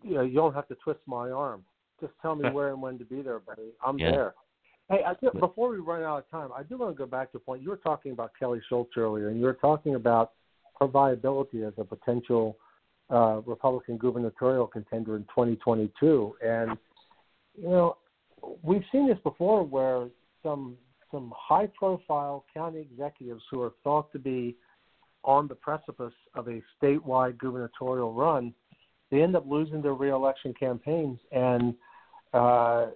you 0.02 0.14
know, 0.14 0.22
you 0.22 0.34
don't 0.34 0.54
have 0.54 0.68
to 0.68 0.74
twist 0.76 1.00
my 1.06 1.30
arm. 1.30 1.64
Just 2.00 2.12
tell 2.20 2.34
me 2.34 2.50
where 2.50 2.68
and 2.68 2.82
when 2.82 2.98
to 2.98 3.04
be 3.04 3.22
there, 3.22 3.38
buddy. 3.38 3.72
I'm 3.84 3.98
Yeah. 3.98 4.10
there. 4.10 4.34
Hey, 4.90 5.02
I 5.02 5.14
do, 5.14 5.30
before 5.40 5.70
we 5.70 5.78
run 5.78 6.02
out 6.02 6.18
of 6.18 6.30
time, 6.30 6.50
I 6.54 6.62
do 6.62 6.76
want 6.76 6.94
to 6.94 6.98
go 6.98 7.06
back 7.06 7.32
to 7.32 7.38
a 7.38 7.40
point. 7.40 7.62
You 7.62 7.70
were 7.70 7.78
talking 7.78 8.12
about 8.12 8.32
Kelly 8.38 8.60
Schulz 8.68 8.88
earlier, 8.96 9.28
and 9.28 9.38
you 9.38 9.46
were 9.46 9.54
talking 9.54 9.94
about 9.94 10.32
her 10.78 10.86
viability 10.86 11.64
as 11.64 11.72
a 11.78 11.84
potential 11.84 12.58
uh, 13.10 13.40
Republican 13.46 13.96
gubernatorial 13.96 14.66
contender 14.66 15.16
in 15.16 15.22
2022. 15.24 16.36
And 16.44 16.76
you 17.56 17.68
know, 17.68 17.96
we've 18.62 18.84
seen 18.92 19.06
this 19.06 19.18
before, 19.22 19.62
where 19.62 20.08
some 20.42 20.76
some 21.10 21.32
high-profile 21.36 22.44
county 22.52 22.80
executives 22.80 23.42
who 23.50 23.62
are 23.62 23.72
thought 23.84 24.10
to 24.12 24.18
be 24.18 24.56
on 25.22 25.46
the 25.46 25.54
precipice 25.54 26.12
of 26.34 26.48
a 26.48 26.60
statewide 26.82 27.38
gubernatorial 27.38 28.12
run, 28.12 28.52
they 29.14 29.22
end 29.22 29.36
up 29.36 29.44
losing 29.48 29.80
their 29.80 29.94
reelection 29.94 30.52
campaigns, 30.58 31.20
and 31.30 31.72
uh, 32.32 32.86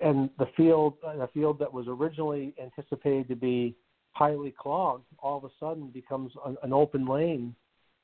and 0.00 0.28
the 0.38 0.46
field, 0.54 0.94
a 1.02 1.28
field 1.28 1.58
that 1.60 1.72
was 1.72 1.86
originally 1.88 2.54
anticipated 2.62 3.26
to 3.28 3.36
be 3.36 3.74
highly 4.10 4.54
clogged, 4.60 5.06
all 5.18 5.38
of 5.38 5.44
a 5.44 5.50
sudden 5.58 5.88
becomes 5.88 6.30
an, 6.44 6.58
an 6.62 6.74
open 6.74 7.06
lane 7.06 7.54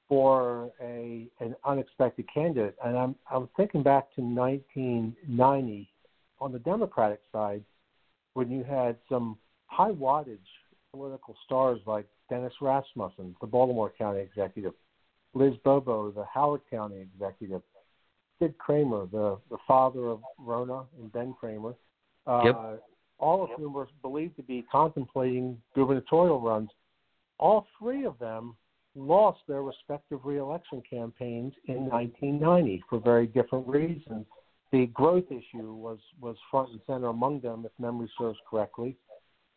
for 0.09 0.71
a 0.81 1.29
an 1.41 1.55
unexpected 1.67 2.25
candidate. 2.33 2.75
And 2.83 2.97
I'm 2.97 3.15
I'm 3.31 3.51
thinking 3.55 3.83
back 3.83 4.15
to 4.15 4.23
1990 4.23 5.91
on 6.41 6.53
the 6.53 6.59
Democratic 6.61 7.21
side, 7.31 7.63
when 8.33 8.51
you 8.51 8.65
had 8.65 8.97
some 9.11 9.37
high 9.67 9.91
wattage 9.91 10.39
political 10.91 11.37
stars 11.45 11.81
like 11.85 12.07
Dennis 12.31 12.55
Rasmussen, 12.63 13.37
the 13.43 13.47
Baltimore 13.47 13.93
County 13.99 14.21
executive, 14.21 14.73
Liz 15.35 15.55
Bobo, 15.65 16.11
the 16.11 16.25
Howard 16.25 16.63
County 16.71 17.01
executive, 17.01 17.63
Sid 18.39 18.57
Kramer, 18.59 19.07
the, 19.07 19.39
the 19.51 19.59
father 19.67 20.09
of 20.09 20.21
Rona 20.39 20.85
and 20.99 21.13
Ben 21.13 21.35
Kramer, 21.39 21.75
uh, 22.27 22.43
Yep. 22.45 22.83
all 23.19 23.43
of 23.43 23.51
whom 23.57 23.73
were 23.73 23.89
believed 24.03 24.37
to 24.37 24.43
be 24.43 24.63
contemplating 24.71 25.61
gubernatorial 25.75 26.41
runs. 26.41 26.71
All 27.39 27.67
three 27.79 28.05
of 28.05 28.19
them 28.19 28.57
lost 28.95 29.41
their 29.47 29.63
respective 29.63 30.25
reelection 30.25 30.83
campaigns 30.89 31.53
in 31.67 31.89
1990 31.89 32.85
for 32.89 32.99
very 32.99 33.27
different 33.27 33.67
reasons. 33.67 34.27
The 34.73 34.87
growth 34.87 35.25
issue 35.31 35.73
was, 35.75 35.99
was 36.21 36.37
front 36.51 36.71
and 36.71 36.81
center 36.87 37.07
among 37.09 37.41
them, 37.41 37.65
if 37.65 37.73
memory 37.79 38.11
serves 38.19 38.39
correctly, 38.49 38.97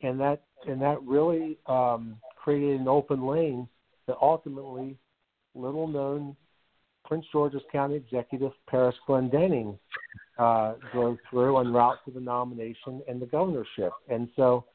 and 0.01 0.19
that 0.19 0.43
and 0.67 0.82
that 0.82 1.01
really 1.03 1.57
um, 1.65 2.17
created 2.36 2.80
an 2.82 2.88
open 2.88 3.26
lane 3.26 3.67
that 4.07 4.15
ultimately 4.22 4.97
little 5.55 5.87
known 5.87 6.35
Prince 7.05 7.25
George's 7.31 7.61
County 7.71 7.95
Executive 7.95 8.51
Paris 8.67 8.95
Glendening 9.07 9.77
uh, 10.37 10.73
drove 10.91 11.17
through 11.29 11.57
en 11.57 11.73
route 11.73 11.97
to 12.05 12.11
the 12.11 12.19
nomination 12.19 13.01
and 13.07 13.21
the 13.21 13.25
governorship. 13.25 13.91
And 14.09 14.29
so 14.35 14.65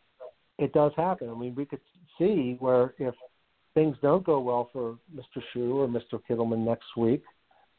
it 0.58 0.72
does 0.72 0.92
happen. 0.96 1.30
I 1.30 1.34
mean, 1.34 1.54
we 1.54 1.64
could 1.64 1.80
see 2.18 2.56
where 2.58 2.94
if 2.98 3.14
things 3.74 3.96
don't 4.02 4.24
go 4.24 4.40
well 4.40 4.70
for 4.72 4.98
Mr. 5.14 5.42
Schuh 5.54 5.74
or 5.74 5.88
Mr. 5.88 6.20
Kittleman 6.28 6.64
next 6.64 6.96
week, 6.96 7.22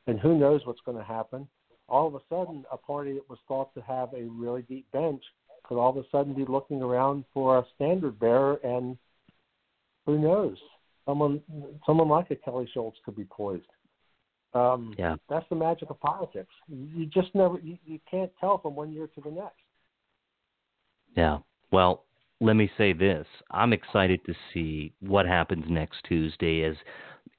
and 0.07 0.19
who 0.19 0.37
knows 0.37 0.61
what's 0.65 0.81
going 0.85 0.97
to 0.97 1.03
happen, 1.03 1.47
all 1.89 2.07
of 2.07 2.15
a 2.15 2.19
sudden 2.29 2.65
a 2.71 2.77
party 2.77 3.13
that 3.13 3.29
was 3.29 3.39
thought 3.47 3.73
to 3.73 3.81
have 3.81 4.13
a 4.13 4.23
really 4.23 4.61
deep 4.63 4.85
bench 4.91 5.23
could 5.67 5.77
all 5.77 5.89
of 5.89 5.97
a 5.97 6.07
sudden 6.11 6.33
be 6.33 6.45
looking 6.45 6.81
around 6.81 7.25
for 7.33 7.59
a 7.59 7.65
standard 7.75 8.19
bearer 8.19 8.55
and 8.63 8.97
who 10.05 10.17
knows? 10.17 10.57
Someone 11.07 11.41
someone 11.85 12.09
like 12.09 12.29
a 12.31 12.35
Kelly 12.35 12.69
Schulz 12.73 12.95
could 13.03 13.15
be 13.15 13.23
poised. 13.23 13.65
Um, 14.53 14.93
Yeah. 14.97 15.15
That's 15.29 15.45
the 15.49 15.55
magic 15.55 15.89
of 15.89 15.99
politics. 15.99 16.53
You 16.67 17.05
just 17.05 17.33
never 17.33 17.57
you, 17.59 17.77
you 17.85 17.99
can't 18.09 18.31
tell 18.39 18.59
from 18.59 18.75
one 18.75 18.91
year 18.91 19.07
to 19.07 19.21
the 19.21 19.31
next. 19.31 19.55
Yeah. 21.15 21.39
Well, 21.71 22.03
let 22.39 22.55
me 22.55 22.69
say 22.77 22.93
this. 22.93 23.25
I'm 23.51 23.73
excited 23.73 24.19
to 24.25 24.33
see 24.53 24.93
what 24.99 25.25
happens 25.25 25.65
next 25.69 26.03
Tuesday 26.07 26.63
as 26.63 26.75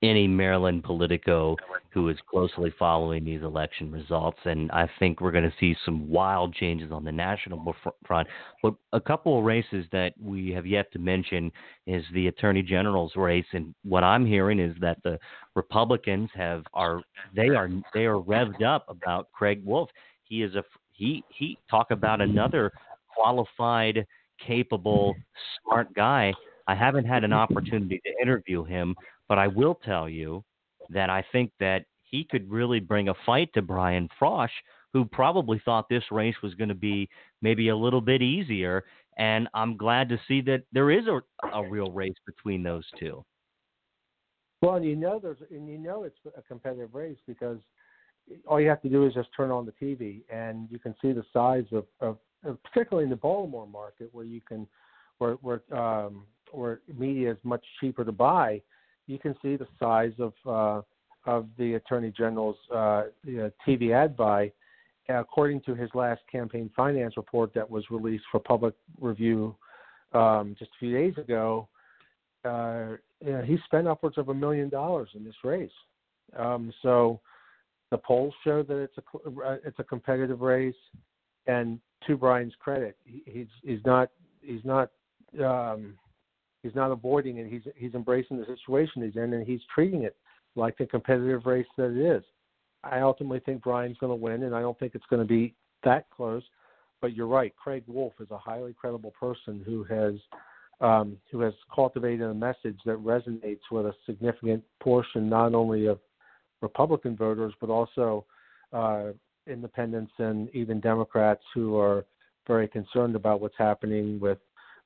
any 0.02 0.28
Maryland 0.28 0.84
Politico 0.84 1.56
who 1.90 2.08
is 2.08 2.16
closely 2.30 2.72
following 2.78 3.24
these 3.24 3.42
election 3.42 3.90
results. 3.90 4.38
And 4.44 4.70
I 4.70 4.88
think 4.98 5.20
we're 5.20 5.32
going 5.32 5.50
to 5.50 5.56
see 5.58 5.74
some 5.84 6.08
wild 6.08 6.54
changes 6.54 6.92
on 6.92 7.04
the 7.04 7.10
national 7.10 7.74
front. 8.06 8.28
But 8.62 8.74
a 8.92 9.00
couple 9.00 9.38
of 9.38 9.44
races 9.44 9.86
that 9.90 10.12
we 10.22 10.50
have 10.50 10.66
yet 10.66 10.92
to 10.92 10.98
mention 10.98 11.50
is 11.86 12.04
the 12.12 12.28
Attorney 12.28 12.62
General's 12.62 13.16
race. 13.16 13.46
And 13.52 13.74
what 13.82 14.04
I'm 14.04 14.24
hearing 14.24 14.60
is 14.60 14.76
that 14.80 14.98
the 15.02 15.18
Republicans 15.54 16.30
have 16.34 16.62
are 16.74 17.02
they 17.34 17.48
are 17.48 17.68
they 17.94 18.04
are 18.04 18.20
revved 18.20 18.62
up 18.62 18.84
about 18.88 19.32
Craig 19.32 19.62
Wolf. 19.64 19.90
He 20.24 20.42
is 20.42 20.54
a 20.54 20.62
he 20.92 21.24
he 21.30 21.58
talk 21.70 21.90
about 21.90 22.20
another 22.20 22.70
qualified, 23.14 24.06
capable, 24.46 25.16
smart 25.62 25.92
guy. 25.94 26.32
I 26.68 26.74
haven't 26.74 27.06
had 27.06 27.24
an 27.24 27.32
opportunity 27.32 28.00
to 28.04 28.22
interview 28.22 28.62
him, 28.62 28.94
but 29.28 29.38
I 29.38 29.46
will 29.46 29.74
tell 29.84 30.08
you 30.08 30.44
that 30.90 31.10
I 31.10 31.24
think 31.32 31.52
that 31.60 31.84
he 32.02 32.24
could 32.24 32.50
really 32.50 32.80
bring 32.80 33.08
a 33.08 33.14
fight 33.26 33.50
to 33.54 33.62
Brian 33.62 34.08
Frosh, 34.20 34.48
who 34.92 35.04
probably 35.04 35.60
thought 35.64 35.88
this 35.88 36.04
race 36.10 36.36
was 36.42 36.54
going 36.54 36.70
to 36.70 36.74
be 36.74 37.08
maybe 37.42 37.68
a 37.68 37.76
little 37.76 38.00
bit 38.00 38.22
easier. 38.22 38.84
And 39.18 39.48
I'm 39.52 39.76
glad 39.76 40.08
to 40.08 40.20
see 40.26 40.40
that 40.42 40.62
there 40.72 40.90
is 40.90 41.06
a, 41.06 41.20
a 41.52 41.68
real 41.68 41.90
race 41.90 42.14
between 42.26 42.62
those 42.62 42.84
two. 42.98 43.24
Well, 44.62 44.76
and 44.76 44.84
you 44.84 44.96
know 44.96 45.20
there's 45.22 45.38
and 45.50 45.68
you 45.68 45.78
know 45.78 46.04
it's 46.04 46.16
a 46.36 46.42
competitive 46.42 46.94
race 46.94 47.18
because 47.26 47.58
all 48.46 48.60
you 48.60 48.68
have 48.68 48.82
to 48.82 48.88
do 48.88 49.06
is 49.06 49.14
just 49.14 49.28
turn 49.36 49.50
on 49.50 49.66
the 49.66 49.72
TV 49.72 50.22
and 50.32 50.68
you 50.70 50.78
can 50.78 50.94
see 51.00 51.12
the 51.12 51.24
size 51.32 51.64
of, 51.72 51.84
of, 52.00 52.18
of 52.44 52.62
particularly 52.64 53.04
in 53.04 53.10
the 53.10 53.16
Baltimore 53.16 53.66
market 53.66 54.08
where 54.12 54.24
you 54.24 54.40
can 54.40 54.66
where 55.18 55.34
where 55.34 55.62
um, 55.72 56.24
where 56.50 56.80
media 56.96 57.30
is 57.30 57.38
much 57.44 57.64
cheaper 57.80 58.04
to 58.04 58.12
buy 58.12 58.60
you 59.08 59.18
can 59.18 59.34
see 59.42 59.56
the 59.56 59.66
size 59.80 60.12
of 60.18 60.32
uh, 60.46 60.82
of 61.28 61.48
the 61.58 61.74
attorney 61.74 62.12
general's 62.16 62.56
uh, 62.72 63.04
TV 63.66 63.92
ad 63.92 64.16
buy. 64.16 64.52
According 65.08 65.62
to 65.62 65.74
his 65.74 65.88
last 65.94 66.20
campaign 66.30 66.70
finance 66.76 67.16
report 67.16 67.54
that 67.54 67.68
was 67.68 67.82
released 67.90 68.24
for 68.30 68.38
public 68.40 68.74
review 69.00 69.56
um, 70.12 70.54
just 70.58 70.70
a 70.70 70.78
few 70.78 70.92
days 70.92 71.16
ago, 71.16 71.66
uh, 72.44 72.96
he 73.44 73.56
spent 73.64 73.88
upwards 73.88 74.18
of 74.18 74.28
a 74.28 74.34
million 74.34 74.68
dollars 74.68 75.08
in 75.14 75.24
this 75.24 75.34
race. 75.42 75.70
Um, 76.36 76.72
so 76.82 77.20
the 77.90 77.96
polls 77.96 78.34
show 78.44 78.62
that 78.62 78.76
it's 78.76 78.96
a 78.98 79.40
uh, 79.40 79.56
it's 79.64 79.78
a 79.78 79.84
competitive 79.84 80.42
race, 80.42 80.74
and 81.46 81.80
to 82.06 82.16
Brian's 82.16 82.54
credit, 82.60 82.96
he, 83.04 83.22
he's 83.24 83.48
he's 83.62 83.84
not 83.86 84.10
he's 84.42 84.64
not 84.64 84.90
um, 85.42 85.94
He's 86.62 86.74
not 86.74 86.90
avoiding 86.90 87.38
it. 87.38 87.50
He's 87.50 87.62
he's 87.76 87.94
embracing 87.94 88.38
the 88.38 88.46
situation 88.46 89.02
he's 89.02 89.16
in, 89.16 89.32
and 89.32 89.46
he's 89.46 89.60
treating 89.72 90.02
it 90.02 90.16
like 90.56 90.76
the 90.76 90.86
competitive 90.86 91.46
race 91.46 91.66
that 91.76 91.90
it 91.90 92.16
is. 92.16 92.24
I 92.84 93.00
ultimately 93.00 93.40
think 93.40 93.62
Brian's 93.62 93.98
going 93.98 94.10
to 94.10 94.22
win, 94.22 94.44
and 94.44 94.54
I 94.54 94.60
don't 94.60 94.78
think 94.78 94.94
it's 94.94 95.06
going 95.10 95.22
to 95.22 95.28
be 95.28 95.54
that 95.84 96.08
close. 96.10 96.42
But 97.00 97.14
you're 97.14 97.28
right. 97.28 97.54
Craig 97.56 97.84
Wolf 97.86 98.14
is 98.20 98.30
a 98.30 98.38
highly 98.38 98.72
credible 98.72 99.12
person 99.18 99.62
who 99.64 99.84
has 99.84 100.14
um, 100.80 101.16
who 101.30 101.40
has 101.40 101.54
cultivated 101.74 102.22
a 102.22 102.34
message 102.34 102.78
that 102.86 102.98
resonates 102.98 103.60
with 103.70 103.86
a 103.86 103.94
significant 104.06 104.62
portion, 104.80 105.28
not 105.28 105.54
only 105.54 105.86
of 105.86 105.98
Republican 106.60 107.16
voters, 107.16 107.52
but 107.60 107.70
also 107.70 108.24
uh, 108.72 109.06
independents 109.46 110.12
and 110.18 110.48
even 110.54 110.80
Democrats 110.80 111.42
who 111.54 111.76
are 111.78 112.04
very 112.46 112.68
concerned 112.68 113.16
about 113.16 113.40
what's 113.40 113.58
happening 113.58 114.18
with 114.20 114.38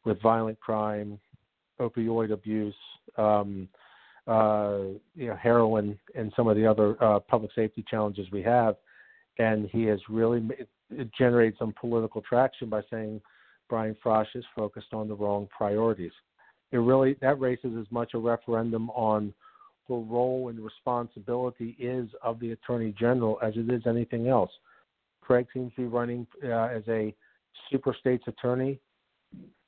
with 0.04 0.20
violent 0.20 0.58
crime, 0.58 1.18
opioid 1.90 2.32
abuse, 2.32 2.74
um, 3.16 3.68
uh, 4.26 4.78
you 5.14 5.26
know, 5.28 5.36
heroin, 5.36 5.98
and 6.14 6.32
some 6.36 6.48
of 6.48 6.56
the 6.56 6.66
other 6.66 7.02
uh, 7.02 7.18
public 7.20 7.50
safety 7.54 7.84
challenges 7.90 8.26
we 8.30 8.42
have. 8.42 8.76
And 9.38 9.68
he 9.70 9.84
has 9.84 9.98
really 10.08 10.46
generated 11.18 11.56
some 11.58 11.74
political 11.80 12.20
traction 12.22 12.68
by 12.68 12.82
saying 12.90 13.20
Brian 13.68 13.96
Frosh 14.04 14.26
is 14.34 14.44
focused 14.54 14.92
on 14.92 15.08
the 15.08 15.14
wrong 15.14 15.48
priorities. 15.56 16.12
It 16.72 16.78
really 16.78 17.16
that 17.20 17.40
race 17.40 17.58
is 17.64 17.72
as 17.78 17.86
much 17.90 18.12
a 18.14 18.18
referendum 18.18 18.90
on 18.90 19.32
the 19.88 19.94
role 19.94 20.48
and 20.48 20.58
responsibility 20.60 21.76
is 21.78 22.08
of 22.22 22.38
the 22.40 22.52
attorney 22.52 22.94
general 22.98 23.38
as 23.42 23.54
it 23.56 23.70
is 23.70 23.82
anything 23.86 24.28
else. 24.28 24.50
Craig 25.20 25.46
seems 25.52 25.72
to 25.74 25.82
be 25.82 25.86
running 25.86 26.26
uh, 26.44 26.66
as 26.66 26.82
a 26.88 27.14
super 27.70 27.94
state's 27.98 28.26
attorney 28.26 28.78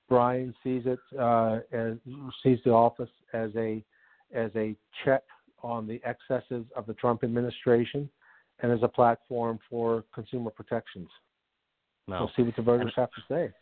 Brian 0.09 0.55
sees 0.63 0.83
it 0.87 0.99
uh, 1.19 1.61
as 1.73 1.97
sees 2.43 2.59
the 2.65 2.71
office 2.71 3.09
as 3.33 3.51
a 3.57 3.83
as 4.35 4.51
a 4.57 4.77
check 5.05 5.23
on 5.63 5.87
the 5.87 6.01
excesses 6.05 6.65
of 6.77 6.87
the 6.87 6.95
Trump 6.95 7.25
administration 7.25 8.09
and 8.61 8.71
as 8.71 8.81
a 8.83 8.89
platform 8.89 9.59
for 9.71 10.05
consumer 10.15 10.51
protections. 10.51 11.09
No. 12.07 12.21
We'll 12.21 12.31
see 12.37 12.43
what 12.43 12.57
the 12.57 12.63
voters 12.63 12.83
and, 12.87 12.93
have 12.97 13.11
to 13.13 13.23
say. 13.29 13.53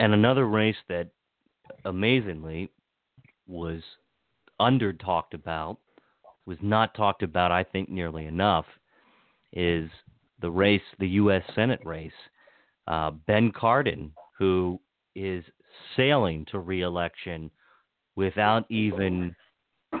And 0.00 0.14
another 0.14 0.46
race 0.46 0.76
that 0.88 1.08
amazingly 1.84 2.70
was 3.46 3.82
under 4.58 4.92
talked 4.92 5.34
about, 5.34 5.78
was 6.46 6.58
not 6.62 6.94
talked 6.94 7.22
about, 7.22 7.52
I 7.52 7.62
think, 7.62 7.90
nearly 7.90 8.26
enough, 8.26 8.64
is 9.52 9.90
the 10.40 10.50
race, 10.50 10.82
the 10.98 11.08
U.S. 11.08 11.42
Senate 11.54 11.80
race. 11.84 12.12
Uh, 12.86 13.10
ben 13.10 13.52
Cardin, 13.52 14.10
who 14.38 14.80
is 15.14 15.44
sailing 15.96 16.46
to 16.50 16.58
reelection 16.58 17.50
without 18.16 18.70
even 18.70 19.34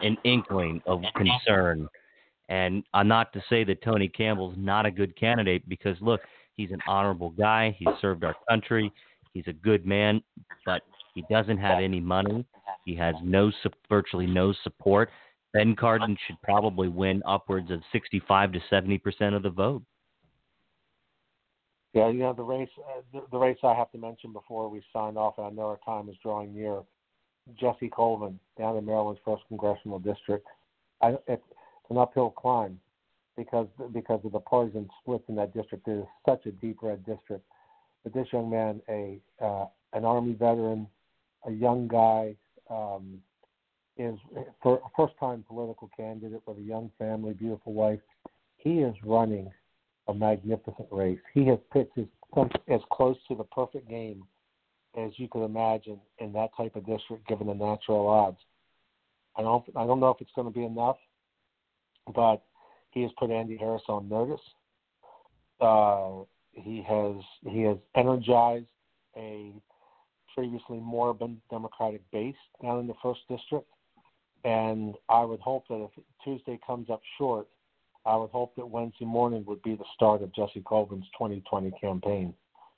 an 0.02 0.16
inkling 0.24 0.82
of 0.86 1.02
concern. 1.16 1.88
And 2.48 2.82
I'm 2.94 3.08
not 3.08 3.32
to 3.34 3.42
say 3.48 3.64
that 3.64 3.82
Tony 3.82 4.08
Campbell's 4.08 4.54
not 4.56 4.86
a 4.86 4.90
good 4.90 5.14
candidate 5.16 5.68
because 5.68 5.96
look, 6.00 6.20
he's 6.56 6.70
an 6.70 6.80
honorable 6.88 7.30
guy. 7.30 7.76
He 7.78 7.86
served 8.00 8.24
our 8.24 8.34
country. 8.48 8.92
He's 9.32 9.46
a 9.46 9.52
good 9.52 9.86
man, 9.86 10.22
but 10.64 10.82
he 11.14 11.24
doesn't 11.30 11.58
have 11.58 11.80
any 11.80 12.00
money. 12.00 12.46
He 12.84 12.94
has 12.96 13.14
no 13.22 13.52
virtually 13.88 14.26
no 14.26 14.54
support. 14.64 15.10
Ben 15.52 15.76
Cardin 15.76 16.16
should 16.26 16.40
probably 16.42 16.88
win 16.88 17.22
upwards 17.26 17.70
of 17.70 17.82
65 17.92 18.52
to 18.52 18.60
70 18.70 18.98
percent 18.98 19.34
of 19.34 19.42
the 19.42 19.50
vote. 19.50 19.82
Yeah, 21.98 22.08
you 22.10 22.20
know 22.20 22.32
the 22.32 22.42
race. 22.42 22.68
Uh, 22.78 23.00
the, 23.12 23.22
the 23.32 23.38
race 23.38 23.58
I 23.64 23.74
have 23.74 23.90
to 23.92 23.98
mention 23.98 24.32
before 24.32 24.68
we 24.68 24.82
sign 24.92 25.16
off, 25.16 25.34
and 25.38 25.46
I 25.46 25.50
know 25.50 25.66
our 25.66 25.80
time 25.84 26.08
is 26.08 26.16
drawing 26.22 26.54
near. 26.54 26.82
Jesse 27.58 27.88
Colvin 27.88 28.38
down 28.58 28.76
in 28.76 28.84
Maryland's 28.84 29.20
first 29.24 29.42
congressional 29.48 29.98
district. 29.98 30.46
I, 31.00 31.14
it's 31.26 31.42
an 31.88 31.96
uphill 31.96 32.30
climb 32.30 32.78
because 33.36 33.68
because 33.92 34.20
of 34.24 34.32
the 34.32 34.40
partisan 34.40 34.88
splits 35.00 35.24
in 35.28 35.36
that 35.36 35.54
district. 35.54 35.88
It 35.88 36.00
is 36.00 36.04
such 36.26 36.44
a 36.46 36.52
deep 36.52 36.78
red 36.82 37.04
district. 37.06 37.44
But 38.04 38.12
this 38.12 38.28
young 38.32 38.50
man, 38.50 38.80
a 38.88 39.18
uh, 39.42 39.66
an 39.92 40.04
army 40.04 40.34
veteran, 40.34 40.86
a 41.46 41.50
young 41.50 41.88
guy, 41.88 42.36
um, 42.70 43.18
is 43.96 44.18
for 44.62 44.76
a 44.76 44.88
first 44.96 45.14
time 45.18 45.44
political 45.48 45.90
candidate 45.96 46.42
with 46.46 46.58
a 46.58 46.62
young 46.62 46.90
family, 46.98 47.32
beautiful 47.32 47.72
wife. 47.72 48.00
He 48.58 48.80
is 48.80 48.94
running 49.04 49.50
a 50.08 50.14
magnificent 50.14 50.88
race. 50.90 51.18
He 51.34 51.46
has 51.46 51.58
pitched 51.72 51.94
his, 51.94 52.06
as 52.68 52.80
close 52.90 53.16
to 53.28 53.34
the 53.34 53.44
perfect 53.44 53.88
game 53.88 54.24
as 54.96 55.12
you 55.16 55.28
could 55.28 55.44
imagine 55.44 56.00
in 56.18 56.32
that 56.32 56.50
type 56.56 56.74
of 56.74 56.86
district, 56.86 57.26
given 57.28 57.46
the 57.46 57.54
natural 57.54 58.08
odds. 58.08 58.38
I 59.36 59.42
don't, 59.42 59.64
I 59.76 59.86
don't 59.86 60.00
know 60.00 60.10
if 60.10 60.20
it's 60.20 60.30
going 60.34 60.48
to 60.48 60.54
be 60.54 60.64
enough, 60.64 60.96
but 62.14 62.42
he 62.90 63.02
has 63.02 63.10
put 63.18 63.30
Andy 63.30 63.56
Harris 63.56 63.82
on 63.88 64.08
notice. 64.08 64.40
Uh, 65.60 66.24
he 66.52 66.82
has 66.88 67.16
he 67.48 67.62
has 67.62 67.76
energized 67.94 68.66
a 69.16 69.52
previously 70.34 70.78
moribund 70.78 71.38
Democratic 71.50 72.00
base 72.10 72.34
down 72.62 72.80
in 72.80 72.86
the 72.86 72.94
first 73.02 73.20
district, 73.28 73.68
and 74.44 74.94
I 75.08 75.24
would 75.24 75.40
hope 75.40 75.64
that 75.68 75.76
if 75.84 75.90
Tuesday 76.24 76.58
comes 76.66 76.90
up 76.90 77.00
short, 77.18 77.48
I 78.08 78.16
would 78.16 78.30
hope 78.30 78.56
that 78.56 78.66
Wednesday 78.66 79.04
morning 79.04 79.44
would 79.46 79.62
be 79.62 79.74
the 79.74 79.84
start 79.94 80.22
of 80.22 80.34
Jesse 80.34 80.62
Colvin's 80.64 81.04
2020 81.18 81.70
campaign. 81.78 82.32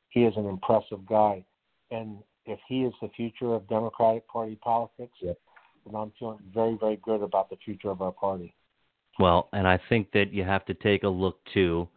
He 0.09 0.25
is 0.25 0.35
an 0.37 0.47
impressive 0.47 1.07
guy, 1.07 1.45
and 1.93 2.19
if 2.47 2.59
he 2.67 2.83
is 2.83 2.93
the 3.01 3.11
future 3.17 3.55
of 3.55 3.69
Democratic 3.69 4.27
Party 4.27 4.59
politics, 4.61 5.13
yep. 5.21 5.39
then 5.87 5.95
I'm 5.95 6.13
feeling 6.19 6.41
very, 6.53 6.77
very 6.81 6.97
good 7.05 7.23
about 7.23 7.49
the 7.49 7.57
future 7.65 7.91
of 7.91 8.03
our 8.03 8.11
party. 8.11 8.57
Well, 9.21 9.49
and 9.53 9.69
I 9.69 9.79
think 9.89 10.11
that 10.13 10.33
you 10.33 10.43
have 10.43 10.65
to 10.67 10.75
take 10.75 11.05
a 11.05 11.09
look 11.09 11.39
too 11.55 11.89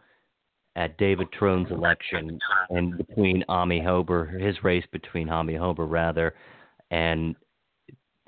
at 0.76 0.98
David 1.00 1.32
Trone's 1.32 1.72
election 1.72 2.40
and 2.70 2.98
between 2.98 3.44
Amie 3.50 3.82
Hoeber, 3.82 4.40
his 4.40 4.64
race 4.64 4.86
between 4.92 5.30
Amie 5.30 5.54
Hoeber 5.54 5.90
rather, 5.90 6.36
and 6.92 7.36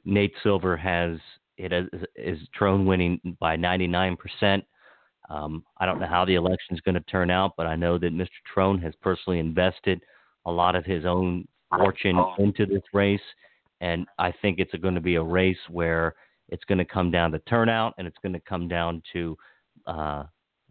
Nate 0.03 0.33
Silver 0.41 0.75
has 0.75 1.19
it 1.57 1.71
is, 1.71 1.87
is 2.15 2.39
Trone 2.55 2.87
winning 2.87 3.19
by 3.39 3.55
99 3.55 4.17
percent. 4.17 4.63
Um, 5.29 5.63
I 5.77 5.85
don't 5.85 5.99
know 5.99 6.07
how 6.07 6.25
the 6.25 6.35
election 6.35 6.75
is 6.75 6.81
going 6.81 6.95
to 6.95 7.01
turn 7.01 7.29
out, 7.31 7.53
but 7.57 7.65
I 7.65 7.75
know 7.75 7.97
that 7.97 8.13
Mr. 8.13 8.27
Trone 8.53 8.79
has 8.81 8.93
personally 9.01 9.39
invested 9.39 10.01
a 10.45 10.51
lot 10.51 10.75
of 10.75 10.85
his 10.85 11.05
own 11.05 11.47
fortune 11.75 12.17
into 12.37 12.65
this 12.65 12.83
race, 12.93 13.19
and 13.81 14.05
I 14.19 14.31
think 14.41 14.59
it's 14.59 14.73
going 14.75 14.95
to 14.95 15.01
be 15.01 15.15
a 15.15 15.23
race 15.23 15.57
where 15.69 16.13
It's 16.49 16.63
going 16.65 16.77
to 16.77 16.85
come 16.85 17.11
down 17.11 17.31
to 17.31 17.39
turnout, 17.39 17.93
and 17.97 18.07
it's 18.07 18.17
going 18.21 18.33
to 18.33 18.39
come 18.41 18.67
down 18.67 19.01
to 19.13 19.37
uh, 19.87 20.23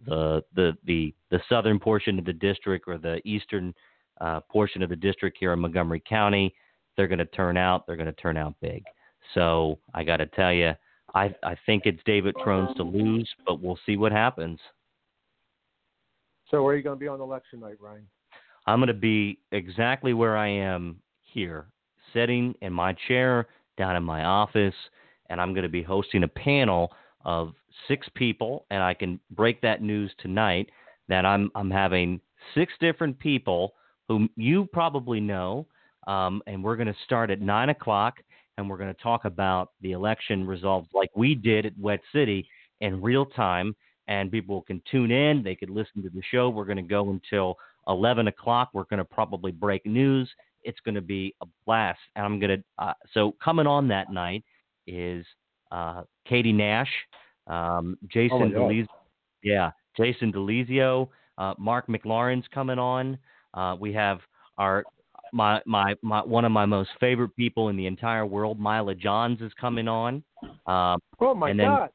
the 0.07 0.43
the 0.55 0.77
the 0.85 1.15
the 1.31 1.41
southern 1.49 1.79
portion 1.79 2.19
of 2.19 2.25
the 2.25 2.33
district 2.33 2.87
or 2.87 2.99
the 2.99 3.21
eastern 3.25 3.75
uh, 4.21 4.41
portion 4.41 4.83
of 4.83 4.89
the 4.89 4.97
district 4.97 5.37
here 5.41 5.53
in 5.53 5.59
Montgomery 5.59 6.03
County. 6.09 6.55
They're 6.97 7.09
going 7.09 7.19
to 7.19 7.27
turn 7.27 7.57
out. 7.57 7.87
They're 7.87 7.97
going 7.97 8.07
to 8.07 8.23
turn 8.23 8.37
out 8.37 8.55
big. 8.61 8.85
So 9.35 9.79
I 9.95 10.05
got 10.05 10.19
to 10.19 10.27
tell 10.27 10.53
you, 10.53 10.75
I 11.15 11.35
I 11.43 11.57
think 11.67 11.83
it's 11.87 12.01
David 12.05 12.35
Trone's 12.43 12.75
to 12.77 12.83
lose, 12.83 13.29
but 13.47 13.61
we'll 13.61 13.79
see 13.87 13.97
what 13.97 14.13
happens. 14.13 14.59
So 16.51 16.63
where 16.63 16.75
are 16.75 16.77
you 16.77 16.83
going 16.83 16.97
to 16.97 17.01
be 17.01 17.09
on 17.09 17.21
election 17.21 17.61
night, 17.61 17.77
Ryan? 17.81 18.07
I'm 18.67 18.79
going 18.79 18.89
to 18.89 18.95
be 18.95 19.39
exactly 19.53 20.15
where 20.15 20.37
I 20.37 20.49
am 20.49 21.01
here, 21.21 21.67
sitting 22.13 22.55
in 22.63 22.73
my 22.73 22.95
chair 23.09 23.49
down 23.77 23.97
in 23.97 24.03
my 24.03 24.25
office, 24.25 24.75
and 25.31 25.41
I'm 25.41 25.53
going 25.53 25.65
to 25.65 25.69
be 25.69 25.83
hosting 25.83 26.23
a 26.23 26.29
panel 26.29 26.93
of 27.25 27.55
six 27.89 28.07
people, 28.15 28.67
and 28.71 28.83
I 28.83 28.95
can 28.95 29.19
break 29.31 29.61
that 29.63 29.83
news 29.83 30.13
tonight 30.19 30.71
that 31.09 31.25
I'm 31.25 31.51
I'm 31.55 31.71
having 31.71 32.21
six 32.55 32.73
different 32.81 33.19
people 33.19 33.75
whom 34.09 34.29
you 34.37 34.67
probably 34.73 35.21
know, 35.21 35.67
um, 36.07 36.43
and 36.47 36.63
we're 36.63 36.77
going 36.77 36.89
to 36.89 36.97
start 37.05 37.31
at 37.31 37.41
nine 37.41 37.71
o'clock, 37.71 38.19
and 38.57 38.69
we're 38.69 38.79
going 38.79 38.95
to 38.95 39.03
talk 39.03 39.25
about 39.25 39.71
the 39.81 39.93
election 39.93 40.47
results 40.47 40.89
like 40.95 41.11
we 41.17 41.35
did 41.35 41.67
at 41.67 41.79
Wet 41.79 42.01
City 42.13 42.49
in 42.81 43.03
real 43.03 43.27
time, 43.27 43.75
and 44.09 44.31
people 44.31 44.63
can 44.63 44.83
tune 44.91 45.11
in. 45.11 45.43
They 45.43 45.57
could 45.57 45.71
listen 45.71 46.03
to 46.03 46.11
the 46.11 46.23
show. 46.31 46.49
We're 46.49 46.65
going 46.65 46.77
to 46.77 46.83
go 46.83 47.11
until 47.11 47.57
11 47.89 48.29
o'clock. 48.29 48.71
We're 48.73 48.85
going 48.85 48.99
to 48.99 49.05
probably 49.05 49.53
break 49.53 49.85
news. 49.87 50.31
It's 50.63 50.79
going 50.85 50.95
to 50.95 51.03
be 51.03 51.35
a 51.43 51.47
blast. 51.67 52.01
And 52.17 52.25
I'm 52.25 52.39
going 52.39 52.59
to, 52.59 52.65
uh, 52.85 52.95
so 53.13 53.35
coming 53.43 53.67
on 53.67 53.89
that 53.89 54.13
night 54.13 54.45
is 54.87 55.27
uh, 55.73 56.03
Katie 56.27 56.53
Nash, 56.53 56.91
um, 57.47 57.97
Jason 58.09 58.55
oh 58.55 58.59
DeLizio. 58.59 58.87
Yeah, 59.43 59.71
Jason 59.97 60.33
DeLizio, 60.33 61.09
uh, 61.39 61.55
Mark 61.59 61.87
McLaurin's 61.89 62.47
coming 62.53 62.79
on. 62.79 63.19
Uh, 63.53 63.77
we 63.79 63.93
have 63.93 64.21
our 64.59 64.85
my, 65.35 65.61
my 65.67 65.95
my 66.01 66.21
one 66.21 66.45
of 66.45 66.53
my 66.53 66.65
most 66.65 66.91
favorite 67.01 67.35
people 67.37 67.69
in 67.69 67.77
the 67.77 67.87
entire 67.87 68.25
world, 68.25 68.59
Mila 68.59 68.95
Johns, 68.95 69.41
is 69.41 69.53
coming 69.61 69.89
on. 69.89 70.23
Um, 70.67 71.01
oh 71.21 71.35
my 71.35 71.49
then, 71.49 71.67
God! 71.67 71.91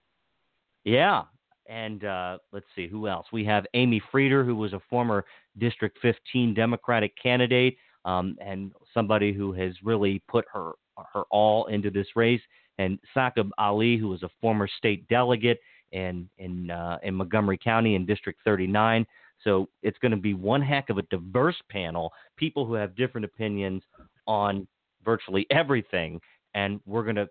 Yeah, 0.84 1.24
and 1.68 2.04
uh, 2.04 2.38
let's 2.52 2.66
see 2.76 2.88
who 2.88 3.08
else. 3.08 3.26
We 3.32 3.46
have 3.46 3.66
Amy 3.74 4.02
Frieder, 4.14 4.46
who 4.46 4.56
was 4.56 4.74
a 4.74 4.82
former 4.90 5.26
District 5.58 5.98
15 6.02 6.54
Democratic 6.54 7.14
candidate 7.22 7.78
um, 8.06 8.36
and 8.42 8.72
somebody 8.94 9.34
who 9.34 9.54
has 9.54 9.74
really 9.84 10.22
put 10.28 10.46
her 10.52 10.74
her 11.14 11.24
all 11.32 11.68
into 11.68 11.90
this 11.90 12.08
race, 12.16 12.42
and 12.78 13.00
Saqib 13.16 13.50
Ali, 13.58 13.98
who 13.98 14.10
was 14.10 14.24
a 14.24 14.30
former 14.42 14.68
state 14.78 15.08
delegate 15.08 15.60
in 15.92 16.30
in 16.38 16.70
uh, 16.70 16.98
in 17.04 17.16
Montgomery 17.16 17.58
County 17.58 17.96
in 17.96 18.06
District 18.06 18.40
39. 18.44 19.06
So 19.44 19.70
it's 19.82 19.98
going 20.00 20.12
to 20.12 20.18
be 20.18 20.34
one 20.34 20.62
heck 20.62 20.90
of 20.90 20.98
a 20.98 21.04
diverse 21.04 21.56
panel, 21.70 22.12
people 22.38 22.66
who 22.66 22.74
have 22.74 22.96
different 22.96 23.26
opinions 23.26 23.84
on 24.28 24.68
virtually 25.04 25.48
everything, 25.50 26.20
and 26.54 26.80
we're 26.86 27.04
going 27.04 27.16
to 27.16 27.30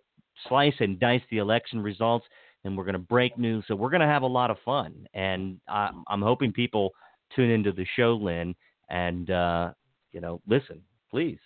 slice 0.48 0.74
and 0.80 0.98
dice 0.98 1.22
the 1.30 1.38
election 1.38 1.80
results 1.80 2.26
and 2.64 2.76
we're 2.76 2.84
going 2.84 2.94
to 2.94 2.98
break 2.98 3.38
news. 3.38 3.64
So 3.68 3.74
we're 3.74 3.90
going 3.90 4.00
to 4.00 4.06
have 4.06 4.22
a 4.22 4.26
lot 4.26 4.50
of 4.50 4.56
fun. 4.64 5.06
And 5.14 5.60
I, 5.68 5.90
am 6.10 6.22
hoping 6.22 6.52
people 6.52 6.92
tune 7.34 7.50
into 7.50 7.72
the 7.72 7.86
show, 7.96 8.16
Len, 8.16 8.54
and, 8.88 9.30
uh, 9.30 9.72
you 10.12 10.20
know, 10.20 10.40
listen, 10.46 10.82
please. 11.10 11.38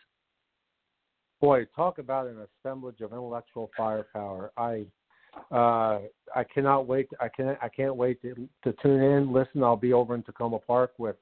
Boy, 1.41 1.67
talk 1.75 1.99
about 1.99 2.29
an 2.29 2.47
assemblage 2.65 3.01
of 3.01 3.13
intellectual 3.13 3.71
firepower. 3.77 4.53
I 4.57 4.87
uh, 5.51 5.99
I 6.35 6.45
cannot 6.53 6.87
wait. 6.87 7.09
I 7.21 7.29
can't. 7.29 7.59
I 7.63 7.69
can't 7.69 7.97
wait 7.97 8.21
to, 8.23 8.49
to 8.65 8.75
tune 8.83 9.03
in. 9.03 9.33
Listen, 9.33 9.63
I'll 9.63 9.77
be 9.77 9.93
over 9.93 10.15
in 10.15 10.23
Takoma 10.23 10.61
Park 10.65 10.93
with 10.99 11.17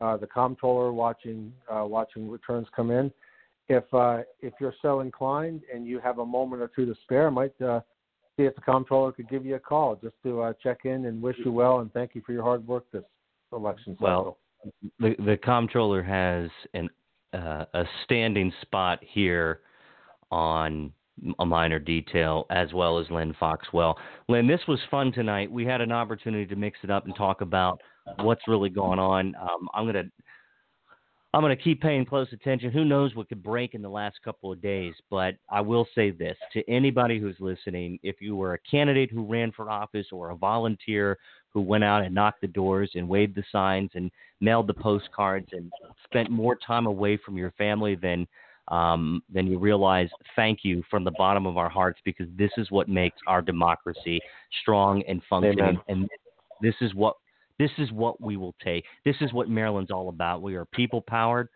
uh, 0.00 0.16
the 0.16 0.26
comptroller 0.26 0.92
watching 0.92 1.52
uh, 1.70 1.84
watching 1.84 2.30
returns 2.30 2.66
come 2.74 2.90
in. 2.90 3.12
If 3.68 3.84
uh, 3.92 4.22
if 4.40 4.54
you're 4.60 4.74
so 4.82 5.00
inclined 5.00 5.62
and 5.72 5.86
you 5.86 6.00
have 6.00 6.18
a 6.18 6.26
moment 6.26 6.62
or 6.62 6.70
two 6.74 6.86
to 6.86 6.94
spare, 7.02 7.28
I 7.28 7.30
might 7.30 7.60
uh, 7.60 7.80
see 8.36 8.44
if 8.44 8.54
the 8.54 8.60
comptroller 8.60 9.12
could 9.12 9.28
give 9.28 9.44
you 9.44 9.54
a 9.54 9.60
call 9.60 9.96
just 9.96 10.14
to 10.24 10.42
uh, 10.42 10.52
check 10.62 10.80
in 10.84 11.06
and 11.06 11.22
wish 11.22 11.36
you 11.44 11.52
well 11.52 11.80
and 11.80 11.92
thank 11.92 12.14
you 12.14 12.22
for 12.26 12.32
your 12.32 12.42
hard 12.42 12.66
work 12.66 12.84
this 12.92 13.04
election 13.52 13.96
cycle. 13.98 14.38
Well, 14.62 14.72
the 14.98 15.14
the 15.24 15.36
comptroller 15.36 16.02
has 16.02 16.50
an 16.74 16.90
uh, 17.32 17.64
a 17.74 17.84
standing 18.04 18.52
spot 18.62 19.00
here 19.02 19.60
on 20.30 20.92
a 21.38 21.46
Miner 21.46 21.78
Detail 21.78 22.46
as 22.50 22.72
well 22.72 22.98
as 22.98 23.10
Len 23.10 23.34
Foxwell. 23.38 23.96
Len, 24.28 24.46
this 24.46 24.60
was 24.66 24.80
fun 24.90 25.12
tonight. 25.12 25.50
We 25.50 25.64
had 25.64 25.80
an 25.80 25.92
opportunity 25.92 26.46
to 26.46 26.56
mix 26.56 26.78
it 26.82 26.90
up 26.90 27.06
and 27.06 27.14
talk 27.14 27.40
about 27.40 27.80
what's 28.20 28.46
really 28.48 28.70
going 28.70 28.98
on. 28.98 29.34
Um, 29.40 29.68
I'm 29.74 29.92
to 29.92 30.04
I'm 31.34 31.42
to 31.42 31.56
keep 31.56 31.82
paying 31.82 32.06
close 32.06 32.28
attention. 32.32 32.70
Who 32.70 32.84
knows 32.84 33.16
what 33.16 33.28
could 33.28 33.42
break 33.42 33.74
in 33.74 33.82
the 33.82 33.88
last 33.88 34.20
couple 34.24 34.52
of 34.52 34.62
days? 34.62 34.94
But 35.10 35.34
I 35.50 35.62
will 35.62 35.84
say 35.92 36.12
this 36.12 36.36
to 36.52 36.62
anybody 36.70 37.18
who's 37.18 37.34
listening 37.40 37.98
if 38.04 38.20
you 38.20 38.36
were 38.36 38.54
a 38.54 38.58
candidate 38.70 39.10
who 39.10 39.24
ran 39.24 39.50
for 39.50 39.68
office 39.68 40.06
or 40.12 40.30
a 40.30 40.36
volunteer 40.36 41.18
who 41.50 41.60
went 41.60 41.82
out 41.82 42.04
and 42.04 42.14
knocked 42.14 42.40
the 42.40 42.46
doors 42.46 42.92
and 42.94 43.08
waved 43.08 43.34
the 43.34 43.42
signs 43.50 43.90
and 43.94 44.12
mailed 44.40 44.68
the 44.68 44.74
postcards 44.74 45.48
and 45.50 45.72
spent 46.04 46.30
more 46.30 46.56
time 46.64 46.86
away 46.86 47.16
from 47.16 47.36
your 47.36 47.50
family 47.58 47.96
than 47.96 48.28
um, 48.68 49.22
then 49.32 49.46
you 49.46 49.58
realize 49.58 50.08
thank 50.36 50.60
you 50.62 50.82
from 50.90 51.04
the 51.04 51.10
bottom 51.12 51.46
of 51.46 51.56
our 51.56 51.68
hearts 51.68 52.00
because 52.04 52.26
this 52.36 52.50
is 52.56 52.70
what 52.70 52.88
makes 52.88 53.18
our 53.26 53.42
democracy 53.42 54.20
strong 54.62 55.02
and 55.06 55.22
functioning. 55.28 55.60
Amen. 55.60 55.80
And 55.88 56.08
this 56.62 56.74
is 56.80 56.94
what 56.94 57.16
this 57.58 57.70
is 57.78 57.92
what 57.92 58.20
we 58.20 58.36
will 58.36 58.54
take. 58.64 58.84
This 59.04 59.16
is 59.20 59.32
what 59.32 59.48
Maryland's 59.48 59.90
all 59.90 60.08
about. 60.08 60.42
We 60.42 60.56
are 60.56 60.64
people 60.66 61.00
powered. 61.00 61.48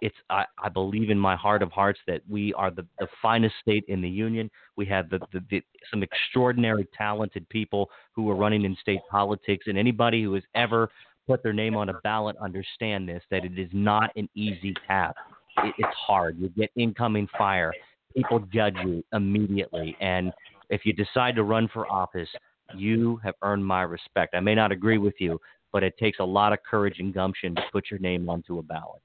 It's 0.00 0.16
I, 0.30 0.44
I, 0.62 0.68
believe 0.68 1.10
in 1.10 1.18
my 1.18 1.36
heart 1.36 1.62
of 1.62 1.70
hearts 1.70 2.00
that 2.08 2.22
we 2.28 2.52
are 2.54 2.70
the, 2.72 2.86
the 2.98 3.06
finest 3.22 3.54
state 3.60 3.84
in 3.86 4.00
the 4.00 4.08
union. 4.08 4.50
We 4.74 4.84
have 4.86 5.08
the, 5.10 5.20
the, 5.32 5.44
the, 5.48 5.62
some 5.92 6.02
extraordinary 6.02 6.88
talented 6.96 7.48
people 7.50 7.88
who 8.12 8.28
are 8.30 8.34
running 8.34 8.64
in 8.64 8.76
state 8.80 8.98
politics, 9.10 9.66
and 9.68 9.78
anybody 9.78 10.24
who 10.24 10.34
has 10.34 10.42
ever 10.56 10.90
put 11.26 11.42
their 11.42 11.52
name 11.52 11.76
on 11.76 11.88
a 11.88 11.94
ballot 12.02 12.36
understand 12.42 13.08
this 13.08 13.22
that 13.30 13.44
it 13.44 13.58
is 13.58 13.68
not 13.72 14.10
an 14.16 14.28
easy 14.34 14.74
task. 14.88 15.16
It, 15.58 15.74
it's 15.78 15.96
hard. 15.96 16.38
You 16.38 16.48
get 16.50 16.70
incoming 16.76 17.28
fire. 17.36 17.72
People 18.14 18.40
judge 18.52 18.76
you 18.84 19.04
immediately, 19.12 19.96
and 20.00 20.32
if 20.70 20.86
you 20.86 20.92
decide 20.92 21.36
to 21.36 21.44
run 21.44 21.68
for 21.72 21.90
office, 21.92 22.28
you 22.74 23.20
have 23.22 23.34
earned 23.42 23.64
my 23.64 23.82
respect. 23.82 24.34
I 24.34 24.40
may 24.40 24.54
not 24.54 24.72
agree 24.72 24.98
with 24.98 25.14
you, 25.18 25.38
but 25.72 25.82
it 25.82 25.96
takes 25.98 26.18
a 26.18 26.24
lot 26.24 26.52
of 26.52 26.58
courage 26.68 26.98
and 26.98 27.12
gumption 27.12 27.54
to 27.54 27.62
put 27.72 27.90
your 27.90 28.00
name 28.00 28.28
onto 28.28 28.58
a 28.58 28.62
ballot. 28.62 29.02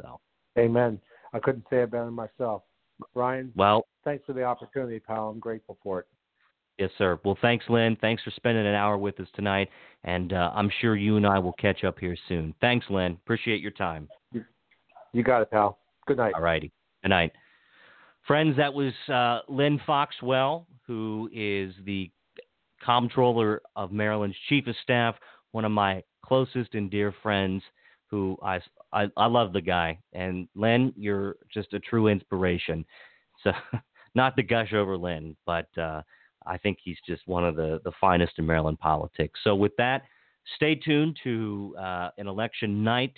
So, 0.00 0.20
amen. 0.58 1.00
I 1.32 1.38
couldn't 1.38 1.64
say 1.70 1.82
it 1.82 1.90
better 1.90 2.10
myself. 2.10 2.62
Ryan, 3.14 3.52
well, 3.56 3.86
thanks 4.04 4.24
for 4.24 4.32
the 4.32 4.44
opportunity, 4.44 5.00
pal. 5.00 5.30
I'm 5.30 5.40
grateful 5.40 5.76
for 5.82 6.00
it. 6.00 6.06
Yes, 6.78 6.90
sir. 6.98 7.18
Well, 7.24 7.36
thanks, 7.42 7.64
Len. 7.68 7.96
Thanks 8.00 8.22
for 8.22 8.30
spending 8.30 8.66
an 8.66 8.74
hour 8.74 8.96
with 8.96 9.20
us 9.20 9.28
tonight, 9.34 9.68
and 10.04 10.32
uh, 10.32 10.50
I'm 10.54 10.70
sure 10.80 10.96
you 10.96 11.16
and 11.16 11.26
I 11.26 11.38
will 11.38 11.52
catch 11.54 11.84
up 11.84 11.98
here 11.98 12.16
soon. 12.28 12.54
Thanks, 12.60 12.86
Len. 12.88 13.12
Appreciate 13.12 13.60
your 13.60 13.72
time. 13.72 14.08
You 15.12 15.22
got 15.22 15.42
it, 15.42 15.50
pal. 15.50 15.78
Good 16.06 16.16
night. 16.16 16.34
All 16.34 16.42
righty. 16.42 16.72
Good 17.02 17.10
night. 17.10 17.32
Friends, 18.26 18.56
that 18.56 18.72
was 18.72 18.92
uh, 19.12 19.40
Len 19.52 19.80
Foxwell, 19.86 20.66
who 20.86 21.28
is 21.32 21.74
the 21.84 22.10
comptroller 22.84 23.60
of 23.76 23.92
Maryland's 23.92 24.36
chief 24.48 24.66
of 24.66 24.74
staff, 24.82 25.16
one 25.52 25.64
of 25.64 25.72
my 25.72 26.02
closest 26.24 26.74
and 26.74 26.90
dear 26.90 27.14
friends 27.22 27.62
who 28.06 28.36
I, 28.42 28.60
I, 28.92 29.06
I 29.16 29.26
love 29.26 29.52
the 29.52 29.60
guy. 29.60 29.98
And 30.12 30.46
Len, 30.54 30.92
you're 30.96 31.36
just 31.52 31.72
a 31.72 31.80
true 31.80 32.08
inspiration. 32.08 32.84
So 33.42 33.52
not 34.14 34.36
to 34.36 34.42
gush 34.42 34.72
over 34.72 34.96
Len, 34.96 35.34
but 35.46 35.66
uh, 35.78 36.02
I 36.46 36.58
think 36.58 36.78
he's 36.82 36.98
just 37.06 37.22
one 37.26 37.44
of 37.44 37.56
the, 37.56 37.80
the 37.84 37.92
finest 38.00 38.34
in 38.38 38.46
Maryland 38.46 38.78
politics. 38.78 39.40
So 39.44 39.54
with 39.54 39.72
that, 39.78 40.02
stay 40.56 40.74
tuned 40.74 41.18
to 41.24 41.74
uh, 41.78 42.10
an 42.18 42.28
election 42.28 42.84
night 42.84 43.14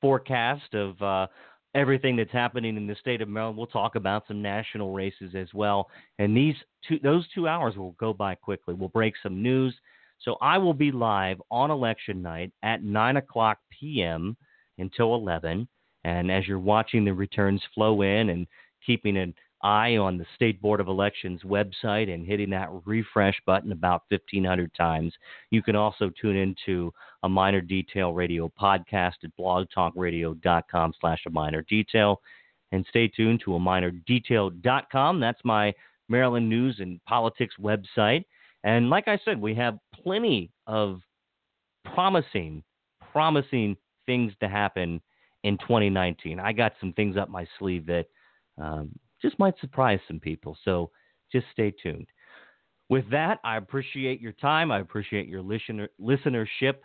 forecast 0.00 0.74
of 0.74 1.00
uh, 1.02 1.26
everything 1.74 2.16
that's 2.16 2.32
happening 2.32 2.76
in 2.76 2.86
the 2.86 2.96
state 2.96 3.20
of 3.20 3.28
Maryland. 3.28 3.56
We'll 3.56 3.66
talk 3.66 3.94
about 3.94 4.24
some 4.26 4.42
national 4.42 4.92
races 4.92 5.34
as 5.34 5.48
well. 5.54 5.88
And 6.18 6.36
these 6.36 6.56
two, 6.86 6.98
those 7.02 7.26
two 7.34 7.46
hours 7.46 7.76
will 7.76 7.92
go 7.92 8.12
by 8.12 8.34
quickly. 8.34 8.74
We'll 8.74 8.88
break 8.88 9.14
some 9.22 9.42
news. 9.42 9.74
So 10.20 10.36
I 10.42 10.58
will 10.58 10.74
be 10.74 10.92
live 10.92 11.40
on 11.50 11.70
election 11.70 12.20
night 12.20 12.52
at 12.62 12.82
9 12.82 13.16
o'clock 13.16 13.58
p.m. 13.78 14.36
until 14.78 15.14
11. 15.14 15.66
And 16.04 16.30
as 16.30 16.46
you're 16.46 16.58
watching 16.58 17.04
the 17.04 17.14
returns 17.14 17.62
flow 17.74 18.02
in 18.02 18.30
and 18.30 18.46
keeping 18.84 19.16
an 19.16 19.34
eye 19.62 19.96
on 19.96 20.16
the 20.16 20.26
State 20.34 20.60
Board 20.62 20.80
of 20.80 20.88
Elections 20.88 21.42
website 21.44 22.12
and 22.12 22.26
hitting 22.26 22.50
that 22.50 22.68
refresh 22.84 23.40
button 23.46 23.72
about 23.72 24.02
1,500 24.08 24.72
times. 24.74 25.12
You 25.50 25.62
can 25.62 25.76
also 25.76 26.10
tune 26.20 26.36
into 26.36 26.92
a 27.22 27.28
Miner 27.28 27.60
Detail 27.60 28.12
Radio 28.12 28.50
podcast 28.60 29.14
at 29.24 29.36
blogtalkradio.com 29.38 30.94
slash 31.00 31.20
a 31.26 31.30
minor 31.30 31.62
detail. 31.68 32.20
And 32.72 32.86
stay 32.88 33.08
tuned 33.08 33.42
to 33.44 33.56
a 33.56 33.58
minordetail.com. 33.58 35.20
That's 35.20 35.40
my 35.44 35.74
Maryland 36.08 36.48
News 36.48 36.76
and 36.78 37.04
Politics 37.04 37.54
website. 37.60 38.24
And 38.62 38.90
like 38.90 39.08
I 39.08 39.18
said, 39.24 39.40
we 39.40 39.54
have 39.54 39.78
plenty 39.94 40.50
of 40.66 41.00
promising, 41.94 42.62
promising 43.12 43.76
things 44.06 44.32
to 44.40 44.48
happen 44.48 45.00
in 45.44 45.56
2019. 45.58 46.38
I 46.38 46.52
got 46.52 46.72
some 46.80 46.92
things 46.92 47.16
up 47.16 47.28
my 47.28 47.46
sleeve 47.58 47.86
that 47.86 48.06
um, 48.58 48.90
just 49.22 49.38
might 49.38 49.58
surprise 49.60 50.00
some 50.06 50.20
people. 50.20 50.56
So 50.64 50.90
just 51.32 51.46
stay 51.52 51.72
tuned. 51.82 52.08
With 52.88 53.08
that, 53.10 53.38
I 53.44 53.56
appreciate 53.56 54.20
your 54.20 54.32
time. 54.32 54.72
I 54.72 54.80
appreciate 54.80 55.28
your 55.28 55.42
listener, 55.42 55.88
listenership. 56.00 56.76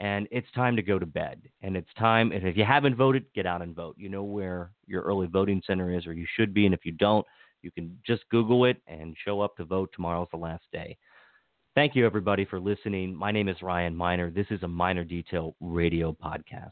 And 0.00 0.26
it's 0.32 0.50
time 0.52 0.74
to 0.74 0.82
go 0.82 0.98
to 0.98 1.06
bed. 1.06 1.42
And 1.60 1.76
it's 1.76 1.92
time, 1.96 2.32
and 2.32 2.48
if 2.48 2.56
you 2.56 2.64
haven't 2.64 2.96
voted, 2.96 3.24
get 3.34 3.46
out 3.46 3.62
and 3.62 3.76
vote. 3.76 3.94
You 3.96 4.08
know 4.08 4.24
where 4.24 4.72
your 4.86 5.02
early 5.02 5.28
voting 5.28 5.62
center 5.64 5.96
is, 5.96 6.06
or 6.06 6.12
you 6.12 6.26
should 6.34 6.52
be. 6.52 6.66
And 6.66 6.74
if 6.74 6.84
you 6.84 6.90
don't, 6.92 7.24
you 7.60 7.70
can 7.70 7.96
just 8.04 8.28
Google 8.28 8.64
it 8.64 8.78
and 8.88 9.16
show 9.24 9.40
up 9.40 9.56
to 9.56 9.64
vote. 9.64 9.90
Tomorrow's 9.94 10.26
the 10.32 10.38
last 10.38 10.64
day. 10.72 10.98
Thank 11.76 11.94
you, 11.94 12.04
everybody, 12.04 12.44
for 12.44 12.58
listening. 12.58 13.14
My 13.14 13.30
name 13.30 13.48
is 13.48 13.62
Ryan 13.62 13.94
Miner. 13.94 14.30
This 14.30 14.46
is 14.50 14.64
a 14.64 14.68
Miner 14.68 15.04
Detail 15.04 15.54
Radio 15.60 16.12
podcast. 16.12 16.70